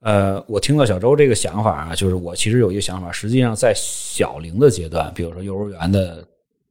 [0.00, 6.24] 呃，我听到小周这个想法啊，就是我其实有一个想法，实际上在小龄的阶段，比如说幼儿园的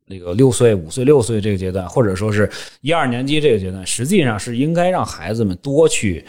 [0.06, 2.50] 那个六岁、五岁、六岁这个阶段，或者说是
[2.82, 6.26] 一二年级这个阶段，实际上是应该让孩子们多去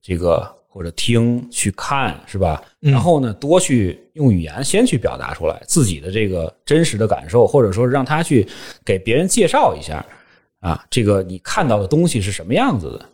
[0.00, 2.62] 这个或者听、去看，是吧？
[2.78, 8.46] 然后呢，多去用语言先去表达出来自己的这个真实的感受，或者说让他去
[8.84, 10.06] 给别人介绍一下
[10.60, 13.06] 啊，这个你看到的东西是什么样子的，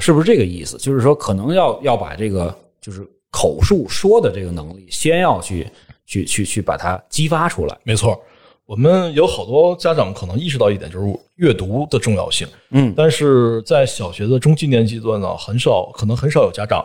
[0.00, 0.76] 是不是这个意思？
[0.78, 5.66] 就是说，可能要要把这个就是口述说的这个能力，先要去
[6.06, 7.78] 去去去把它激发出来。
[7.82, 8.20] 没错，
[8.66, 12.46] 我们有好多家长可能意识到一点，就是阅读的重要性。
[12.70, 16.84] 嗯，但是在小学的中低年级段呢，很少，可能很少有家长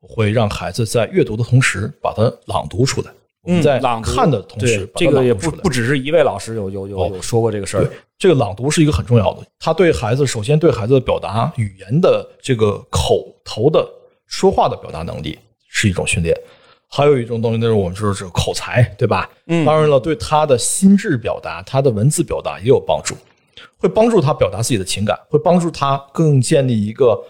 [0.00, 3.10] 会让孩子在阅读的同时把它朗读出来。
[3.42, 13.86] 我们在嗯朗看的同时这个也不不只是一位老师有有有说过这个事儿对。，这个朗读是一个很重要的，他对孩子首先对孩子的表达语言的这个口头的
[14.26, 15.38] 说话的表达能力
[15.68, 16.34] 是一种训练，
[16.88, 19.28] 还有一种东西就是我们说是口才，对吧？
[19.46, 23.14] 嗯当然了，对他的心智表达、他的文字表达也有帮助，
[23.76, 27.20] 会帮助他表达自己的情感，会帮助他更建立一个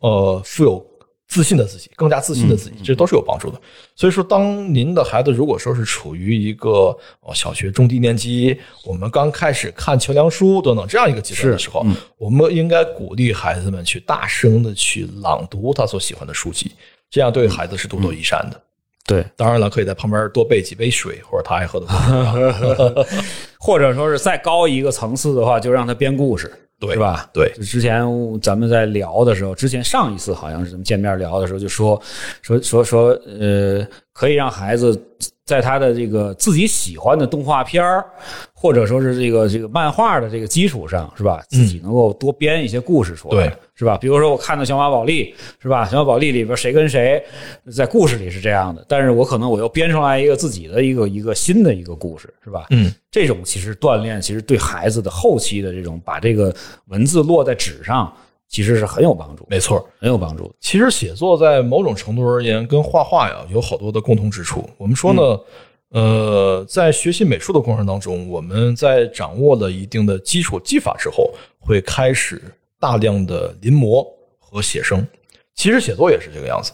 [0.00, 0.84] 呃富有
[1.28, 3.60] 自信的自己，更加自信的自己，这都是有帮助的。
[3.94, 11.84] 所以说，当您的孩子如果说是处于一个呃小学中低年级，我们刚开始看桥梁书等等这样一个阶段的时候，
[12.16, 16.72] 我们应该鼓励孩子们去大声的去朗读他所喜欢的书籍，
[17.10, 18.60] 这样对孩子是多多益善的。
[19.04, 23.06] 对，当然了，可以在旁边多备几杯水，或者他爱喝的多。
[23.58, 27.28] 或者说是再高一个层次的话，就让他编故事，对是吧？
[27.32, 28.04] 对就之前
[28.42, 32.00] 咱们在聊的时候，之前上一次好像是咱们见面聊的时候，就说
[32.42, 33.08] 说说说，
[33.40, 35.00] 呃，可以让孩子
[35.46, 38.04] 在他的这个自己喜欢的动画片儿，
[38.52, 41.40] 或者说是这个这个漫画的这个基础上，是吧？
[41.48, 43.96] 自己能够多编一些故事出来，对是吧？
[43.96, 45.32] 比如说我看到小马宝莉，
[45.62, 45.86] 是吧？
[45.86, 47.24] 小马宝莉里边谁跟谁
[47.72, 52.66] 在故事里是这样的，但是我可能我又编出来一个自己的一个一个新的一个故事，是吧？
[52.70, 56.52] 嗯，这种其实锻炼，其实对孩子的后期的这种把这个
[56.86, 58.12] 文字落在纸上，
[58.56, 59.86] 其实是很有帮助，没错。
[60.00, 60.50] 很有帮助。
[60.60, 64.66] 其实写作在某种程度而言，跟画画呀有好多的共同之处。
[64.78, 65.40] 我们说呢，
[65.90, 72.40] 呃，在学习美术的过程当中，我们在掌握了一定的基础技法之后，会开始
[72.80, 74.02] 大量的临摹
[74.38, 75.06] 和写生。
[75.54, 76.72] 其实写作也是这个样子。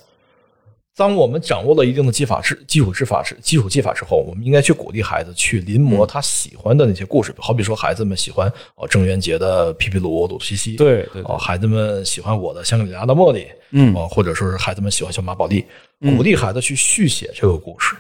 [1.03, 13.41] 当我们掌握了一定的技法之基础之法之基础技法之后，我们应该去鼓励孩子去临摹他喜欢的那些故事，好比说孩子们喜欢哦郑渊洁的《皮皮鲁鲁西西》，对对对哦，孩子们喜欢我的《香格里拉的茉莉》，
[13.73, 15.65] 嗯哦，或者说是孩子们喜欢小马宝莉，
[15.99, 17.97] 鼓励孩子去续写这个故事，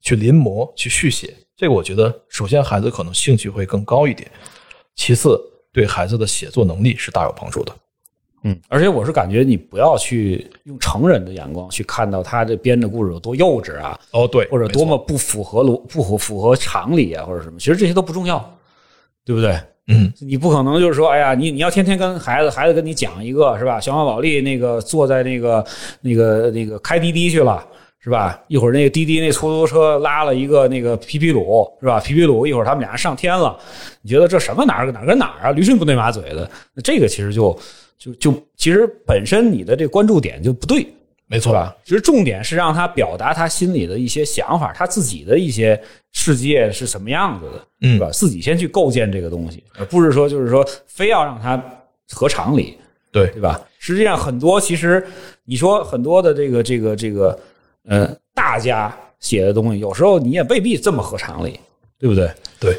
[0.00, 1.32] 去临摹，去续写。
[1.56, 4.28] 这个我觉得，首先孩子可能兴趣会更高一点，
[4.96, 5.40] 其次
[5.72, 7.72] 对孩子的写作能力是大有帮助的。
[8.42, 18.38] 嗯，而且我是感觉你不要去用成人的眼光去看到他这编的故事有多幼稚啊，哦，对，或者多么不符合逻不符符合常理啊，或者什么，其实这些都不重要，
[19.24, 19.58] 对不对？
[19.88, 23.80] 嗯，你不可能就是说，哎呀，你你要天天跟孩子，孩子跟你讲一个是吧？
[23.80, 25.66] 小马宝莉那个坐在那个
[26.00, 27.66] 那个那个开滴滴去了。
[28.02, 28.42] 是吧？
[28.48, 32.00] 一会儿那个滴滴那出租车拉了一个那个皮皮鲁，是吧？
[32.00, 33.58] 皮皮鲁一会儿他们俩上天了，
[34.00, 35.50] 你觉得这什么哪儿哪儿跟哪儿啊？
[35.52, 37.58] 驴唇不对马嘴的，那这个其实就
[37.98, 40.86] 就就其实本身你的这关注点就不对，
[41.26, 41.76] 没错吧？
[41.84, 45.78] 其实重点是让他表达他心里的一些想法，他自己的一些
[46.12, 48.08] 世界是什么样子的，嗯是吧？
[48.10, 51.62] 自己先去构建这个东西，而不是说就是说非要让他
[52.10, 52.78] 合常理，
[53.12, 53.60] 对对吧？
[53.78, 55.06] 实际上很多其实
[55.44, 57.38] 你说很多的这个这个这个
[57.84, 61.58] 呃大家写的东西，有时候你也未必这么合常理，
[61.98, 62.30] 对不对？
[62.58, 62.76] 对。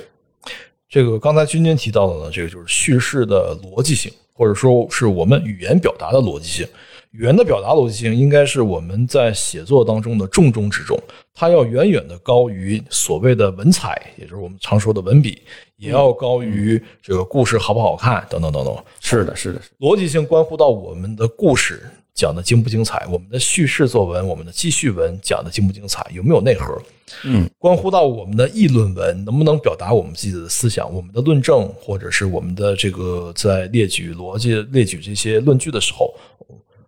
[0.89, 6.68] 这个刚才君君提到的呢，这个就是叙事的逻辑性，或者说是我们语言表达的逻辑性。
[7.12, 10.97] 语言的表达逻辑性应该是我们在写作当中的重中之重，
[11.34, 15.41] 它要远远的高于所谓的文采，也就是我们常说的文笔，
[15.78, 18.76] 也要高于这个故事好不好看等等等等。
[18.99, 21.84] 是的，是的，是的逻辑性关乎到我们的故事
[22.22, 26.80] 讲的精不精彩，我们的叙事作文、我们的记叙文讲的精不精彩，有没有内核？
[27.24, 36.13] 嗯，关乎到我们的议论文能不能表达我们自己的思想，我们的论证，或者是我们的这个在列举逻辑、列举这些论据的时候，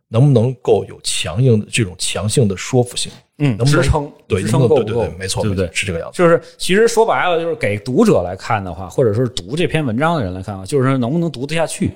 [0.08, 3.12] 能不能够有强硬的这种强性的说服性？
[3.40, 5.18] 嗯，能不能支撑对，支撑够不够对对对，？
[5.18, 5.68] 没错，对不对？
[5.74, 6.18] 是这个样子。
[6.20, 11.92] 就是其实说白了，就是给读者来看的话，或者说是读这篇文章的人来看的话，就是说能不能读得下去。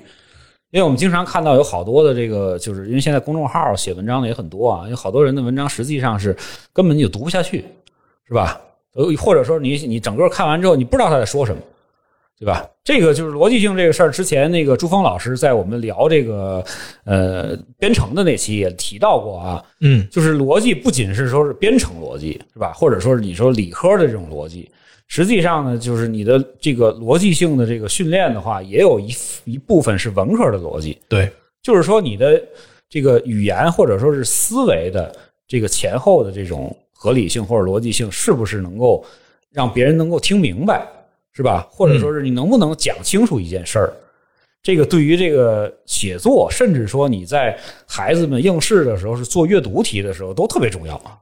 [0.70, 6.36] 因为我们经常看到有好多的这个，就是因为现在公众号写文章的也很多啊，有好多人的文章实际上是
[6.72, 7.64] 根本就读不下去，
[8.26, 8.60] 是吧？
[8.94, 11.62] 呃，或者说你你整个看完之后，你不知道他在说什么，
[12.38, 12.68] 对吧？
[12.84, 14.10] 这个就是逻辑性这个事儿。
[14.10, 16.64] 之前那个朱峰老师在我们聊这个
[17.04, 22.72] 呃编程的那期也提到过啊，嗯，就是逻辑不仅是说是编程逻辑，是吧？
[22.72, 24.70] 或者说是你说理科的这种逻辑，
[25.08, 29.12] 实际上呢，就是你的这个逻辑性的这个训练的话，也有一
[29.44, 31.30] 一部分是文科的逻辑，对，
[31.62, 32.40] 就是说你的
[32.88, 35.14] 这个语言或者说是思维的
[35.46, 39.04] 这个前后的这种合理性或者逻辑性，是不是能够
[39.50, 40.86] 让别人能够听明白，
[41.32, 41.66] 是吧？
[41.70, 43.92] 或者说是你能不能讲清楚一件事儿？
[44.62, 51.16] 这个对于这个写作，甚至说你在孩子们应试的时候是做阅读题的时候，都特别重要啊，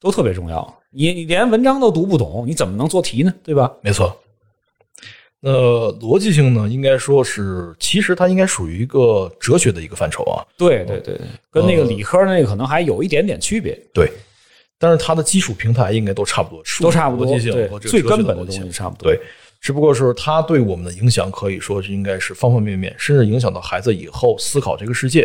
[0.00, 0.78] 都特别重要。
[0.90, 3.32] 你你连文章都读不懂，你怎么能做题呢？
[3.42, 3.72] 对吧？
[3.82, 4.16] 没错。
[5.40, 5.52] 那
[6.00, 6.68] 逻辑性呢？
[6.68, 10.42] 应该说是，其实它应该属于一个哲学的一个范畴啊。
[10.56, 11.16] 对对对，
[11.48, 14.10] 跟那个理科那个可能还有一点点区别，对，
[14.78, 17.24] 但是它的基础平台应该都差不多，都差不多。
[17.24, 19.08] 逻辑性对和这最根本的东西差不多。
[19.08, 19.20] 对，
[19.60, 25.22] 只不过是它对我们的影响可以说是应该是方方面面，甚至影响到孩子以后思考这个世界，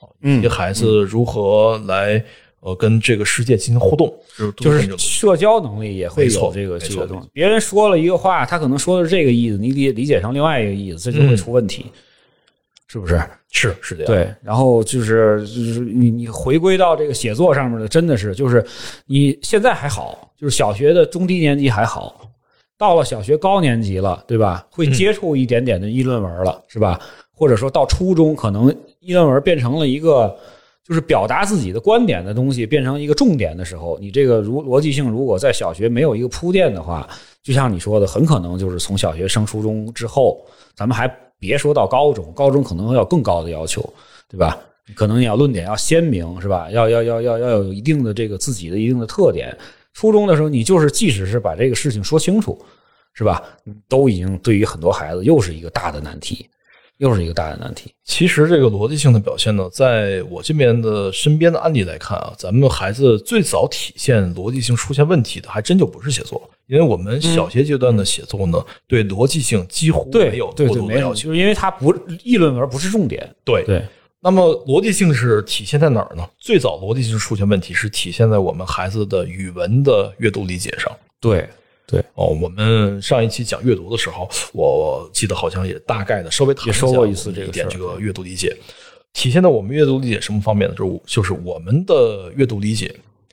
[0.00, 2.24] 啊，以及孩子如何来
[2.62, 4.12] 呃跟这个世界进行互动，
[4.56, 7.28] 就是社交能力也会有这个这个东西。
[7.32, 11.86] 别人说了一个话，他可能说的是这个意思，你理理解成另外一个意思，这就会嗯出问题，
[12.86, 13.20] 是不是？
[13.54, 18.64] 是是这样，对，然后就是就是你你回归到这个写作上面的，真的是就是
[19.04, 22.30] 你现在还好，就是小学的中低年级还好，
[22.78, 24.66] 到了小学高年级了，对吧？
[24.70, 26.98] 会接触一点点的议论文了，是吧？
[27.30, 30.34] 或者说到初中，可能议论文变成了一个
[30.84, 37.08] 就是表达自己的观点的东西，变成一个重点的时候，你这个如逻辑性如果在小学没有一个铺垫的话，
[37.42, 41.06] 就像你说的，很可能就是从小学升初中之后，咱们还
[41.38, 43.82] 别说到高中，高中可能要有更高的要求，
[44.28, 44.58] 对吧？
[44.96, 46.68] 可能你要论点要鲜明，是吧？
[46.70, 49.56] 要要要要要有一定的这个自己的一定的特点。
[49.94, 52.60] 初中的时候，你就是即使是把这个事情说清楚，
[53.14, 53.42] 是吧？
[53.88, 56.48] 都已经对于很多孩子又是一个大的难题，
[57.02, 57.92] 又是一个大的难题。
[58.04, 71.24] 其实这个逻辑性的表现呢，在我这边的身边的案例来看啊，咱们孩子最早体现逻辑性出现问题的，还真就不是写作，因为我们小学阶段的写作呢，对逻辑性几乎没有对对，没有，过度的要求。
[71.24, 71.92] 就是因为它不
[72.22, 73.28] 议论文不是重点。
[73.44, 73.84] 对对，
[74.20, 76.24] 那么逻辑性是体现在哪儿呢？
[76.38, 80.92] 最早逻辑性出现问题是体现在我们孩子的语文的阅读理解上。
[81.20, 81.48] 对
[81.92, 88.56] 对，哦，我们上一期讲阅读的时候，我记得好像也大概的稍微谈也说过一次这个点这个阅读理解，
[89.12, 90.74] 体现在我们阅读理解什么方面呢？
[90.74, 92.92] 就是就是我们的阅读理解，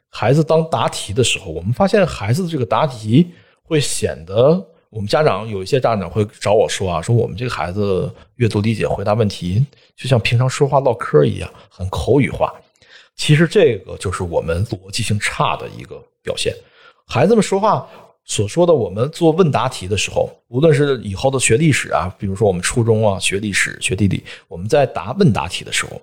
[0.10, 3.30] 孩子当答题的时候，我们发现孩子的这个答题
[3.64, 4.64] 会显得。
[4.91, 9.64] 我们家长有一些家长会找我说啊，说我们这个孩子阅读理解、回答问题，
[9.95, 12.51] 就像平常说话唠嗑一样，很口语化。
[13.16, 16.55] 其实这个就是我们逻辑性差的一个表现。
[17.05, 17.88] 孩子们说话
[18.30, 25.99] 所说的，我们做问答题的时候，无论是以后的学历史啊，比如说我们初中啊学历史、学地理，我们在答问答题的时候，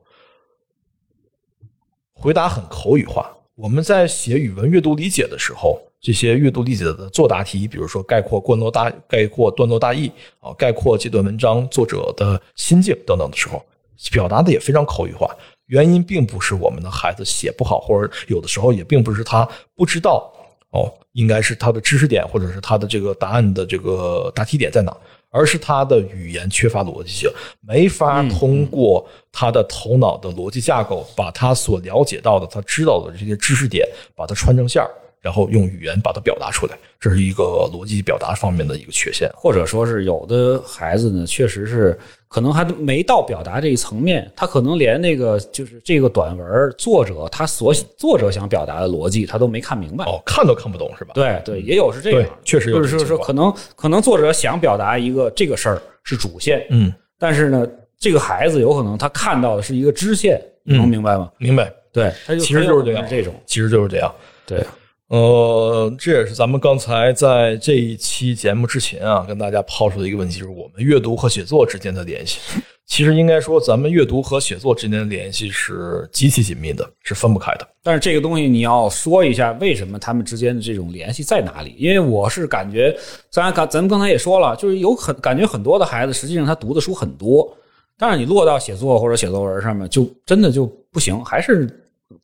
[2.12, 3.32] 回答很口语化。
[3.54, 10.10] 我们在写语文阅读理解的时候，这些阅读理解的作答题，比如说概括段落大概括段落大意
[10.40, 13.64] 啊，概括这段文章作者的心境等等的时候，
[14.10, 15.32] 表达的也非常口语化。
[15.66, 20.28] 原因并不是我们的孩子写不好，或者有的时候也并不是他不知道
[20.70, 24.94] 哦，应该是他的知识点或者是他的这个答案的这个答题点在哪，
[25.30, 27.30] 而是他的语言缺乏逻辑性，
[27.62, 34.90] 没法通过他的头脑的逻辑架构，把他所了解到的、他知道的这些知识点，把它穿成线儿，
[35.26, 37.42] 然后用语言把它表达出来，这是一个
[37.74, 39.28] 逻辑表达方面的一个缺陷。
[39.34, 41.98] 或者说是有的孩子呢，确实是
[42.28, 50.04] 可能还没到表达这一层面，他可能连那个就是这个短文作者他所作者想表达的逻辑他都没看明白。
[50.04, 51.10] 哦，看都看不懂是吧？
[51.12, 57.66] 对对，也有是这样，确实有就是说可能可能作者想表达一个这个事儿是主线，嗯，但是呢，
[57.98, 61.28] 这个孩子有可能他看到的是一个支线，能明白吗？
[61.38, 64.14] 明白，对，他就其实就是这样这种，其实就是这样。
[64.46, 64.64] 对，
[65.08, 72.40] 呃，这也是咱们刚才在这一期节目之前啊，跟大家抛出的一个问题，就是我们阅读和写作之间的联系。
[72.86, 77.66] 其实应该说，咱们阅读和写作之间的联系是极其紧密的，是分不开的。
[77.82, 81.74] 但是这个东西你要说一下，为什么他们之间的这种联系在哪里？
[81.78, 82.96] 因为我是感觉，
[83.30, 87.56] 咱刚咱们刚才也说了，就是有很感觉很多的孩子，实际上他读的书很多，
[87.96, 91.68] 但是你落到写作或者写作文上面，就真的就不行，还是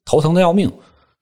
[0.05, 0.69] 头疼的要命。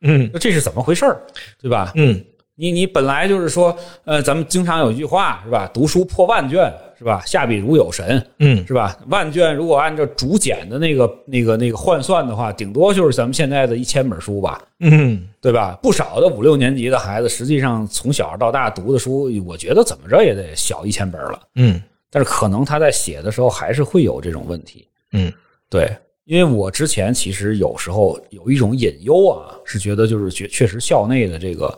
[0.03, 1.21] 嗯那这是怎么回事儿，
[1.61, 1.93] 对吧？
[1.95, 2.23] 嗯，
[2.55, 5.71] 你你本来就是说，呃，咱们经常有一句话是吧？
[5.73, 7.23] 读书破万卷是吧？
[7.25, 8.97] 下笔如有神，嗯是吧？
[9.09, 15.79] 万卷如果按照竹简的那个那个那个换算的话，顶多就是咱们现在的一千本书吧，嗯，对吧？
[15.83, 21.41] 不少的五六年级的孩子，实际上从小到大读的书，我觉得怎么着也得小一千本了。
[21.55, 21.81] 嗯
[22.13, 24.87] 但是可能他在写的时候还是会有这种问题。
[25.13, 25.33] 嗯
[25.71, 25.89] 对，
[26.31, 31.77] 因为我之前其实有时候有一种隐忧啊，是觉得就是确确实校内的这个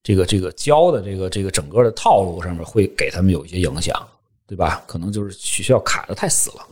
[0.00, 4.00] 这个这个教的这个这个整个的套路上面会给他们有一些影响，
[4.46, 4.80] 对吧？
[4.86, 6.64] 可能就是学校卡的太死了，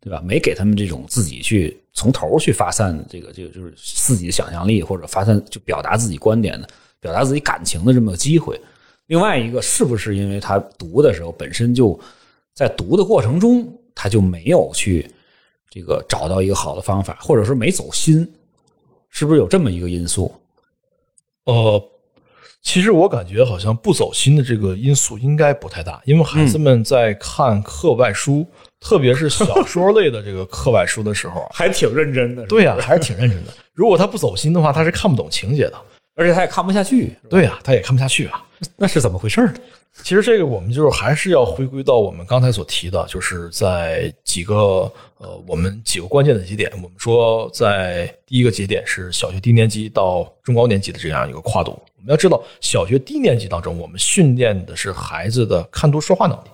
[0.00, 0.20] 对吧？
[0.22, 6.68] 没给他们这种自己去从头去发散这个这个就是自己的想象力或者发散就表达自己观点的、
[7.00, 8.60] 表达自己感情的这么个机会。
[9.06, 11.98] 另外一个是不是因为他读的时候本身就
[12.52, 15.10] 在读的过程中他就没有去
[15.76, 18.26] 这个找到一个好的方法，或者说没走心，
[19.10, 20.34] 是不是有这么一个因素？
[21.44, 21.82] 呃，
[22.62, 28.46] 其实我感觉好像不走心的这个因素应该不太大，因为孩子们在看课外书，
[28.80, 32.46] 特别是小说类的这个课外书的时候啊， 还挺认真的。
[32.46, 33.52] 对呀、还是挺认真的。
[33.74, 35.74] 如果他不走心的话，他是看不懂情节的。
[36.14, 38.42] 而且他也看不下去，对呀、他也看不下去啊。
[38.76, 39.54] 那是怎么回事呢？
[40.02, 46.70] 其实这个我们就是还是要回归到我们刚才所提的，就是在几个呃我们几个关键的节点。
[46.74, 51.72] 我们说在第一个节点是小学低年级到中高年级的这样一个跨度。
[51.96, 56.48] 我们要知道，小学低年级当中，我们训练的是孩子的看读说话能力。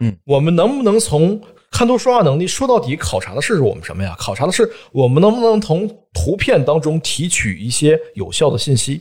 [0.00, 4.14] 嗯，我们能不能从看图说话能力说到底，考察的是我们什么呀？
[4.18, 9.00] 考察的是我们能不能从图片当中提取一些有效的信息，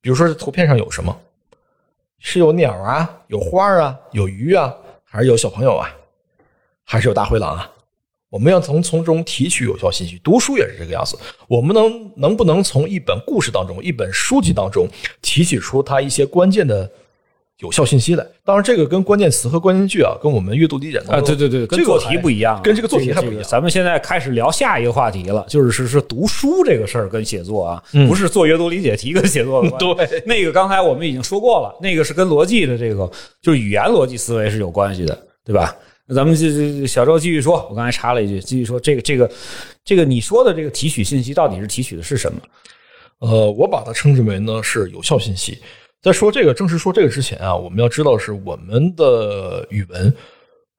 [0.00, 1.16] 比如说这图片上有什么。
[2.28, 4.74] 是有鸟啊，有花啊，有鱼啊，
[5.04, 5.88] 还是有小朋友啊，
[6.82, 7.70] 还是有大灰狼啊？
[8.28, 10.18] 我们要从从中提取有效信息。
[10.24, 11.16] 读书也是这个样子，
[11.46, 14.88] 我们能能不能从一本故事当中、一本书籍当中
[15.22, 16.90] 提取出它一些关键的
[17.60, 18.30] 有效信息的？
[18.44, 29.66] 当然，这个跟关键词和关键句啊，跟我们阅读理解当啊，对对对，跟这个做题不一样啊，跟这个做题还不一样咱们现在开始聊下一个话题了，就是是是读书这个事儿跟写作啊，嗯不是做阅读理解题跟写作。
[29.78, 35.74] 对那个刚才我们已经说过了，那个是跟逻辑的这个就是语言逻辑思维是有关系的，对吧？
[36.06, 39.30] 那咱们这这小周继续说，我刚才插了一句，继续说这个这个
[39.82, 42.38] 这个你说的这个提取信息到底是提取的是什么？
[43.20, 45.58] 呃，我把它称之为呢是有效信息。
[46.06, 50.14] 在说这个正式说这个之前啊，我们要知道是我们的语文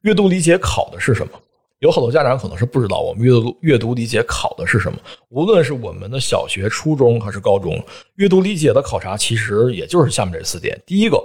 [0.03, 1.33] 阅读理解考的是什么。
[1.79, 4.97] 有好多家长可能是不知道我们阅读阅读理解考的是什么。
[5.27, 7.77] 无论是我们的小学、初中还是高中，
[8.15, 10.81] 阅读理解的考察其实也就是下面这四点。
[10.85, 11.21] 第一个，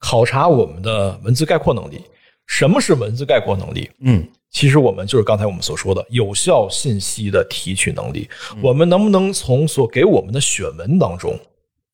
[0.00, 2.00] 考察我们的文字概括能力。
[2.48, 3.88] 什么是文字概括能力？
[4.00, 8.28] 嗯，其实我们就是刚才我们所说的有效信息的提取能力。
[8.60, 11.38] 我们能不能从所给我们的选文当中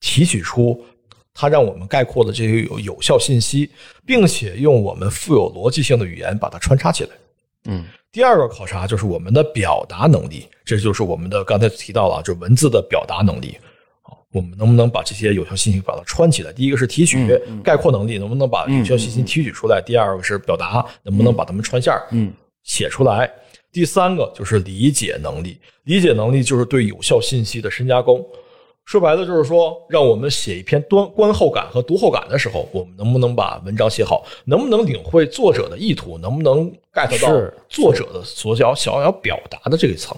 [0.01, 0.83] 提取出
[1.35, 3.71] 它让我们概括的这些有有效信息，
[4.05, 7.11] 并且用我们富有逻辑性的语言把它穿插起来？
[7.67, 13.57] 嗯，第二个考察就是我们的表达能力，这就是我们的刚才提到了，就是文字的表达能力。
[14.03, 16.53] 好，我们能不能把这些有效信息把它穿起来？
[16.53, 19.81] 第一个是提取、概括能力，能不能把有效信息提取出来？
[19.81, 22.33] 第二个是表达，能不能把它们穿线儿嗯
[22.65, 23.31] 写出来？
[23.71, 28.23] 第三个就是理解能力，理解能力就是对有效信息的深加工。
[28.85, 34.25] 说白了就是说，让我们写一篇端观后感和读后感的时候，我们能不能把文章写好？
[34.45, 36.19] 能不能领会作者的意图？
[36.19, 40.17] 能不能 get 到作者的所想想要表达的这一层？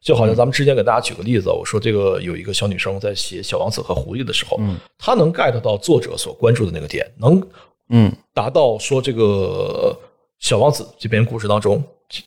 [0.00, 7.42] 就好像咱们之前给大家举个例子，我说这个有一个小女生在写《小王子和狐狸》的时候，嗯，她能 get 到作者所关注的那个点，能
[7.90, 9.96] 嗯达到说这个
[10.38, 11.82] 小王子这篇故事当中，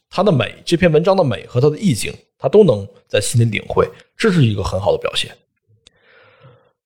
[0.10, 5.32] 它的美，这篇文章的美和它的意境，她都能在心里领会，这是一个很好的表现。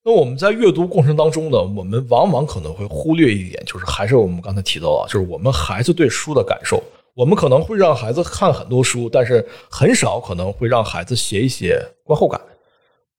[0.05, 6.83] 那我们在阅读过程当中呢，我们往往可能会忽略一点，就是还是我们刚才提到啊，就是我们孩子对书的感受。
[7.15, 12.41] 我们可能会让孩子看很多书，但是很少可能会让孩子写一写观后感、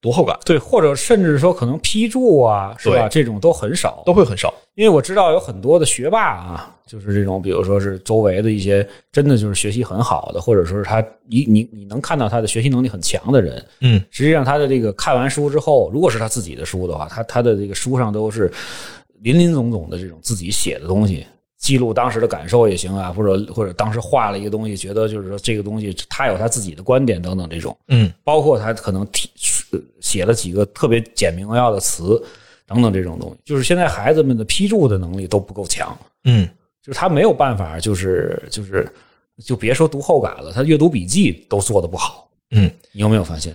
[0.05, 3.09] 读后感，对，或者甚至说可能批注啊，是吧？
[3.09, 4.53] 这种都很少，都会很少。
[4.75, 18.53] 因为我知道有很多的学霸啊，就是这种，比如说是周围的一些真的就是学习很好的，或者说是他你你你能看到他的学习能力很强的人，嗯，实际上他的这个看完书之后，如果是他自己的书的话，他他的这个书上都是
[19.23, 21.27] 林林总总的这种自己写的东西。
[21.57, 29.54] 记录当时的感受也行啊，或者或者当时画了一个东西，觉得就是说这个东西他有他自己的观点等等这种，嗯，包括他可能提呃
[30.01, 32.23] 写了几个特别简明扼要的词
[32.67, 36.49] 等等这种东西，就是现在孩子们的批注的能力都不够强，嗯，
[36.83, 38.91] 就是他没有办法，就是就是
[39.45, 42.29] 就别说读后感了，他阅读笔记都做的不好。
[42.51, 43.55] 嗯，你有没有发现？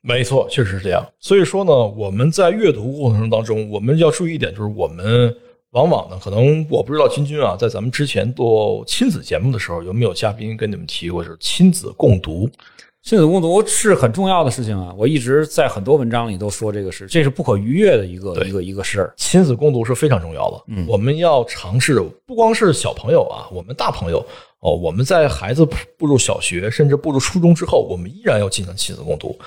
[0.00, 1.04] 没错，确实是这样。
[1.18, 5.34] 所以说呢，我们在阅读过程当中，我们要注意一点，就是我们
[5.70, 12.48] 往往呢，可能我不知道君君啊，在咱们之前做亲子节目的时候，有没有嘉宾跟你们提过，就是亲子共读？
[13.06, 14.92] 亲子共读是很重要的事情啊！
[14.98, 19.14] 我一直在很多文章里都说这个事，这是不可逾越的一个一个一个事儿。
[19.16, 20.60] 亲子共读是非常重要的。
[20.66, 24.18] 嗯我们要尝试，不光是小朋友啊，我们大朋友
[24.58, 25.64] 哦，我们在孩子
[25.96, 29.38] 步入小学甚至步入初中之后，我们依然要进行亲子共读，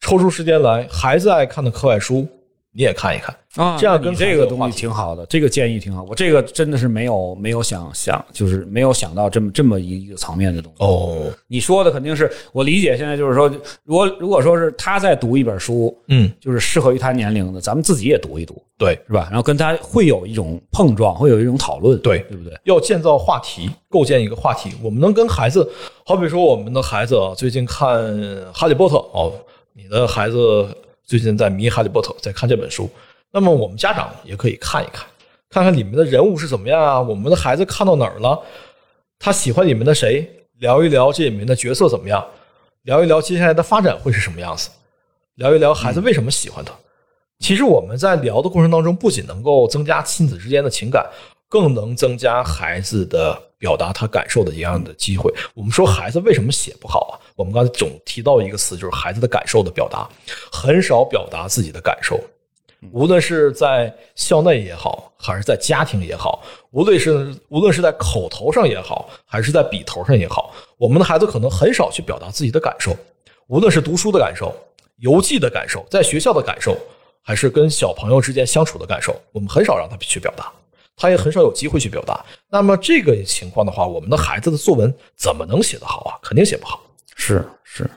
[0.00, 2.26] 抽出时间来，孩子爱看的课外书
[2.72, 3.34] 你也看一看。
[3.56, 6.04] 啊，这样跟这个东西挺好的，这个建议挺好。
[6.04, 10.84] 我这个真的是没有没有想想，就是没有想到这么这么一个层面的东西。
[10.84, 13.48] 哦，你说的肯定是我理解，现在就是说，
[13.82, 19.26] 如果如果说是他在读一本书，嗯，就是适合于他年龄的，咱们自己也读一读，对，是吧？
[19.32, 22.56] 然后跟他会有一种碰撞，会有一种讨论，对对不对？
[22.62, 24.70] 要建造话题，构建一个话题。
[24.80, 25.68] 我们能跟孩子，
[26.06, 27.88] 好比说我们的孩子啊，最近看
[28.52, 29.32] 《哈利波特》哦，
[29.74, 30.68] 你的孩子
[31.10, 32.88] 最近在迷《哈利波特》，在看这本书。
[33.32, 35.04] 那么我们家长也可以看一看，
[35.48, 37.00] 看看里面的人物是怎么样啊？
[37.00, 38.40] 我们的孩子看到哪儿了？
[39.18, 40.30] 他喜欢里面的谁？
[40.58, 42.24] 聊一聊这里面的角色怎么样？
[42.82, 44.70] 聊一聊接下来的发展会是什么样子？
[45.34, 46.72] 聊一聊孩子为什么喜欢他？
[47.40, 51.04] 其实我们在聊的过程当中，不仅能够增加亲子之间的情感，
[51.48, 55.30] 更能增加孩子的表达他感受的一样的机会。
[55.54, 57.14] 我们说孩子为什么写不好啊？
[57.36, 60.08] 我们刚才总提到一个词，就是孩子的感受的表达，
[60.50, 62.18] 很少表达自己的感受。
[62.92, 72.96] 无论是在校内也好，还是在家庭也好，无论是无论是在口头上也好，还是在笔头上也好，我们的孩子可能很少去表达自己的感受。
[73.48, 74.54] 无论是读书的感受、
[74.96, 76.74] 游记的感受、在学校的感受，
[77.20, 80.50] 还是跟小朋友之间相处的感受，我们很少让他去表达，
[81.00, 82.22] 他也很少有机会去表达。
[82.50, 86.20] 那么这个情况的话，我们的孩子的作文怎么能写得好啊？
[86.22, 86.82] 肯定写不好。
[87.16, 87.88] 是是，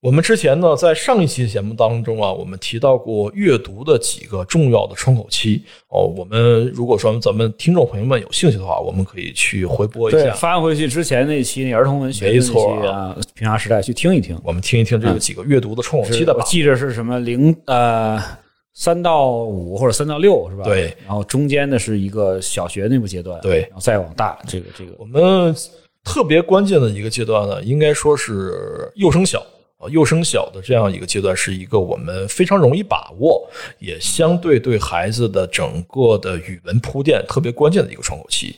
[0.00, 6.02] 我们之前呢，在上一期节目当中啊，我们提到过阅读的几个重要的窗口期哦。
[6.16, 14.38] 我们如果说咱们听众朋友们有兴趣的话，我们可以去回播一对，下，翻回去之前那期那儿童文学那没错期啊，平常时代去听一听。
[14.44, 16.40] 我们听一听这个几个阅读的窗口期的吧。
[16.42, 18.22] 我记着是什么零呃
[18.74, 20.64] 三到五或者三到六是吧？
[20.64, 25.54] 对，然后中间的是一个小学内部阶段，对然后再往大这个这个我们
[26.02, 29.38] 特别关键的一个阶段呢，应该说是幼升小
[29.78, 33.48] 啊，幼升小的这样一个阶段，是一个我们非常容易把握，
[33.78, 38.56] 也相对对孩子的整个的语文铺垫特别关键的一个窗口期。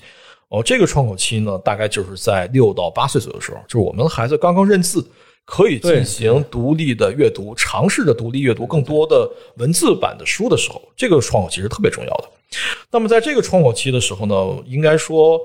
[0.48, 5.04] 哦，这个窗口期呢，大概就是在六到八岁左右的时候，就是我们的孩子刚刚认字，
[5.46, 12.24] 可以进行独立的阅读，尝试着独立阅读更多的文字版的书的时候，这个窗口期是特别重要的。
[12.90, 15.40] 那么在这个窗口期的时候呢，应该说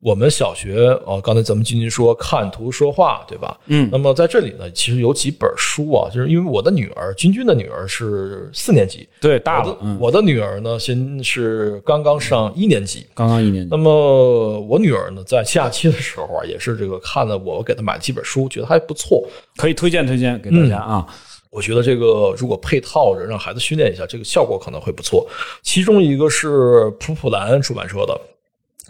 [0.00, 3.58] 我们小学啊，刚才咱们君君说看图说话，对吧？
[3.66, 13.06] 嗯那么在这里呢，其实有几本书啊，就是因为我的女儿君君的女儿是四年级，对大我的，嗯，我的女儿呢，先是刚刚上一年级。
[13.14, 19.26] 刚刚一年级那么我女儿呢，在假期的时候啊，也是这个看了我给她买的几本书，觉得还不错。
[19.56, 21.06] 可以推荐推荐给大家啊。
[21.50, 25.26] 我觉得这个如果配套着让孩子训练一下，这个效果可能会不错。
[25.62, 28.20] 其中一个是普普兰出版社的，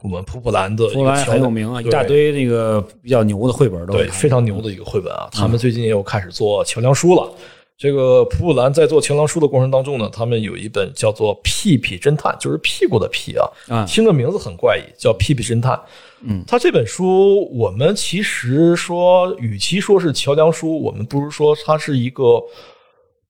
[0.03, 5.29] 我们普普兰的一后来个乔很有名啊，一大堆那个比较牛的绘本都对，非常牛的一个绘本啊。
[5.33, 7.33] 他们最近也有开始做桥梁书了。
[7.79, 15.75] 这个普普兰在做桥梁书的过程当中呢，他们有一本叫做《屁屁侦探》，就是屁股的屁啊，啊听着名字很怪异，叫《屁屁侦探》。
[16.23, 22.43] 嗯，他这本书，我们其实说，与其说是桥梁书，我们不如说它是一个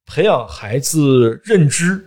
[0.07, 2.01] 培养孩子认知、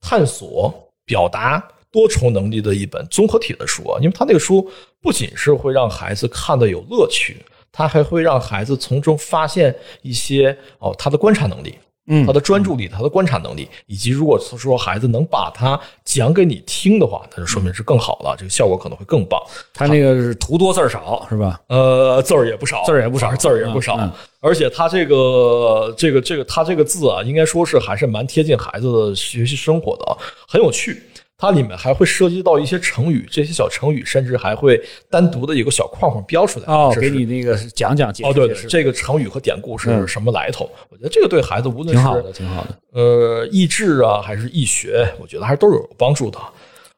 [0.00, 1.62] 探索、表达
[1.92, 3.98] 多重能力的一本综合体的书啊。
[4.00, 4.68] 因为他那个书
[5.00, 7.36] 不仅是会让孩子看得有乐趣，
[7.70, 9.72] 他还会让孩子从中发现
[10.02, 11.74] 一些哦他的观察能力。
[12.08, 19.40] 嗯他的专注力、他的观察能力，以及如果说孩子能把它讲给你听的话，那就说明是更好了，这个效果可能会更棒。
[19.72, 21.60] 他那个是图多字儿少是吧？
[21.68, 23.96] 呃，字儿也不少，字儿也不少字儿也不少。
[23.98, 30.18] 嗯嗯而且他这个这个这个他这个字啊，应该说是还是蛮贴近孩子的学习生活的啊，
[30.48, 31.00] 很有趣。
[31.42, 34.80] 它里面还会涉及到一些成语，这些小成语甚至还会
[35.10, 36.66] 单独的有个小框框标出来。
[36.72, 40.70] 哦，给你那个讲讲解释哦，对这个成语和典故是嗯什么来头？
[40.88, 42.78] 我觉得这个对孩子无论是挺好的，挺好的。
[42.92, 46.38] 呃，益智啊，还是易学，我觉得还是都是有帮助的。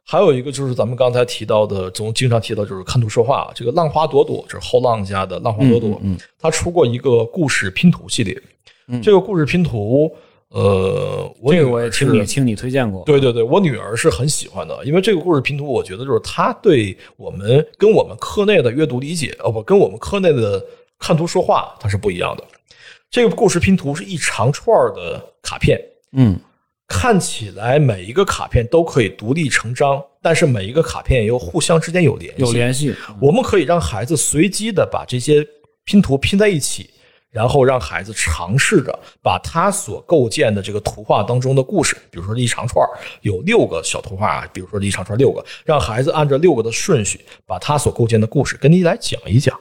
[0.04, 3.50] 还有一个就是咱们刚才提到的，总经常提到就是看图说话。
[3.54, 8.38] 这个浪花朵朵，就是后浪家的浪花朵朵，嗯嗯他出过一个故事拼图系列。
[9.02, 10.14] 这个故事拼图，
[10.54, 13.02] 呃，我这个我也听你听你推荐过。
[13.04, 20.64] 对对对，我女儿是很喜欢的，因为这个故事拼图，我觉得就是她对我们跟我们课内的阅读理解，哦不，跟我们课内的
[20.96, 22.44] 看图说话，它是不一样的。
[23.10, 25.76] 这个故事拼图是一长串的卡片，
[26.12, 26.38] 嗯，
[26.86, 32.42] 看起来每一个卡片都可以独立成章，但是每一个卡片又互相之间有联系。
[32.42, 32.94] 有联系。
[33.20, 35.44] 我们可以让孩子随机的把这些
[35.84, 36.90] 拼图拼在一起，
[37.34, 42.86] 然后让孩子尝试着把他所构建的这个图画当中的故事，比如说一长串
[43.22, 49.58] 有六个小图画，比如说一长串六个，让孩子按照六个的顺序，把他所构建的故事跟你来讲一讲。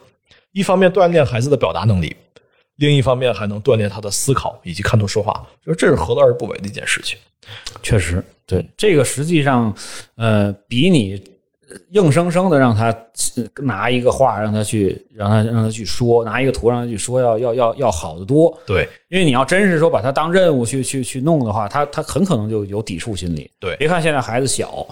[0.52, 2.16] 一方面锻炼孩子的表达能力，
[2.76, 7.18] 另一方面还能锻炼他的思考以及看图说话，就是这是何乐而不为的一件事情。
[7.82, 9.76] 确实，对这个实际上，
[10.16, 11.20] 呃，比你
[11.92, 12.88] 硬生生的让他
[13.36, 18.58] 呃拿一个话让他去让他让他去说，拿一个图让他去说，要要要要好得多。
[18.66, 23.50] 对因为你要真是说把它当任务去去去弄的话，他他很可能就有抵触心理。
[23.60, 24.86] 对别看现在孩子小，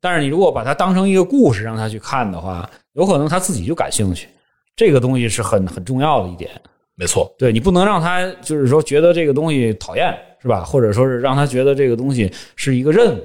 [0.00, 4.28] 但是你如果把它当成一个故事让他去看的话，有可能他自己就感兴趣。
[4.76, 6.50] 这个东西是很很重要的一点。
[6.96, 10.62] 没错，对你不能让他就是说觉得这个东西讨厌，是吧？
[10.62, 13.20] 或者说是让他觉得这个东西是一个任务，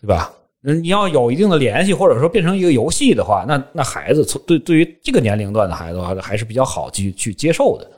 [0.00, 0.32] 对吧？
[0.60, 7.90] 那你要有一定的联系，或者说变成一个游戏的话，那那孩子从对对于这个年龄段的孩子的话，还是比较好去去接受的。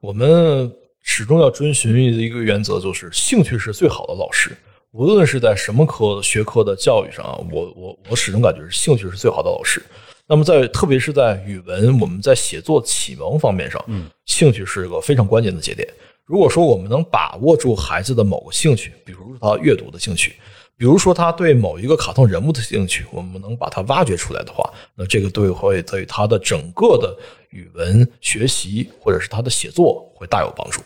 [0.00, 0.70] 我们
[1.00, 4.56] 始终要遵循一个原则，就是兴趣是最好的老师。
[4.92, 9.82] 无论是在什么科学科的教育上，我我我始终感觉是兴趣是最好的老师。
[10.26, 15.88] 那么在特别是在语文，我们在写作启蒙方面上，嗯，兴趣是一个非常关键的节点。
[16.24, 20.34] 如果说我们能把握住孩子的某个兴趣，比如他阅读的兴趣，
[20.78, 27.14] 比如说他对某一个卡通人物的兴趣，我们能把它挖掘出来的话，那这个对会对他的整个的
[27.50, 30.80] 语文学习或者是他的写作会大有帮助。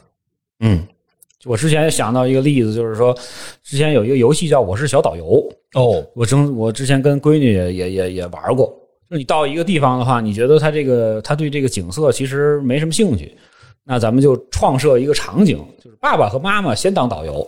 [0.60, 0.82] 嗯，
[1.44, 3.14] 我之前想到一个例子，就是说，
[3.62, 5.24] 之前有一个游戏叫《我是小导游》
[5.78, 8.74] 哦，我正我之前跟闺女也也也也玩过。
[9.10, 13.36] 就你到一个地方的话，你觉得他这个他对这个景色其实没什么兴趣，
[13.84, 17.46] 那咱们就创设一个场景，就是爸爸和妈妈先当导游，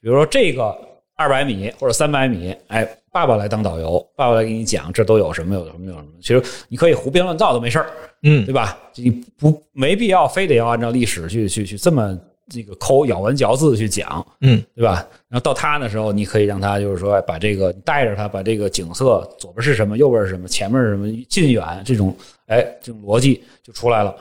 [0.00, 0.74] 比如说这个
[1.16, 6.08] 二百米或者三百米，哎，爸爸来当导游，爸爸来给你讲这都有什么有什么有什么。
[6.20, 7.90] 其实你可以胡编乱造都没事儿，
[8.22, 8.78] 嗯对吧？
[8.94, 12.18] 你不没必要非得要按照历史去去去这么
[12.48, 15.06] 这个抠咬文嚼字去讲，嗯，对吧？
[15.28, 22.14] 然后到他的时候，你可以让他就是说，把这个带着他把这个景色左边是什么，右边是什么，前面是什么，近远这种，
[22.46, 24.14] 哎，这种逻辑就出来了，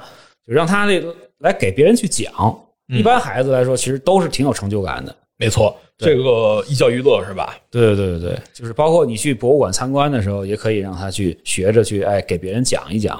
[0.47, 2.57] 就让他这个来给别人去讲。
[2.87, 5.15] 一般孩子来说，其实都是挺有成就感的。
[5.37, 7.55] 没错，这个寓教于乐是吧？
[7.71, 13.19] 对对对对对，就是包括你去博物馆参观的时候，也可以让他去学着去，哎，给别人讲一讲。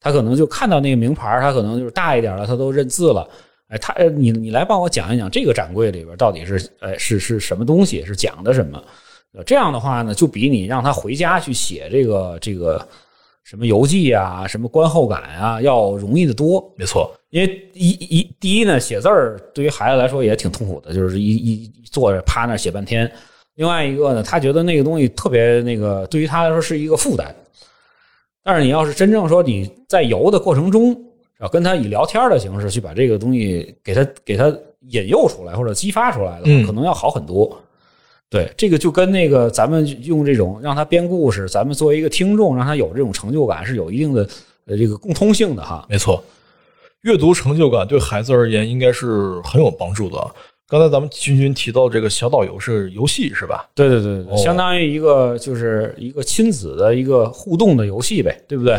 [0.00, 3.28] 他可能就看到那个名牌，他可能就是大一点了，他都认字了。
[3.68, 8.82] 哎，他你你来帮我讲一讲这个展柜里边到底是哎是是什么东西，是讲的什么？
[9.44, 12.88] 这样的话呢，就比你让他回家去写这个这个
[13.44, 16.72] 什么游记啊、什么观后感啊要容易的多。
[16.76, 23.10] 没错，因为一一第一呢，写字儿对于孩子来说也挺痛苦的，就是一一一坐着趴那儿写半天。
[23.56, 27.34] 另外一个呢，他觉得那个东西特别那个，对于他来说是一个负担。
[28.42, 30.96] 但是你要是真正说你在游的过程中，
[31.40, 34.56] 要跟他以聊天的形式去把这个东西给他给他
[34.88, 37.60] 引诱出来或者激发出来的话，嗯可能要好很多。
[38.30, 44.28] 对，这个就跟那个咱们用这种让他编故事，咱们作为一个听众，让他有这种成就感，是有一定的
[44.66, 45.86] 呃这个共通性的哈。
[45.88, 46.22] 没错，
[47.02, 50.34] 阅读成就感对孩子而言应该是很有帮助的。
[50.68, 53.66] 刚才咱们君君提到这个小导游是游戏是吧？
[53.74, 58.78] 对对对对，哦相当于一个就是一个亲子的一个互动的游戏呗，对不对？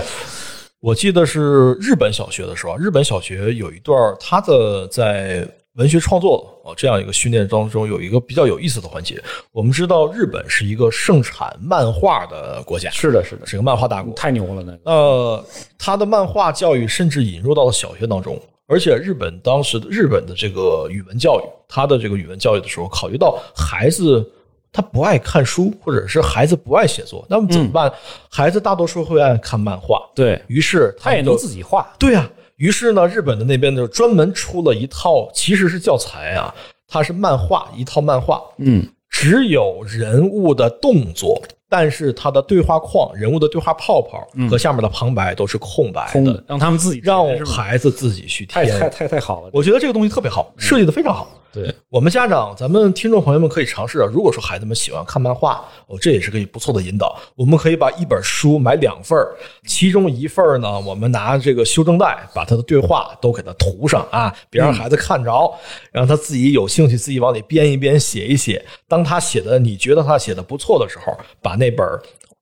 [0.82, 5.48] 我记得是日本小学的时候，日本小学有一段他的在
[5.80, 9.18] 文学创作啊这样一个训练当中，有一个比较有意思的环节。
[9.54, 14.14] 我们知道日本是一个盛产漫画的国家，是的，是的，是个漫画大国。
[14.14, 14.80] 太牛了那个。
[14.84, 15.46] 呃，
[15.78, 18.38] 他的漫画教育甚至引入到了小学当中，
[18.68, 24.30] 而且日本当时的日本的这个语文教育，他的这个语文教育的时候，考虑到孩子
[24.74, 27.90] 他不爱看书，或者是孩子不爱写作，那么怎么办？
[28.30, 31.88] 孩子大多数会爱看漫画，对，于是他也能自己画。
[31.98, 32.30] 对呀、
[32.60, 36.54] 于是呢，日本的那边就专门出了一套，其实是教材啊，
[36.90, 48.90] 它是漫画一套漫画，嗯，只有人物的动作，但是它的对话框、人物的对话泡泡和下面的旁白都是空白的，让他们自己让孩子自己去太太。
[48.90, 49.50] 太太好了。
[49.54, 51.32] 我觉得这个东西特别好，设计的非常好。
[51.52, 54.10] 对，我们家长，咱们听众朋友们可以尝试啊。
[54.14, 57.20] 如果说孩子们喜欢看漫画，哦，这也是个不错的引导。
[57.36, 59.36] 我们可以把一本书买两份儿，
[59.66, 65.52] 其中一份儿呢，我们拿这个修正带把他的对话都给他涂上啊，别让孩子看着，
[65.92, 68.64] 让他自己有兴趣自己往里编一编、写一写。
[68.88, 71.84] 当他写的你觉得他写的不错的时候，把那本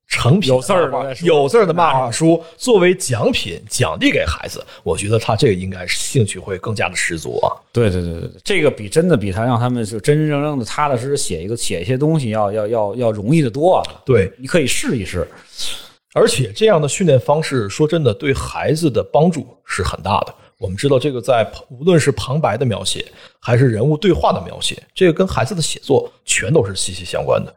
[0.07, 7.51] 成品有字儿的有字儿的漫画书作为奖品奖励给孩子，我觉得他这个应该是兴趣会更加的十足啊。
[7.71, 13.83] 对对对对对，这个比真的比他让他们就真真正正的踏踏实实写一个写一些东西要要要要容易的多啊。
[14.05, 15.27] 对，你可以试一试。
[16.13, 20.33] 而且这样的训练方式，说真的，对孩子的帮助是很大的。
[20.57, 23.05] 我们知道，这个在无论是旁白的描写，
[23.39, 27.53] 还是人物对话的描写，这个跟孩子的写作全都是息息相关的。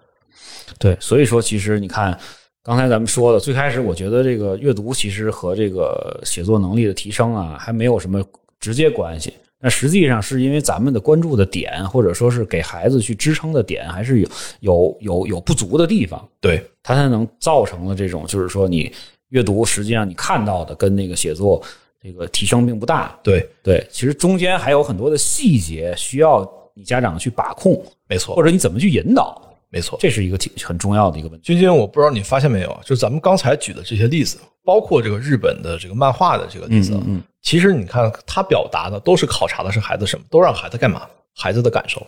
[0.78, 2.18] 对，所以说其实你看，
[2.62, 8.22] 刚才咱们说的，最开始我觉得这个阅读其实和这个写作能力的提升啊，还没有什么
[8.58, 9.32] 直接关系。
[9.62, 14.28] 那实际上是因为咱们的关注的点，或者说是给孩子去支撑的点，还是有
[14.60, 18.90] 有有有不足的地方，对，它才能造成了这种，就是说你
[19.30, 21.62] 阅读实际上你看到的跟那个写作
[22.02, 23.18] 这个提升并不大。
[23.22, 29.98] 对，对，其实中间还有很多的细节需要你家长去把控，没错或，者你怎么去引导，没错。
[30.00, 31.46] 这是一个挺很重要的一个问题。
[31.46, 41.08] 君君，我不知道你发现没有啊，就是咱们刚才举的这些例子，包括这个日本的这个漫画的这个例子，啊嗯嗯其实你看他表达的都是考察的是孩子什么，都让孩子干嘛？
[41.34, 42.06] 孩子的感受，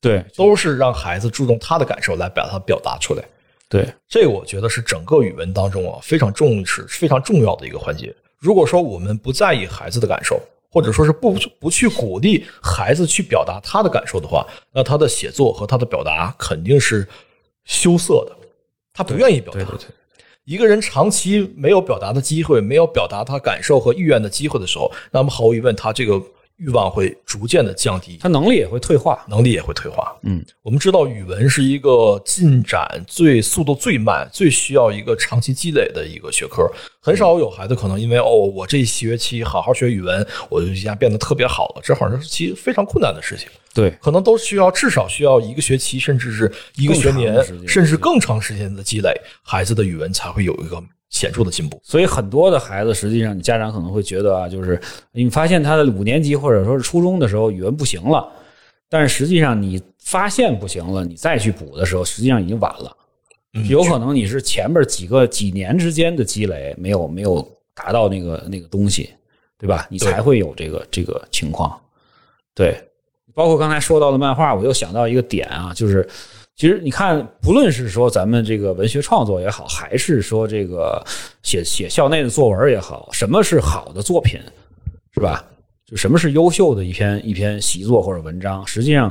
[0.00, 3.24] 对都是让孩子注重他的感受来把它表达出来。
[3.68, 8.14] 对，这个我觉得是整个语文当中啊非常重视、非常重要的一个环节。
[8.38, 10.40] 如果说我们不在意孩子的感受，
[10.70, 17.06] 或者说是不不去鼓励孩子去表达他的感受的话，那他的写作和他的表达肯定是
[17.64, 18.36] 羞涩的，
[18.92, 19.60] 他不愿意表达。
[19.60, 19.86] 对对对，
[20.44, 26.22] 一个人长期没有表达的机会，没有表达他感受和意愿的机会的时候，那么毫无疑问，他这个
[26.58, 29.24] 欲望会逐渐的降低，他能力也会退化。
[29.28, 30.16] 能力也会退化。
[30.22, 36.68] 嗯，我们知道语文是一个进展最速度最慢、最需要一个长期积累的一个学科。
[37.00, 43.48] 很少有孩子可能因为哦，我这一学期好好学语文，我就一下变得特别好了，这好像是其实非常困难的事情。
[43.72, 47.36] 对，可能都需要至少需要一个学期，甚至是一个学年
[47.66, 51.80] 甚至更长时间的积累，孩子的语文才会有一个显著的进步。
[51.82, 54.80] 所以很多的孩子，实际上你家长可能会觉得啊，就是
[55.12, 58.30] 你发现他的五年级或者说是初中的时候语文不行了，
[58.88, 62.94] 但是实际上你发现不行了，你再去补的时候，实际上已经晚了。
[63.54, 67.40] 嗯有可能你是前面几个几年之间的积累没有没有
[67.74, 69.08] 达到那个那个东西，
[69.58, 69.86] 对吧？
[69.88, 71.80] 你才会有这个这个情况。
[72.54, 72.78] 对，
[73.34, 76.06] 包括刚才说到的漫画，我又想到一个点啊，就是
[76.58, 81.00] 其实你看，不论是说咱们这个文学创作也好，还是说这个
[81.44, 84.40] 写写校内的作文也好，什么是好的作品，
[85.14, 85.44] 是吧？
[85.86, 89.08] 就什么是优秀的一篇一篇习作或者文章，实际上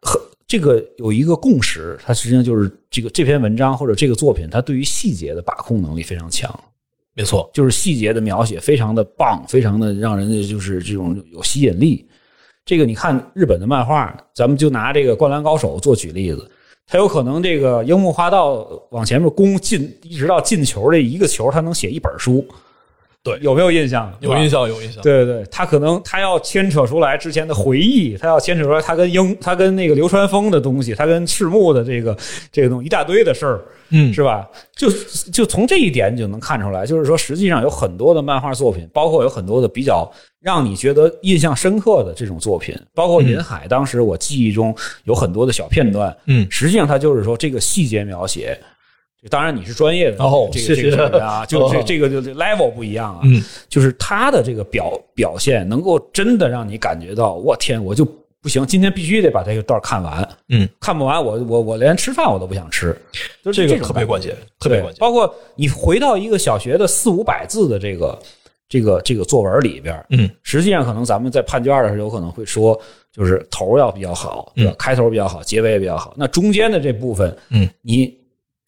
[0.00, 6.48] 和这个有一个共识，它实际上就是这个这篇文章或者这个作品，它对于细节的把控能力非常强。
[7.12, 12.08] 没错，就是细节的描写非常的棒，非常的让人家就是这种有吸引力。
[12.64, 16.48] 这个你看日本的漫画，咱们就拿这个《灌篮高手》做举例子，
[16.90, 22.42] 他有可能这个樱木花道往前面攻进，一直到进球这一个球，他能写一本书。
[23.24, 24.10] 对有没有印象？
[24.20, 25.02] 有印象，有印象。
[25.02, 32.16] 对对对，他可能他要牵扯出来之前的回忆，他要牵扯出来他跟英他跟那个流川枫的东西，他跟赤木的这个
[32.52, 34.48] 这个东西一大堆的事儿，嗯是吧？
[34.74, 34.88] 就
[35.32, 44.74] 就从这一点你就能看出来，就是说实际上有很多的漫画作品，包括有很多的比较让你觉得印象深刻的这种作品，包括《银海》，当时我记忆中
[45.04, 48.58] 有很多的小片段，嗯实际上它就是说这个细节描写。
[49.28, 53.20] 当然，你是专业的，哦这个谢谢这个人啊，就这哦这个就 level 不一样啊。
[53.24, 58.04] 嗯，就是他的这个表表现，能够真的让你感觉到，我天，我就
[58.40, 60.28] 不行，今天必须得把这个段看完。
[60.50, 62.96] 嗯，看不完，我我我连吃饭我都不想吃，
[63.42, 65.00] 就是这个特别关键，特别关，键。
[65.00, 68.18] 包括你回到一个小学的四五百字的这个
[68.68, 72.80] 这个这个作文里边，嗯，实际上可能咱们在判卷的时候有可能会说，
[73.12, 74.74] 就是头要比较好，对吧？
[74.78, 76.14] 开头比较好，结尾也比较好。
[76.16, 78.16] 那中间的这部分，嗯，你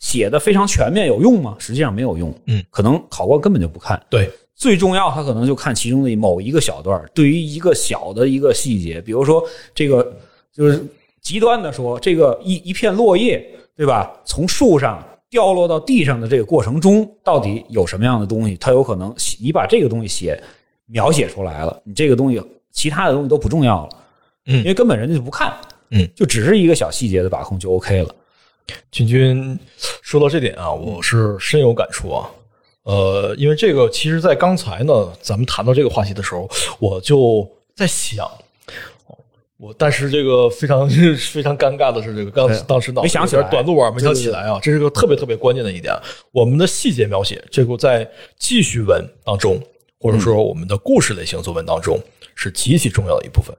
[0.00, 1.54] 写的非常全面，有用吗？
[1.58, 4.02] 实际上没有用，嗯，可能考官根本就不看。
[4.10, 9.44] 对，最重要，他可能就看其中的某一个小段儿，对于一个小的一个细节，比如说
[9.74, 10.16] 这个，
[10.52, 10.82] 就是
[11.20, 13.46] 极端的说，这个一一片落叶，
[13.76, 14.10] 对吧？
[14.24, 18.56] 从树上掉落到地上的这个过程中，到底有什么样的东西？
[18.56, 20.42] 他有可能你把这个东西写
[20.86, 23.90] 描写出来了，你这个东西其他的东西都不重要了，
[24.46, 25.52] 嗯因为根本人家就不看，
[25.90, 28.14] 嗯，就只是一个小细节的把控就 OK 了。
[28.90, 29.58] 君君
[30.02, 32.30] 说到这点啊，我是深有感触啊。
[32.84, 36.48] 呃，因为这个，其实，在刚才呢，咱们谈到这个话题的时候，
[36.78, 38.26] 我就在想，
[39.06, 39.16] 哦
[39.58, 40.88] 我但是这个非常
[41.18, 45.94] 非常尴尬的是，这个刚当时脑子没想起来有点短路啊，没想起来啊，这是个特别特别关键的一点。
[46.32, 49.62] 我们的细节描写，这个在记叙文当中，
[49.98, 52.00] 或者说我们的故事类型作文当中，
[52.34, 53.54] 是极其重要的一部分。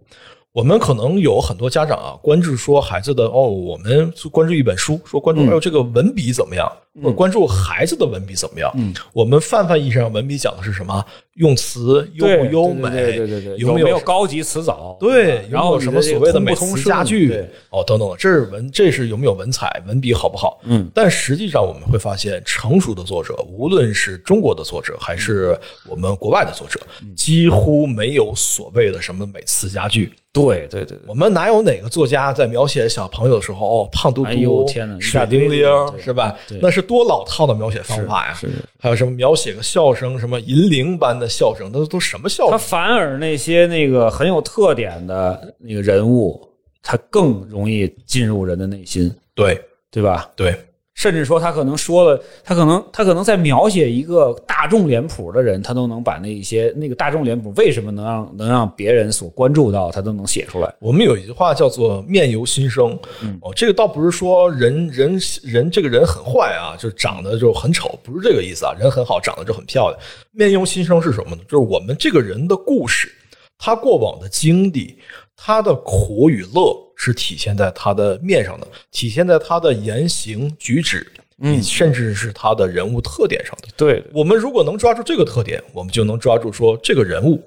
[0.54, 6.70] 我们可能有很多家长啊，关注说孩子的哦，我们关注一本书，说关注嗯哎呦这个文笔怎么样，
[7.02, 8.70] 或者关注孩子的文笔怎么样。
[8.76, 11.06] 嗯，我们泛泛意义上文笔讲的是什么？
[11.36, 12.90] 用词优不优美？
[12.90, 14.98] 对对对对对，有没没有高级词藻？
[15.00, 17.34] 对，然后什么所谓的美词佳句
[17.70, 20.60] 哦，等等，这是文，这是有没有文采，文笔好不好？
[20.66, 25.58] 嗯，但实际上我们会发现，成熟的作者，无论是中国的作者还是
[25.88, 30.12] 我们国外的作者，嗯几乎没有所谓的什么美词佳句。
[30.34, 36.58] 对对对对我们哪有哪个作家在描写小朋友的时候，哦，胖嘟嘟，哎呦天哪水灵灵一大堆，对是吧对？
[36.62, 38.34] 那是多老套的描写方法呀！
[38.34, 42.68] 是是还有什么描写个笑声，什么银铃般的笑声，那都什么笑声他声？
[42.70, 46.42] 反而那些那个很有特点的那个人物，
[46.82, 50.32] 他更容易进入人的内心，对对吧？
[50.36, 50.56] 对，
[51.02, 60.72] 甚至说他可能说了，他可能他可能在描写一个大众脸谱的人，他都能把那一些那个大众脸谱为什么能让能让别人所关注到，他都能写出来。
[60.78, 70.00] 我们有一句话叫做“面由心生”，嗯哦，这个倒不是说人人人这个人很坏啊，就长得就很丑，不是这个意思啊，人很好，长得就很漂亮。
[70.30, 71.42] 面由心生是什么呢？
[71.50, 73.12] 就是我们这个人的故事，
[73.58, 74.96] 他过往的经历，
[75.36, 83.70] 他的苦与乐是体现在他的面上的，体现在他的言行举止，嗯，甚至是他的人物特点上的。
[83.76, 87.44] 对，我们如果能抓住这个特点，我们就能抓住说这个人物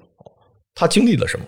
[0.74, 1.46] 他经历了什么，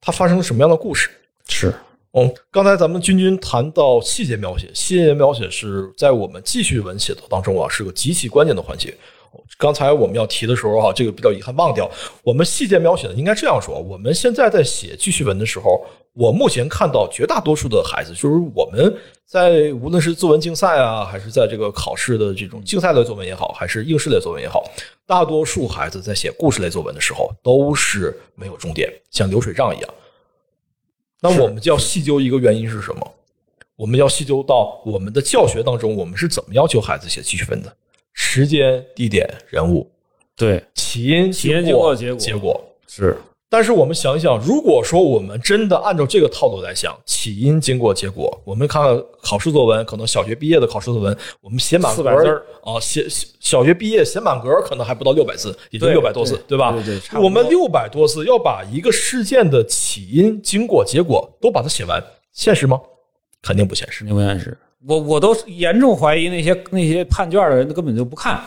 [0.00, 1.10] 他发生了什么样的故事。
[1.46, 1.70] 是，
[2.14, 8.96] 嗯，刚才咱们君君谈到细节描写，细节描写是在我们记叙文写作当中啊，是个极其关键的环节。
[9.58, 11.90] 刚才我们要提的时候啊，这个比较遗憾忘掉。
[12.22, 15.84] 我们细节描写的应该这样说：我们现在在写记叙文的时候，
[16.18, 18.92] 我目前看到绝大多数的孩子，就是我们
[19.24, 24.68] 在无论是作文竞赛啊，还是在这个考试的这种竞赛类作文也好，还是应试类作文也好，
[25.06, 29.94] 大多数孩子在写故事类作文的时候都是没有重点，像流水账一样。
[31.20, 33.14] 那我们就要细究一个原因是什么？
[33.76, 37.72] 我们要细究到我们的教学当中，我们是怎么要求孩子写记叙文的？
[38.12, 39.88] 时间、地点、人物，
[40.34, 42.60] 对，起因、起因、经过、结果、结果。
[42.88, 43.16] 是。
[43.50, 53.06] 但是我们想一想，如果说我们真的按照这个套路来想，起因、经过、结果，我们看看考试作文，可能小学毕业的考试作文，我们写满格400字儿啊，写
[53.40, 56.74] 小学毕业写满格，可能还不到六百字，也就对六百多字，对吧？
[57.22, 62.78] 我们六百多字要把一个事件的起因、经过、结果都把它写完，现实吗？
[63.40, 64.04] 肯定不现实。
[64.04, 64.58] 牛不现实？
[64.86, 68.40] 我我都严重怀疑那些那些判卷的人根本就不看，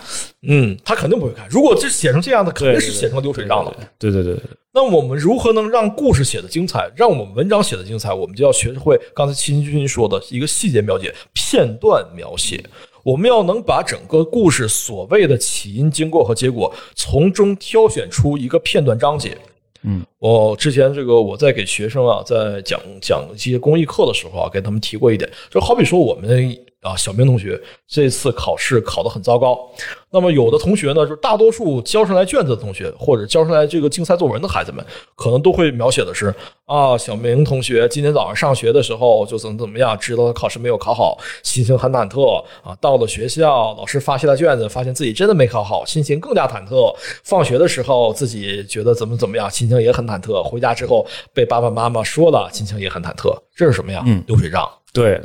[0.43, 1.45] 嗯，他肯定不会看。
[1.49, 3.75] 如果这写成这样的，肯定是写成流水账了。
[3.99, 4.43] 对对对对，
[4.73, 8.13] 那我们如何能让故事写得精彩，让我们文章写得精彩？
[8.13, 12.63] 我们就要学会刚才秦军说的一个细节描写、片段描写。
[13.03, 19.37] 我们要能把整个故事所谓的起因、经过和结果，从中挑选出一个片段章节。
[19.83, 29.69] 嗯，我之前这个我在给学生啊，在讲讲一些公益课的时候啊，给他们提过一点，就好比说我们啊，小明同学这次考试考得很糟糕，
[30.09, 34.83] 那么有的同学呢，就是大多数交上来卷子的同学，或者交上来这个竞赛作文的孩子们，
[35.15, 36.33] 可能都会描写的是
[36.65, 42.75] 啊，小明同学今天早上上学的时候就怎么怎么样，知道他考试没有考好，心情很忐忑啊。
[42.81, 46.91] 到了学校，老师发下来卷子，发现自己真的没考好，心情更加忐忑。
[47.23, 50.41] 放学的时候，自己觉得怎么怎么样，心情也很忐忑。
[50.41, 53.31] 回家之后被爸爸妈妈说了，心情也很忐忑。
[53.55, 54.01] 这是什么呀？
[54.07, 54.67] 嗯流水账。
[54.93, 55.21] 对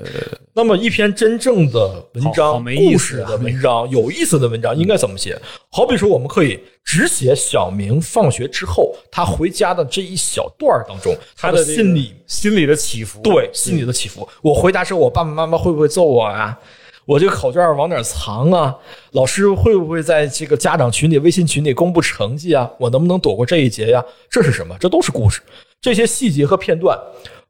[0.54, 5.36] 那么一篇真正的文章、故事的文章、有意思的文章应该怎么写？
[5.70, 14.26] 好比说，我们可以只写小明放学之后他回家的这一小段儿当中，他的心理心理的起伏，对心理的起伏。
[14.40, 16.56] 我回家之后，我爸爸妈妈会不会揍我呀？
[17.04, 18.74] 我这个考卷往哪儿藏啊？
[19.12, 22.70] 老师会不会在这个家长群里、微信群里公布成绩啊？
[22.78, 24.04] 我能不能躲过这一劫呀？
[24.30, 24.76] 这是什么？
[24.80, 25.40] 这都是故事，
[25.80, 26.98] 这些细节和片段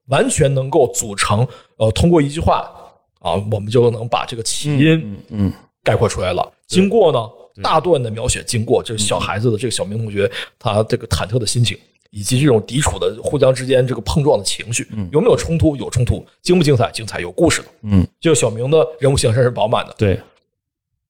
[0.06, 1.46] 完全能够组成。
[1.76, 2.70] 呃，通过一句话
[3.20, 5.52] 啊，我们就能把这个起因嗯嗯，
[5.82, 6.52] 概括出来了。
[6.66, 7.28] 经过呢，
[7.62, 11.78] 大段的描写经过，这个小孩子的这个小明同学他这个忐忑的心情，
[12.10, 15.76] 以及这种抵触的互相之间这个碰撞的情绪，有没有冲突？
[15.76, 16.90] 有冲突，精不精彩？
[16.92, 17.68] 精彩，有故事的。
[17.82, 20.20] 嗯，这个小明的人物形象是饱满的，对，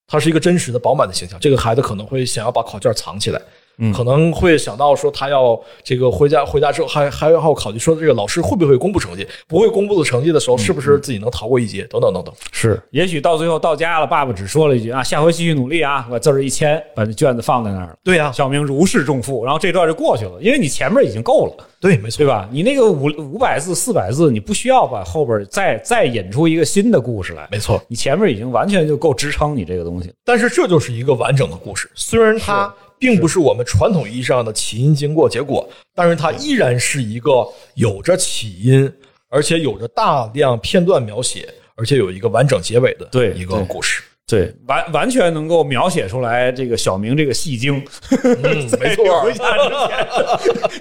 [0.07, 1.39] 他是一个真实的饱满的形象。
[1.41, 3.41] 这个孩子可能会想要把考卷藏起来。
[3.79, 3.93] 嗯。
[3.93, 12.35] 可能会想到说他要这个回家回家之后还还要考虑说这个老师会不会公布成绩，不会公布的成绩的时候是不是自己能逃过一劫，等等等等。
[12.53, 17.97] 是，也许到最后到家了，爸爸只说了一句啊，下回继续努力啊，把字儿一签，把这卷子放在那儿了。
[18.05, 22.19] 对呀、小明如释重负，然后这段就过去了，因为你前面已经够了，对，没错。
[22.19, 22.27] 对。
[22.27, 22.49] 吧？
[22.51, 30.13] 你那个五五百字、四百字，你不需要把后边再 再引出一个新的故事来，没错，你前面已经完全就够支撑你这个东西。
[30.25, 38.93] 但是这就是一个完整的故事，虽然它并不是我们传统意义上的起因、经过、结果，但是它依然是一个有着起因，
[39.29, 44.03] 而且有着大量片段描写，而且有一个完整结尾的对一个故事。
[44.29, 48.37] 对，完完全能够描写出来这个小明这个戏精，嗯，
[48.81, 49.05] 没错，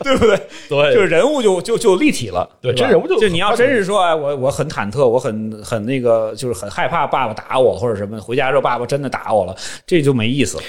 [0.02, 0.36] 对不对？
[0.68, 9.56] 对，就是人物就就就立体了，对这人物就就你要真是说，哎，我我很忐忑，我很很那个，就是很害怕爸爸打我或者什么，回家之后爸爸真的打我了，
[9.86, 10.64] 这就没意思了，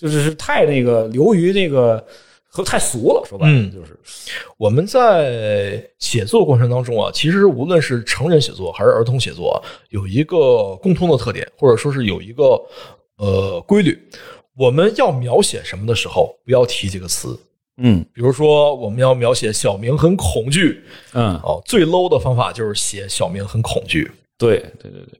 [0.00, 2.02] 就是是太那个流于那个
[2.44, 3.70] 和太俗了，说白了嗯。
[3.70, 3.94] 就是，
[4.56, 9.60] 我们在写作过程当中啊，其实无论是成人写作还是儿童写作啊，
[9.90, 12.58] 有一个共通的特点，或者说是有一个
[13.18, 13.98] 呃规律。
[14.56, 17.38] 我们要描写什么的时候，不要提这个词。
[17.76, 18.02] 嗯。
[18.14, 20.82] 比如说，我们要描写小明很恐惧
[21.12, 25.19] 嗯，哦，最 low 的方法就是写小明很恐惧，对对对对，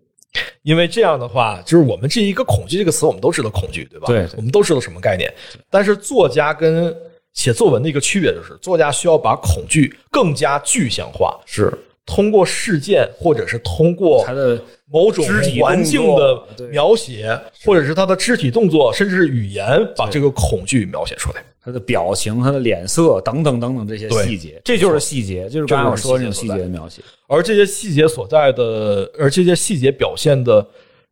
[0.63, 4.07] 因为这样的话，就是我们这一个恐惧这个词，我们都知道恐惧，对吧？
[4.07, 5.33] 对对我们都知道什么概念。
[5.69, 6.95] 但是作家跟
[7.33, 11.73] 写作文的一个区别就是，作家需要把恐惧更加具象化，是
[12.05, 15.25] 通过事件或者是通过他的某种
[15.61, 21.45] 环境的描写，或者是他的肢体动作，甚至是语言，把这个恐惧描写出来。
[21.63, 27.03] 他的表情、他的脸色等等等等这些细节，这就是细节，就是刚刚我说的那种细节的描写。
[27.29, 30.67] 而这些细节所在的，而这些细节表现的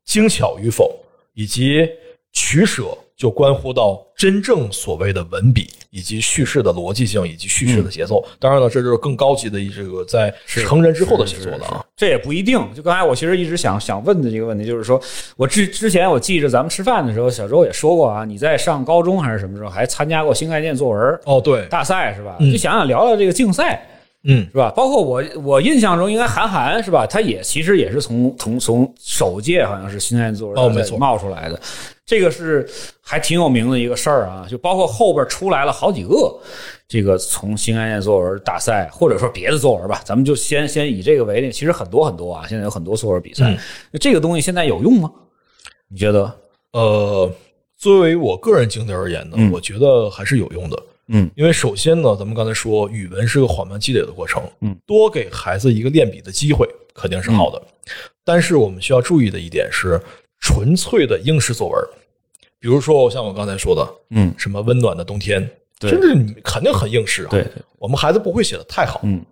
[0.07, 0.99] 精巧与否，
[1.35, 1.87] 以及
[2.33, 8.25] 取舍，就关乎到真正所谓的文笔，以及叙事的逻辑性，以及叙事的节奏。
[8.39, 11.85] 当然了，这就是更高级的这个在成人之后的写作了啊。
[11.97, 12.57] 这也不一定。
[12.77, 15.01] 就刚才我其实一直想想问的这个问题，就是说
[15.37, 22.37] 我之之前我记着咱们吃饭的时候，小周也说过啊，你在上高中还是什么时候还参加过新概念作文哦，对，大赛是吧？
[22.39, 23.85] 嗯就想想聊聊这个竞赛。
[24.25, 24.71] 嗯，是吧？
[24.77, 27.07] 包括我，我印象中应该韩寒是吧？
[27.07, 31.59] 他也其实也是从从从首届好像是新概念作文冒出来的，
[32.05, 32.69] 这个是
[33.01, 34.47] 还挺有名的一个事儿啊。
[34.51, 36.37] 就包括后边出来了好几个
[36.89, 41.53] 这个从新概念作文大赛，或者说别的作文吧，咱们就先先以这个为例。
[41.53, 43.59] 其实很多很多啊，现在有很多作文比赛，嗯
[44.01, 45.11] 这个东西现在有用吗？
[45.89, 46.35] 你觉得？
[46.73, 47.33] 呃，
[47.77, 50.83] 作为我个人经历而言呢，嗯我觉得还是有用的。
[51.09, 57.63] 嗯，因为首先呢，咱们刚才说语文是个缓慢积累的过程，嗯，多给孩子一个练笔的机会肯定是好的。
[58.25, 60.01] 但是我们需要注意的一点是，
[60.41, 61.83] 纯粹的应试作文，
[62.61, 65.49] 比如说像我刚才说的，嗯，什么温暖的冬天，
[65.81, 65.91] 对。
[65.91, 67.29] 甚至你肯定很应试啊。
[67.31, 67.47] 对，
[67.79, 69.25] 我们孩子不会写的太好，嗯。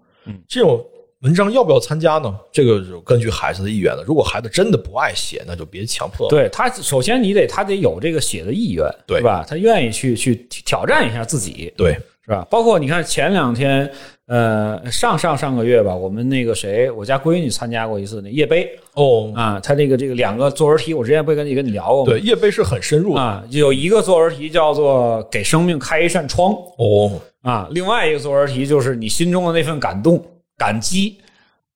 [0.48, 0.85] 这种
[1.22, 2.34] 文章要不要参加呢？
[2.52, 4.05] 这个就根据孩子的意愿了。
[4.06, 9.44] 如果孩子真的不爱写，那就别强迫。，对他，首先你得他得有这个写的意愿，对吧？
[9.48, 11.94] 他愿意去去挑战一下自己，对，
[12.24, 12.47] 是吧？
[12.51, 13.90] 包括你看前两天，
[14.26, 22.12] 呃，上上上个月吧，我们那个谁，我家闺女参加过一次那夜杯哦，啊，他这个这个两个作文题，我之前不是跟你跟你聊过吗？
[22.12, 23.20] 对，夜杯是很深入的。
[23.22, 30.22] 啊，有一个作文题叫做“给生命开一扇窗哦，”啊，另外一个作文题就是你心中的那份感动、
[30.57, 31.19] 感激，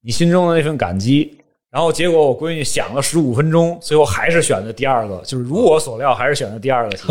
[0.01, 1.37] 你心中的那份感激。
[1.71, 7.05] 然后结果我闺女想了十五分钟，最后还是选的第二个，就是如我所料，还是选的第二个题，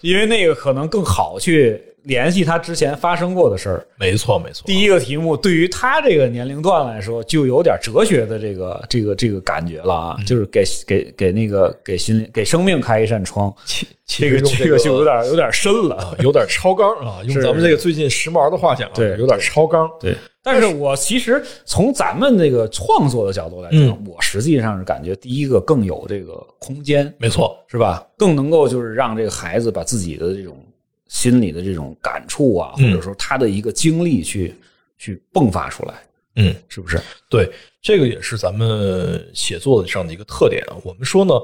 [0.08, 3.86] 因为那个可能更好去联系他之前发生过的事儿。
[3.98, 4.64] 没错没错。
[4.66, 16.16] 第一个题目对于他这个年龄段来说，就有点哲学的这个这个这个感觉了啊，就是给给给那个给心灵给生命开一扇窗，其这个这个就有点有点深了。
[16.20, 19.90] 有点超纲啊， 用咱们这个最近时髦的话讲啊，对有点超纲。
[19.98, 28.06] 对，但是我其实从咱们这个创作的角度来讲，嗯我实际上是感觉第一个更有这个空间，没错，是吧？
[28.18, 30.56] 更能够就是让这个孩子把自己的这种
[31.08, 34.54] 心里的这种感触啊，或嗯者说他的一个经历去
[34.98, 35.94] 去迸发出来，
[36.36, 37.00] 嗯，是不是？
[37.28, 37.50] 对，
[37.82, 40.76] 这个也是咱们写作的这样的一个特点啊。
[40.82, 41.34] 我们说呢，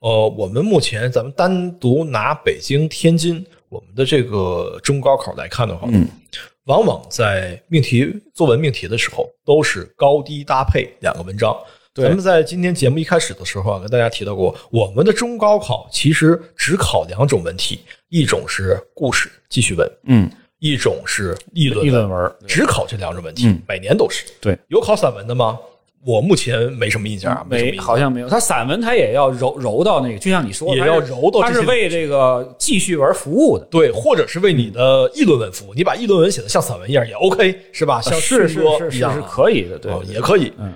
[0.00, 6.06] 呃，我们目前咱们单独拿北京、天津我们的这个中高考来看的话，嗯，
[6.64, 11.56] 往往在命题作文命题的时候都是高低搭配两个文章。
[11.92, 20.30] 对咱们在今天节目一开始的时候啊，跟大家提到过，我们的中高考其实只考两种文体，一种是故事记叙文，嗯，
[20.60, 24.24] 一种是议论议论文，只考这两种文体，嗯每年都是。
[24.40, 25.58] 对，有考散文的吗？
[26.02, 28.28] 我目前没什么印象啊，没好像没有。
[28.28, 33.66] 他散文他也要揉揉到那个，就像你说，也他要揉到他是为这个记叙文服务的。
[33.70, 38.00] 对，或者是为你的议论文服务，你把议论文写的像散文一样也 OK，是吧？
[38.00, 40.50] 像啊是是诗歌是是是一样啊可以的，对也可以。
[40.58, 40.72] 嗯，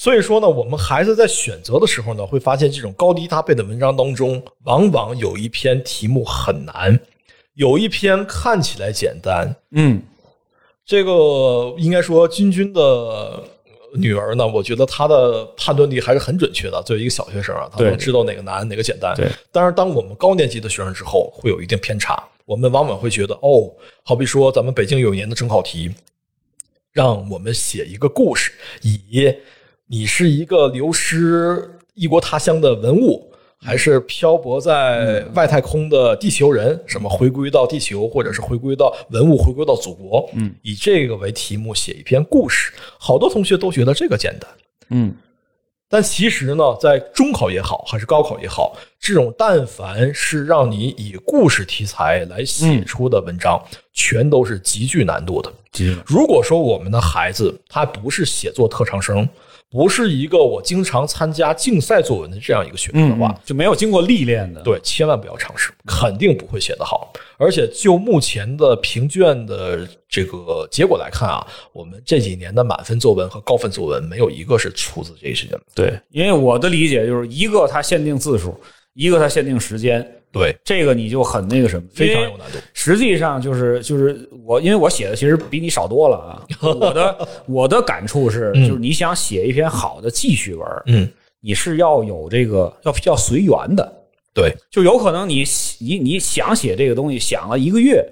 [0.00, 6.98] 所以说呢，我们孩子在选择的时候呢，会发现这种高低搭配的文章当中，往往有一篇题目很难，
[7.52, 9.54] 有一篇看起来简单。
[9.72, 10.00] 嗯，
[10.86, 13.44] 这个应该说，君君的
[13.92, 16.82] 女儿呢，我觉得她的判断力还是很准确的。
[16.84, 19.14] 作为一个小学生啊，她对能知道哪个难，哪个简单。
[19.14, 19.28] 对。
[19.52, 22.18] 但是，当我们高年级的学生之后，会有一定偏差。
[22.46, 23.70] 我们往往会觉得，哦，
[24.02, 25.94] 好比说咱们北京有一年的中考题，
[26.90, 28.50] 让我们写一个故事，
[28.80, 29.30] 以
[29.92, 33.28] 你是一个流失异国他乡的文物，
[33.60, 36.80] 还是漂泊在外太空的地球人？
[36.86, 40.30] 什么回归到地球，或者是回归到文物，回归到祖国？
[40.34, 44.48] 嗯，以这个为题目写一篇故事，好多同学都觉得这个简单。
[44.90, 45.12] 嗯，
[45.88, 53.60] 但其实呢，在中考也好，还是高考也好，这种但凡是让你以故事题材来写出的文章，
[53.92, 55.52] 全都是极具难度的。
[56.06, 59.28] 如果说我们的孩子他不是写作特长生，
[59.70, 67.12] 不是一个我经常参加竞赛作文的这样一个学生的话，嗯，就没有经过历练的，对，千万不要尝试，肯定不会写得好。
[67.38, 75.60] 而且就目前的评卷的这个结果来看啊，我们这几年的满分作文和高分作文没有一个是出自这些人。
[75.72, 78.60] 对，因为我的理解就是一个它限定字数，
[78.94, 82.58] 一个它限定时间，对，这个你就很那个什么，非常有难度。
[82.72, 86.46] 实际上就是就是我，因为我写的其实比你少多了啊。
[86.62, 91.08] 我的我的感触是，就是你想写一篇好的记叙文，嗯，
[91.40, 93.92] 你是要有这个要要随缘的，
[94.32, 95.44] 对，就有可能你
[95.80, 98.08] 你你想写这个东西，想了一个月，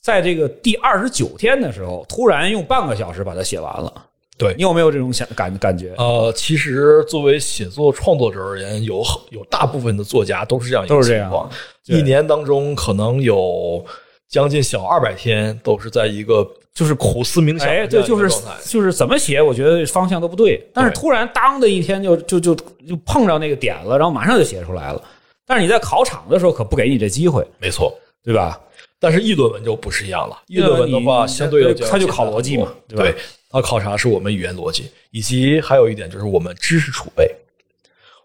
[0.00, 4.04] 在这个第二十九天的时候，突然用半个小时把它写完了。
[4.38, 5.94] 对你有没有这种想感感觉？
[5.96, 11.50] 呃，其实作为写作创作者而言，有很有大部分的作家都是这样一个都是这样情况，
[11.86, 13.84] 一年当中可能有
[14.28, 18.28] 将近小二百天都是在一个就是苦思冥想哎，对，就是。
[18.64, 20.68] 就是怎么写，我觉得方向都不对。
[20.74, 25.00] 但是突然当的一天就就就就碰着那个点了，然后马上就写出来了。
[25.46, 28.60] 但是你在考场的时候可不给你这机会，没错，对吧？
[28.98, 30.36] 但是议论文就不是一样了。
[30.46, 33.14] 议论文的话，相对要对它就考逻辑嘛对吧对，
[33.50, 37.30] 它考察是我们语言逻辑，以及还有一点就是我们知识储备。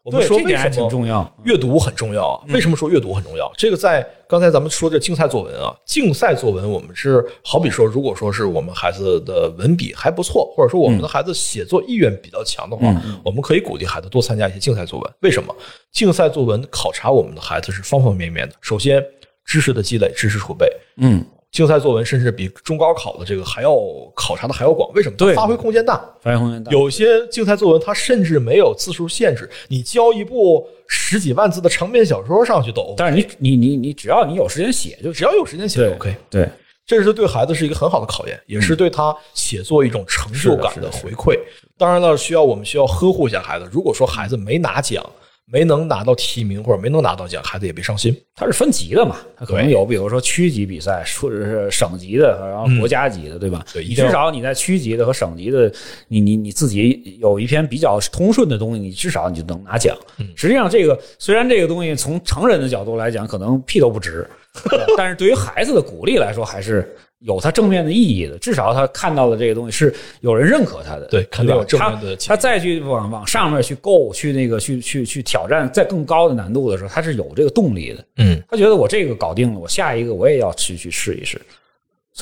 [0.04, 1.32] 我们，说为这点还什么挺重要。
[1.44, 2.44] 阅读很重要啊？
[2.48, 3.52] 为什么说阅读很重要？
[3.56, 15.14] 这个在刚才咱们说的竞赛作文啊，竞赛作文我们是好比说，如果说是我们孩子的文笔还不错，或者说我们的孩子写作意愿比较强的话，我们可以鼓励孩子多参加一些竞赛作文。
[15.20, 15.56] 为什么？
[15.92, 18.56] 竞赛作文考察我们的孩子是方方面面的。
[18.60, 19.06] 首先，
[19.46, 20.72] 知识的积累，知识储备。
[20.98, 23.76] 嗯，竞赛作文甚至比中高考的这个还要
[24.16, 25.18] 考察的还要广，为什么？
[25.18, 25.96] 对发挥空间大。
[26.22, 26.72] 发挥空间大。
[26.72, 36.16] 有些竞赛作文它甚至没有字数限制，你交一部十几万字的长篇小说上去都 OK，但是你你你你只要你有时间写就只要有时间写就 OK。
[36.30, 36.48] 对，
[36.86, 41.38] 这是对孩子是一个很好的考验，也是对他写作一种成就感的回馈。
[41.78, 43.68] 当然了，需要我们需要呵护一下孩子。
[43.72, 45.04] 如果说孩子没拿奖，
[45.52, 48.16] 没能拿到提名或者没能拿到奖，孩子也别伤心。
[48.36, 53.64] 它是分级的嘛，它可能有，比如说区级比赛，或者是省级的，然后国家级的，对吧？
[53.68, 55.72] 你对一定至少你在区级的和省级的，
[56.08, 59.96] 你你你自己有一篇比较通顺的东西，你至少你就能拿奖。
[60.36, 64.26] 实际上，这个虽然这个东西从成人的角度来讲，可能屁都不值，
[64.98, 68.38] 但是对于孩子的鼓励来说，还是有它正面的意义的。
[68.40, 78.06] 至少他看到的这个东西是有人认可他的，对肯定有正面的他他再去往往上面去够，去那个去去去挑战在更高的难度的时候，他是有这个动力的。
[78.18, 81.40] 嗯，他觉得我这个搞定了，我下一个我也要去去试一试。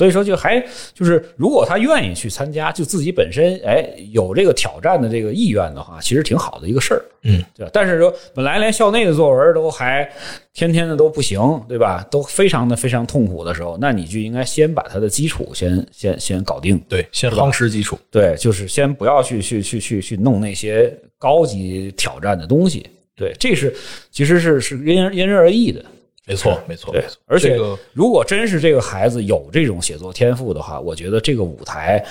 [0.00, 0.58] 所以说，就还
[0.94, 7.70] 就是，如果他愿意去参加，就自己本身哎有这个挑战的这个意愿的话，其实挺好的一个事儿，嗯，对吧？
[7.70, 10.10] 但是说本来连校内的作文都还
[10.54, 12.02] 天天的都不行，对吧？
[12.10, 17.98] 都非常的非常痛苦的时候，那你就应该先把他的基础先先先搞定，对，先夯实基础。
[18.10, 23.76] 对，就是先不要去去去去去弄那些高级挑战的东西，对，这是
[24.10, 25.84] 其实是是因人因人而异的。
[26.30, 27.58] 没错，没错，没对错。，而且
[27.92, 32.04] 如果真是这个孩子有这种写作天赋的话，我觉得这个舞台，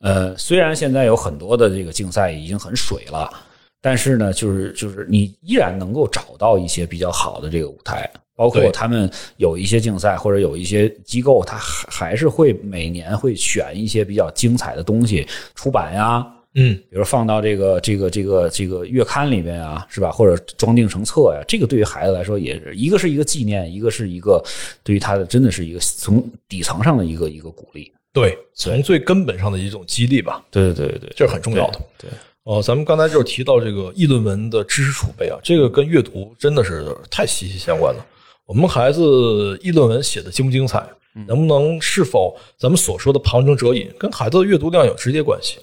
[0.00, 3.28] 呃，虽然现在有很多的这个竞赛已经很水了，
[3.82, 8.08] 但是呢，就是就是你依然能够找到一些比较好的这个舞台。
[8.36, 15.24] 包括他们有一些竞赛或者有一些机构，他还还是会每年会选一些比较精彩的东西
[15.54, 20.10] 出版呀，嗯，比如放到这个这个这个这个月刊里面啊，是吧？
[20.10, 24.42] 或者装订成册呀，这个对于孩子来说也是一个是一个纪念，一个是一个
[24.82, 27.92] 对于他的真的是一个从底层上的一个一个鼓励。
[28.12, 31.80] 对，从最根本上的一种激励吧，对对对对这是很重要的。
[31.98, 32.08] 对，
[32.44, 38.06] 哦，咱们刚才就是提到这个议论文的知识储备啊，这个跟阅读真的是太息息相关了。
[38.46, 40.86] 我们孩子议论文写的精不精彩，
[41.26, 45.58] 能不能是否咱们所说的旁征折引，跟孩子的阅读量有直接关系。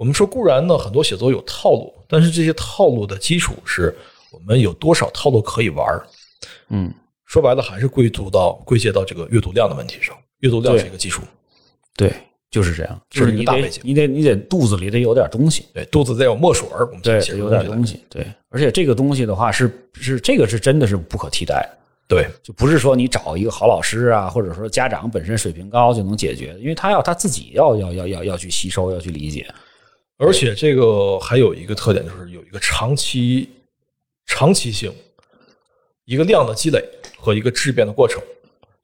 [0.00, 3.94] 我们说固然呢，很多写作有套路，但是这些套路的基础是
[4.32, 6.02] 我们有多少套路可以玩儿。
[6.70, 6.90] 嗯，
[7.26, 10.16] 说白了，还是归足到归结到这个阅读量的问题上。
[10.38, 11.20] 阅读量是一个基础，
[11.98, 12.10] 对，
[12.50, 15.66] 就是这样，就是你得一个大背景你得你得肚子里得有点东西。
[15.74, 17.96] 对，肚子得有墨水儿，我们对，有点东西。
[17.96, 21.56] 西，对，而且这个东西的话是是这个是真的是不可替代
[22.08, 29.46] 的，对，就不是说你找一个好老师啊，或者说家长本身水平高就能解决，因为他要他自己要要要要要去吸收，要去理解。
[30.20, 33.48] 而且这个还有一个特点，就是有一个长期、
[34.26, 34.92] 长期性，
[36.04, 36.84] 一个量的积累
[37.18, 38.22] 和一个质变的过程。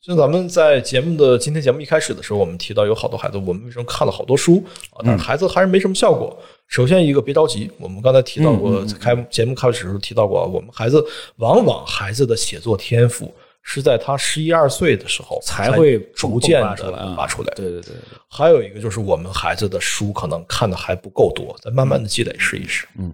[0.01, 5.05] 像咱们在节目的今天节目一开始的时候，我们提到有好多孩子，我们为什么看了好多书啊？
[5.05, 6.35] 但是孩子还是没什么效果。
[6.69, 11.05] 首先一个别着急，我们刚才提到过，在开节目开始的时候提到过，我们孩子
[11.37, 13.35] 往往孩子的写作天赋
[13.69, 17.53] 是在他十一二岁的时候才会逐渐的迸发出来。
[17.57, 17.95] 对对对对，
[18.29, 22.87] 还有一个就是我们孩子的书可能看的还不够多，再慢慢的积累试一试。
[22.97, 23.13] 嗯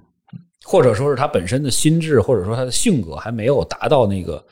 [0.64, 4.44] 或者说是他本身的心智，或者说他的性格还没有达到那个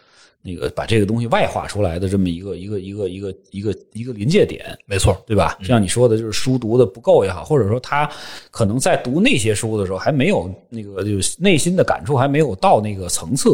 [0.42, 4.76] 那个把这个东西外化出来的这么一个一个一个一个一个一个临界点。
[4.86, 5.56] 没错，对吧？
[5.62, 8.10] 像你说的，就是书读的不够也好，或者说他
[8.50, 13.50] 可能在读那些书的时候还没有那个就是内心的感触还没有到那个层次，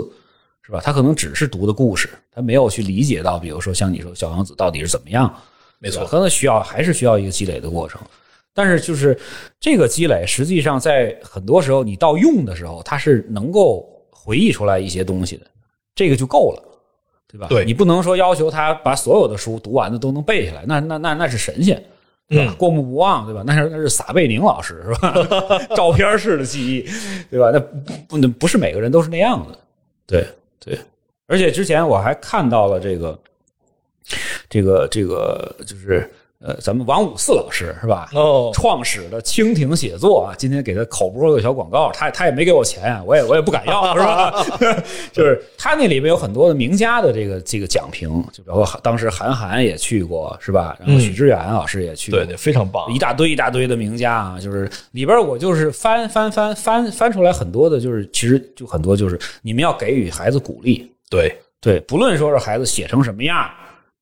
[0.67, 0.81] 是吧？
[0.83, 5.33] 他可能只是读的故事，他没有去理解到，比如说像你说小王子到底是怎么样，
[5.79, 8.01] 没错可能需要还是需要一个积累的过程。
[8.53, 9.17] 但是就是
[9.61, 15.47] 这个积累，实际上在很多时候你到用的时候，它是能够回忆出来一些东西的，
[15.95, 16.63] 这个就够了，
[17.29, 17.47] 对吧？
[17.49, 21.83] 对你不能说要求他把所有的书读完的都能背下来，那那那那是神仙。
[22.29, 22.53] 对吧？
[22.53, 23.45] 嗯过目不忘，对吧？
[23.47, 25.15] 那是那是撒贝宁老师是吧？
[25.77, 26.85] 照片式的记忆，
[27.31, 27.53] 对吧？
[27.53, 29.57] 那不不不是每个人都是那样的，
[30.09, 30.27] 对
[30.59, 30.79] 对。
[31.27, 33.19] 而且之前我还看到了这个，
[34.49, 36.09] 这个这个就是
[36.47, 38.09] 呃，咱们王五四老师是吧？
[38.15, 44.45] 哦创始的蜻蜓写作啊，今天给他口播个小广告，他他也没给我钱啊，我也我也不敢要，是吧？
[45.13, 50.77] 就是他那里面有很多的名家的这个这个讲评，就包括当时韩寒也去过，是吧？
[50.79, 52.99] 然后许知远老师也去过，对对，非常棒一。
[52.99, 63.51] 大堆一大堆的名家啊，就是里边我就是翻翻翻翻翻出来很多的，就是其实就很多就是你们要给予孩子鼓励，对，对，不论说是孩子写成什么样，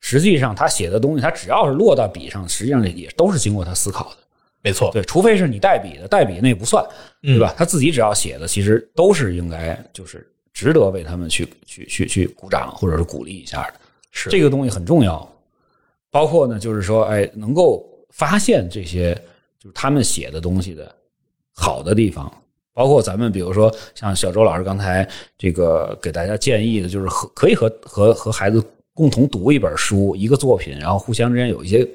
[0.06, 4.16] 实际上他写的东西，他只要是落到笔上，实际上也都是经过他思考的。
[4.60, 6.84] 没错，对，除非是你代笔的，代笔那不算，
[7.22, 7.54] 对吧？
[7.56, 13.74] 他自己只要写的，其实都是应该就是值得为他们去去去去鼓掌或者是鼓励一下的。
[14.10, 15.26] 是这个东西很重要，
[16.10, 19.14] 包括呢，就是说，哎，能够发现这些
[19.58, 20.94] 就是他们写的东西的
[21.54, 22.30] 好的地方，
[22.74, 25.08] 包括咱们比如说像小周老师刚才
[25.38, 28.62] 这个给大家建议的，就是和可以和和和孩子
[28.94, 31.86] 共同读一本书、一个作品，然后互相之间有一些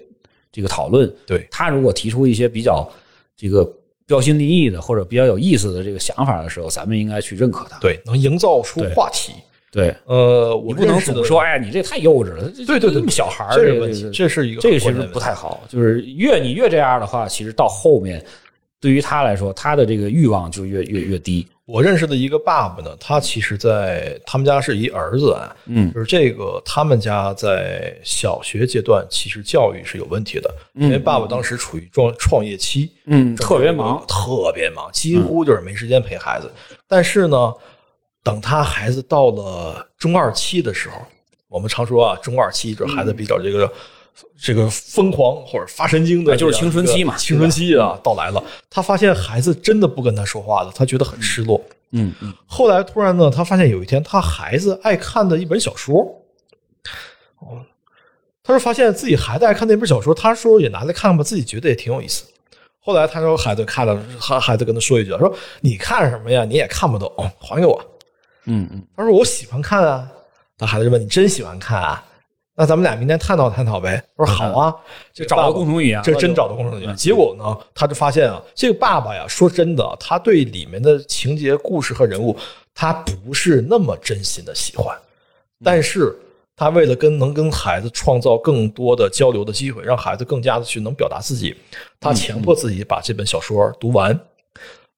[0.51, 1.11] 这个讨论。
[1.25, 2.87] 对他如果提出一些比较
[3.37, 3.63] 这个
[4.05, 7.79] 标新立异的或者比较有意思的这个想法的时候，咱们应该去认可他。
[7.79, 9.33] 对，能营造出话题。
[9.71, 18.19] 对，呃，我你不能总说，哎呀，你这太幼稚了，对对对这么小孩儿这个问题这是一个这个其实不太好，就是越你越这样的话，其实到后面
[18.81, 21.47] 对于他来说，他的这个欲望就越越越低。
[21.71, 36.51] 我认识的一个爸爸呢，他其实在他们家是一儿子啊，嗯就是这个他们家在小学阶段其实教育是有问题的，因为爸爸当时处于创创业期，嗯，特别忙，特别忙，几乎就是没时间陪孩子。
[36.87, 37.53] 但是呢，
[38.23, 40.95] 等他孩子到了中二期的时候，
[41.49, 43.71] 我们常说啊，中二期就是孩子比较这个。
[44.37, 48.43] 这个疯狂或者发神经的，哎就是青春期嘛青春期啊到来了。
[48.69, 51.61] 他发现孩子真的不跟他说话了，他觉得很失落。
[51.91, 55.95] 嗯嗯后来突然呢，他发现有一天他孩子爱看的一本小说，
[57.39, 57.61] 哦，
[58.43, 62.23] 他说发现自己孩子爱看那本小说，他说也拿来看吧，自己觉得也挺有意思。
[62.79, 66.45] 后来他说孩子看了，他孩子跟他说一句，说你看什么呀？
[66.45, 67.83] 你也看不懂，还给我。
[68.45, 70.09] 嗯嗯，他说我喜欢看啊。
[70.57, 72.03] 他孩子就问你真喜欢看啊？
[72.59, 74.03] 那咱们俩明天探讨探讨呗。
[74.17, 74.75] 我说好啊，
[75.13, 76.93] 就找到共同语言这真找到共同语言。
[76.93, 82.35] 结果呢，他就发现啊，这个爸爸呀，说真的，他对里面的情节、故事和人物，
[82.75, 84.93] 他不是那么真心的喜欢，
[85.63, 86.13] 但是
[86.57, 91.55] 他为了跟能跟孩子创造更多的交流的机会，让孩子更加的去能表达自己，
[91.97, 94.19] 他强迫自己把这本小说读完。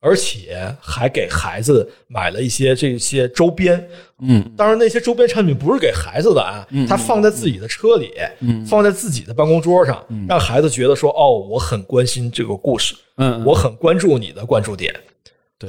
[0.02, 3.88] 而且还给孩子买了一些这些周边，
[4.20, 14.92] 嗯，当然那些周边产品不是给孩子的啊，他放在自己的车里，嗯，放在自己的办公桌上，让孩子觉得说，哦，我很关心这个故事，嗯嗯我很关注你的关注点，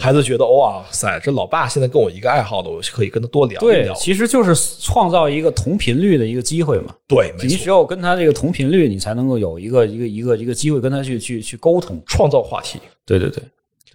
[0.01, 6.95] 孩子觉得哇塞，这老爸现在跟我一个爱好的，我可以跟他多聊一对聊，，其实就是创造一个同频率的一个机会嘛。
[7.07, 12.01] 对，没错，你只有跟他这个同频率，你才能够有一个一个一个一个机会跟他去去去沟通。
[12.07, 13.43] 创造话题，对对对，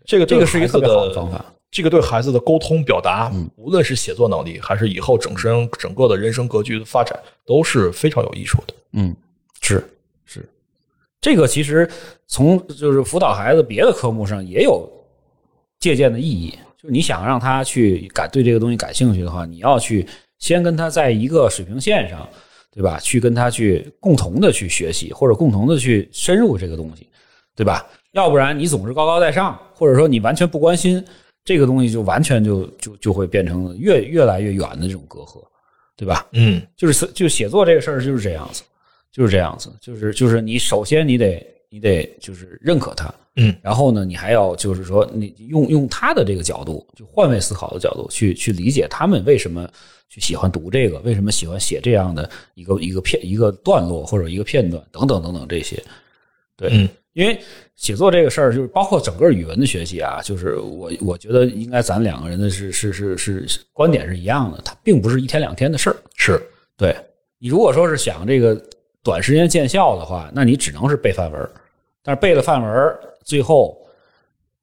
[0.07, 1.45] 这个这个是一个特别好的的方法。
[1.69, 8.73] 这个对孩子的沟通表达，无论是写作能力，还是以后整生整个的人生格局的发展，都是非常有益处的。
[8.93, 9.13] 嗯，
[9.61, 9.83] 是
[10.25, 10.49] 是，
[11.19, 11.87] 这个其实
[12.25, 14.89] 从就是辅导孩子别的科目上也有
[15.77, 16.57] 借鉴的意义。
[16.81, 20.07] 就是你想让他去感对这个东西感兴趣的话，你要去
[20.39, 22.27] 先跟他在一个水平线上，
[22.71, 22.97] 对吧？
[22.97, 27.05] 去跟他去共同的去学习，或者共同的去深入这个东西，
[27.55, 27.85] 对吧？
[28.13, 31.03] 要不然你总是高高在上，或者说你完全不关心
[31.43, 35.43] 这个东西，就完全就就就会变成越越来越远的这种隔阂，
[35.95, 36.27] 对吧？
[36.33, 38.63] 嗯，就是就写作这个事儿就是这样子，
[39.11, 49.69] 就是这样子，就是就是你首先你得你得就是认可它，嗯，然后呢，你还要就是说你用用他的这个角度，就换位思考的角度去去理解他们为什么
[50.09, 55.81] 去喜欢读这个，为什么喜欢写这样的一个一个片一个段落或者一个片段等等等等这些，
[56.55, 56.89] 对，嗯。
[57.13, 57.41] 因为
[57.77, 65.95] 写作这个事儿，就是包括整个语文的学习啊，就是我我觉得应该咱两个人的是是是是是观点是一样的，它并不是一天两天的事儿。
[66.15, 66.41] 是
[66.75, 66.95] 对
[67.39, 68.59] 你如果说是想这个
[69.03, 71.49] 短时间见效的话，那你只能是背范文，
[72.03, 73.79] 但是背了范文，最后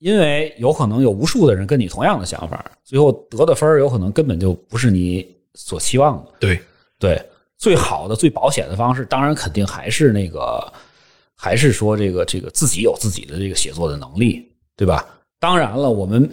[0.00, 6.32] 因为有可能有无数的人跟你同样的想法，最后得的分儿有可能根本就不是你所期望的。
[6.40, 6.60] 对，
[6.98, 7.22] 对，
[7.56, 10.72] 最好的、最保险的方式，当然肯定还是那个，
[11.44, 15.04] 还是说这个这个自己有自己的这个写作的能力，对吧？
[15.38, 16.26] 当然了，我们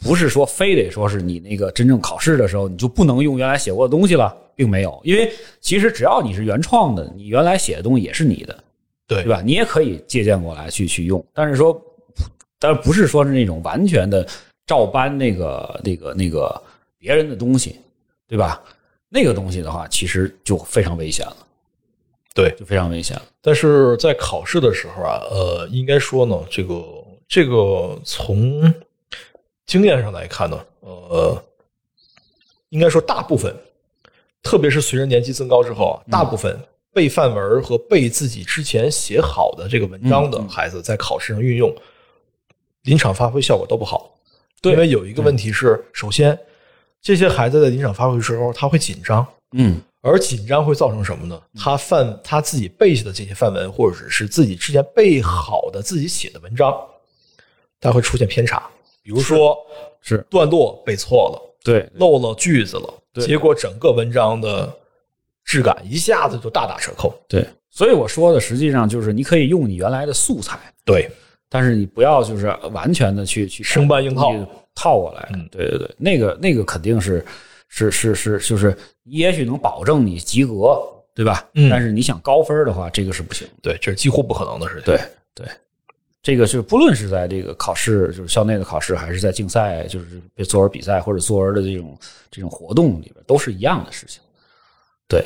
[0.00, 8.64] 不是说非得说是你那个真正考试的时候你就不能用原来写过的东西了，并没有，因为其实只要你是原创的，你原来写的东西也是你的，
[9.06, 9.40] 对对吧？
[9.40, 11.80] 你也可以借鉴过来去去用，但是说，
[12.58, 14.26] 但是不是说是那种完全的
[14.66, 16.60] 照搬那个那个那个
[16.98, 17.78] 别人的东西，
[18.26, 18.60] 对吧？
[19.08, 21.36] 那个东西的话，其实就非常危险了，
[22.36, 22.54] 对。
[22.56, 23.22] 就非常危险了。
[23.42, 26.84] 但是在考试的时候啊，呃，应该说呢，这个
[27.26, 28.72] 这个从
[29.64, 31.42] 经验上来看呢，呃，
[32.68, 33.52] 应该说大部分，
[34.42, 36.56] 特别是随着年纪增高之后啊，大部分
[36.92, 41.74] 背范文和背自己之前写好的这个文章的孩子，在考试上运用，
[42.82, 44.12] 临场发挥效果都不好。
[44.62, 46.38] 对因为有一个问题是，首先
[47.02, 51.40] 这些孩子在临场发挥的时候，他会紧张，嗯，而紧张会造成什么呢？
[51.58, 56.72] 他范他自己背下的这些范文，或者是自己之前背好的自己写的文章，
[57.80, 58.62] 它会出现偏差。
[59.02, 59.56] 比如说
[60.00, 64.72] 是段落背错了，对漏了句子了，对结果整个文章的
[65.44, 67.14] 质感一下子就大打折扣。
[67.28, 71.10] 对，所以我说的实际上就是你可以用你原来的素材，对，
[71.48, 74.32] 但是你不要就是完全的去去生搬硬套
[74.74, 75.28] 套过来。
[75.32, 77.24] 嗯对对对，那个那个肯定是
[77.68, 80.80] 是是是，就是你也许能保证你及格，
[81.14, 81.44] 对吧？
[81.54, 83.46] 嗯但是你想高分的话，这个是不行。
[83.62, 84.84] 对，这是几乎不可能的事情。
[84.84, 85.00] 对
[85.34, 85.46] 对，
[86.22, 91.98] 这个是不论是在这个考试，就是校内的考试，还是在竞赛，就是作文比赛或者作文的这种
[92.30, 94.20] 这种活动里边，都是一样的事情。
[95.08, 95.24] 对。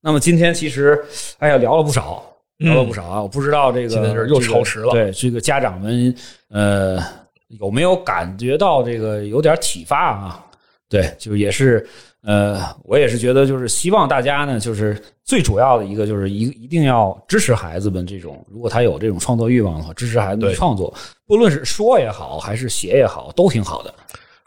[0.00, 1.04] 那么今天其实，
[1.38, 2.24] 哎呀，聊了不少，
[2.58, 3.20] 聊了不少啊！
[3.20, 6.14] 我不知道这个今天这又超时了对这个家长们，
[6.50, 7.02] 呃，
[7.48, 10.46] 有没有感觉到这个有点启发啊？
[10.88, 11.86] 对，就也是，
[12.22, 20.92] 呃，我也是觉得，就是希望大家呢，就是最主要的一个，就是一一定要支持孩子们这种，如果他有这种创作欲望的话，支持孩子们对创作，
[21.26, 23.92] 不论是说也好，还是写也好，都挺好的。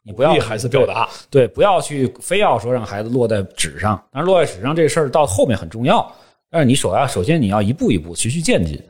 [0.03, 6.11] 你不要鼓励孩子表达，对，不要去非要说让孩子落在纸上，但是落在纸上这事儿到后面很重要，
[6.49, 8.81] 但是你首要首先你要一步一步循序渐进，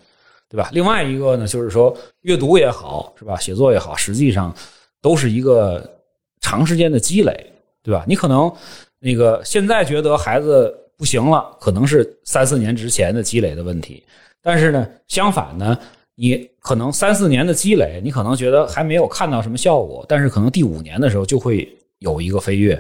[0.50, 0.70] 对吧？
[0.72, 3.38] 另外一个呢，就是说阅读也好，是吧？
[3.38, 4.56] 写作也好，实际上
[5.02, 5.84] 都是一个
[6.42, 7.46] 长时间的积累，
[7.82, 8.04] 对吧？
[8.06, 8.52] 你可能
[9.00, 14.04] 那个现在觉得孩子不行了，可能是三四年之前的积累的问题，
[14.42, 15.78] 但是呢，相反呢，
[16.16, 21.68] 你可能三四年的积累，你可能觉得还没有看到什么效果，但是可能第五年的时候就会
[22.00, 22.76] 有一个飞跃，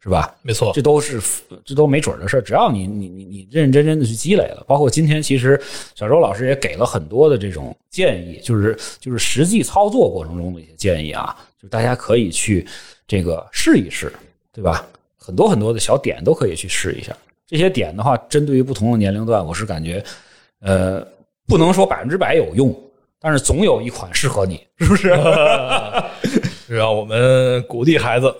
[0.00, 0.34] 是吧？
[0.42, 1.20] 没错这，都是
[1.64, 5.60] 这都没准儿的事儿，只要你你你你认认真真的去积累了，包括今天其实
[5.94, 12.66] 小周老师也给了很多的这种建议，就是就是实际操作过程中的一些建议啊，就是大家可以去
[13.10, 14.12] 这个试一试，
[14.52, 14.86] 对吧？
[15.18, 17.12] 很多很多的小点都可以去试一下。
[17.44, 20.00] 这些点的话，针对于不同的年龄段，我是感觉，
[20.60, 21.04] 呃，
[21.48, 22.72] 不能说百分之百有用，
[23.18, 25.08] 但是总有一款适合你，是不是？
[26.68, 28.32] 是让我们鼓励孩子，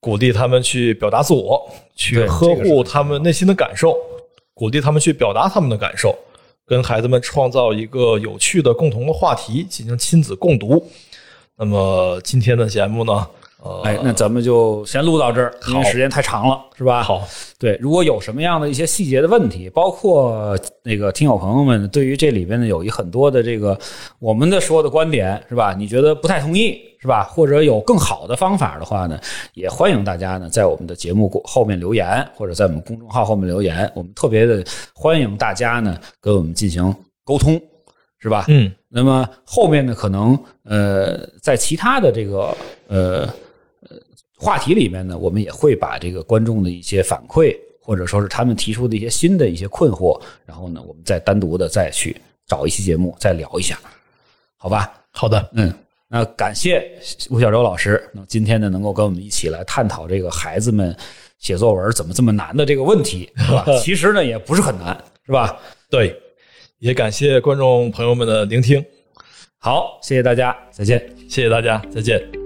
[0.00, 3.94] 鼓励他们去表达自我，去呵护他们内心的感受，
[4.54, 6.18] 鼓励他们去表达他们的感受，
[6.64, 10.82] 跟孩子们创造一个有趣的共同的话题，进行亲子共读。
[11.58, 13.26] 那么今天的节目呢，
[13.62, 17.02] 呃，哎，那咱们就先录到这儿，因为时间太长了，是吧？
[17.02, 17.26] 好，
[17.58, 23.78] 对，如果有什么样的一些细节的问题，包括那个听友朋友们对于这里边呢有一很多的这个
[24.18, 25.72] 我们的说的观点是吧？
[25.72, 27.24] 你觉得不太同意是吧？
[27.24, 29.18] 或者有更好的方法的话呢，
[29.54, 34.62] 也欢迎大家呢在我们的节目后面留言，或者在我们公众号后面留言，我们特别的
[34.94, 37.58] 欢迎大家呢跟我们进行沟通，
[38.18, 38.44] 是吧？
[38.48, 42.56] 嗯，那么后面呢，可能呃，在其他的这个
[42.88, 43.22] 呃
[43.80, 43.96] 呃
[44.36, 52.16] 话题里面呢，我们也会把这个观众的一些反馈，或者说是他们提出的一些新的一些困惑，然后呢，我们再单独的再去
[52.46, 53.78] 找一期节目再聊一下，
[54.56, 54.92] 好吧？
[55.10, 55.72] 好的，嗯，
[56.08, 56.90] 那感谢
[57.30, 60.94] 吴小周老师，那今天呢能够跟我们一起来探讨这个孩子们
[61.38, 63.64] 写作文怎么这么难的这个问题，是吧？
[63.82, 65.58] 其实呢也不是很难，是吧？
[65.88, 66.18] 对，
[66.86, 68.80] 也感谢观众朋友们的聆听，
[69.58, 71.04] 好，谢谢大家，再见。
[71.28, 72.45] 谢谢大家，再见。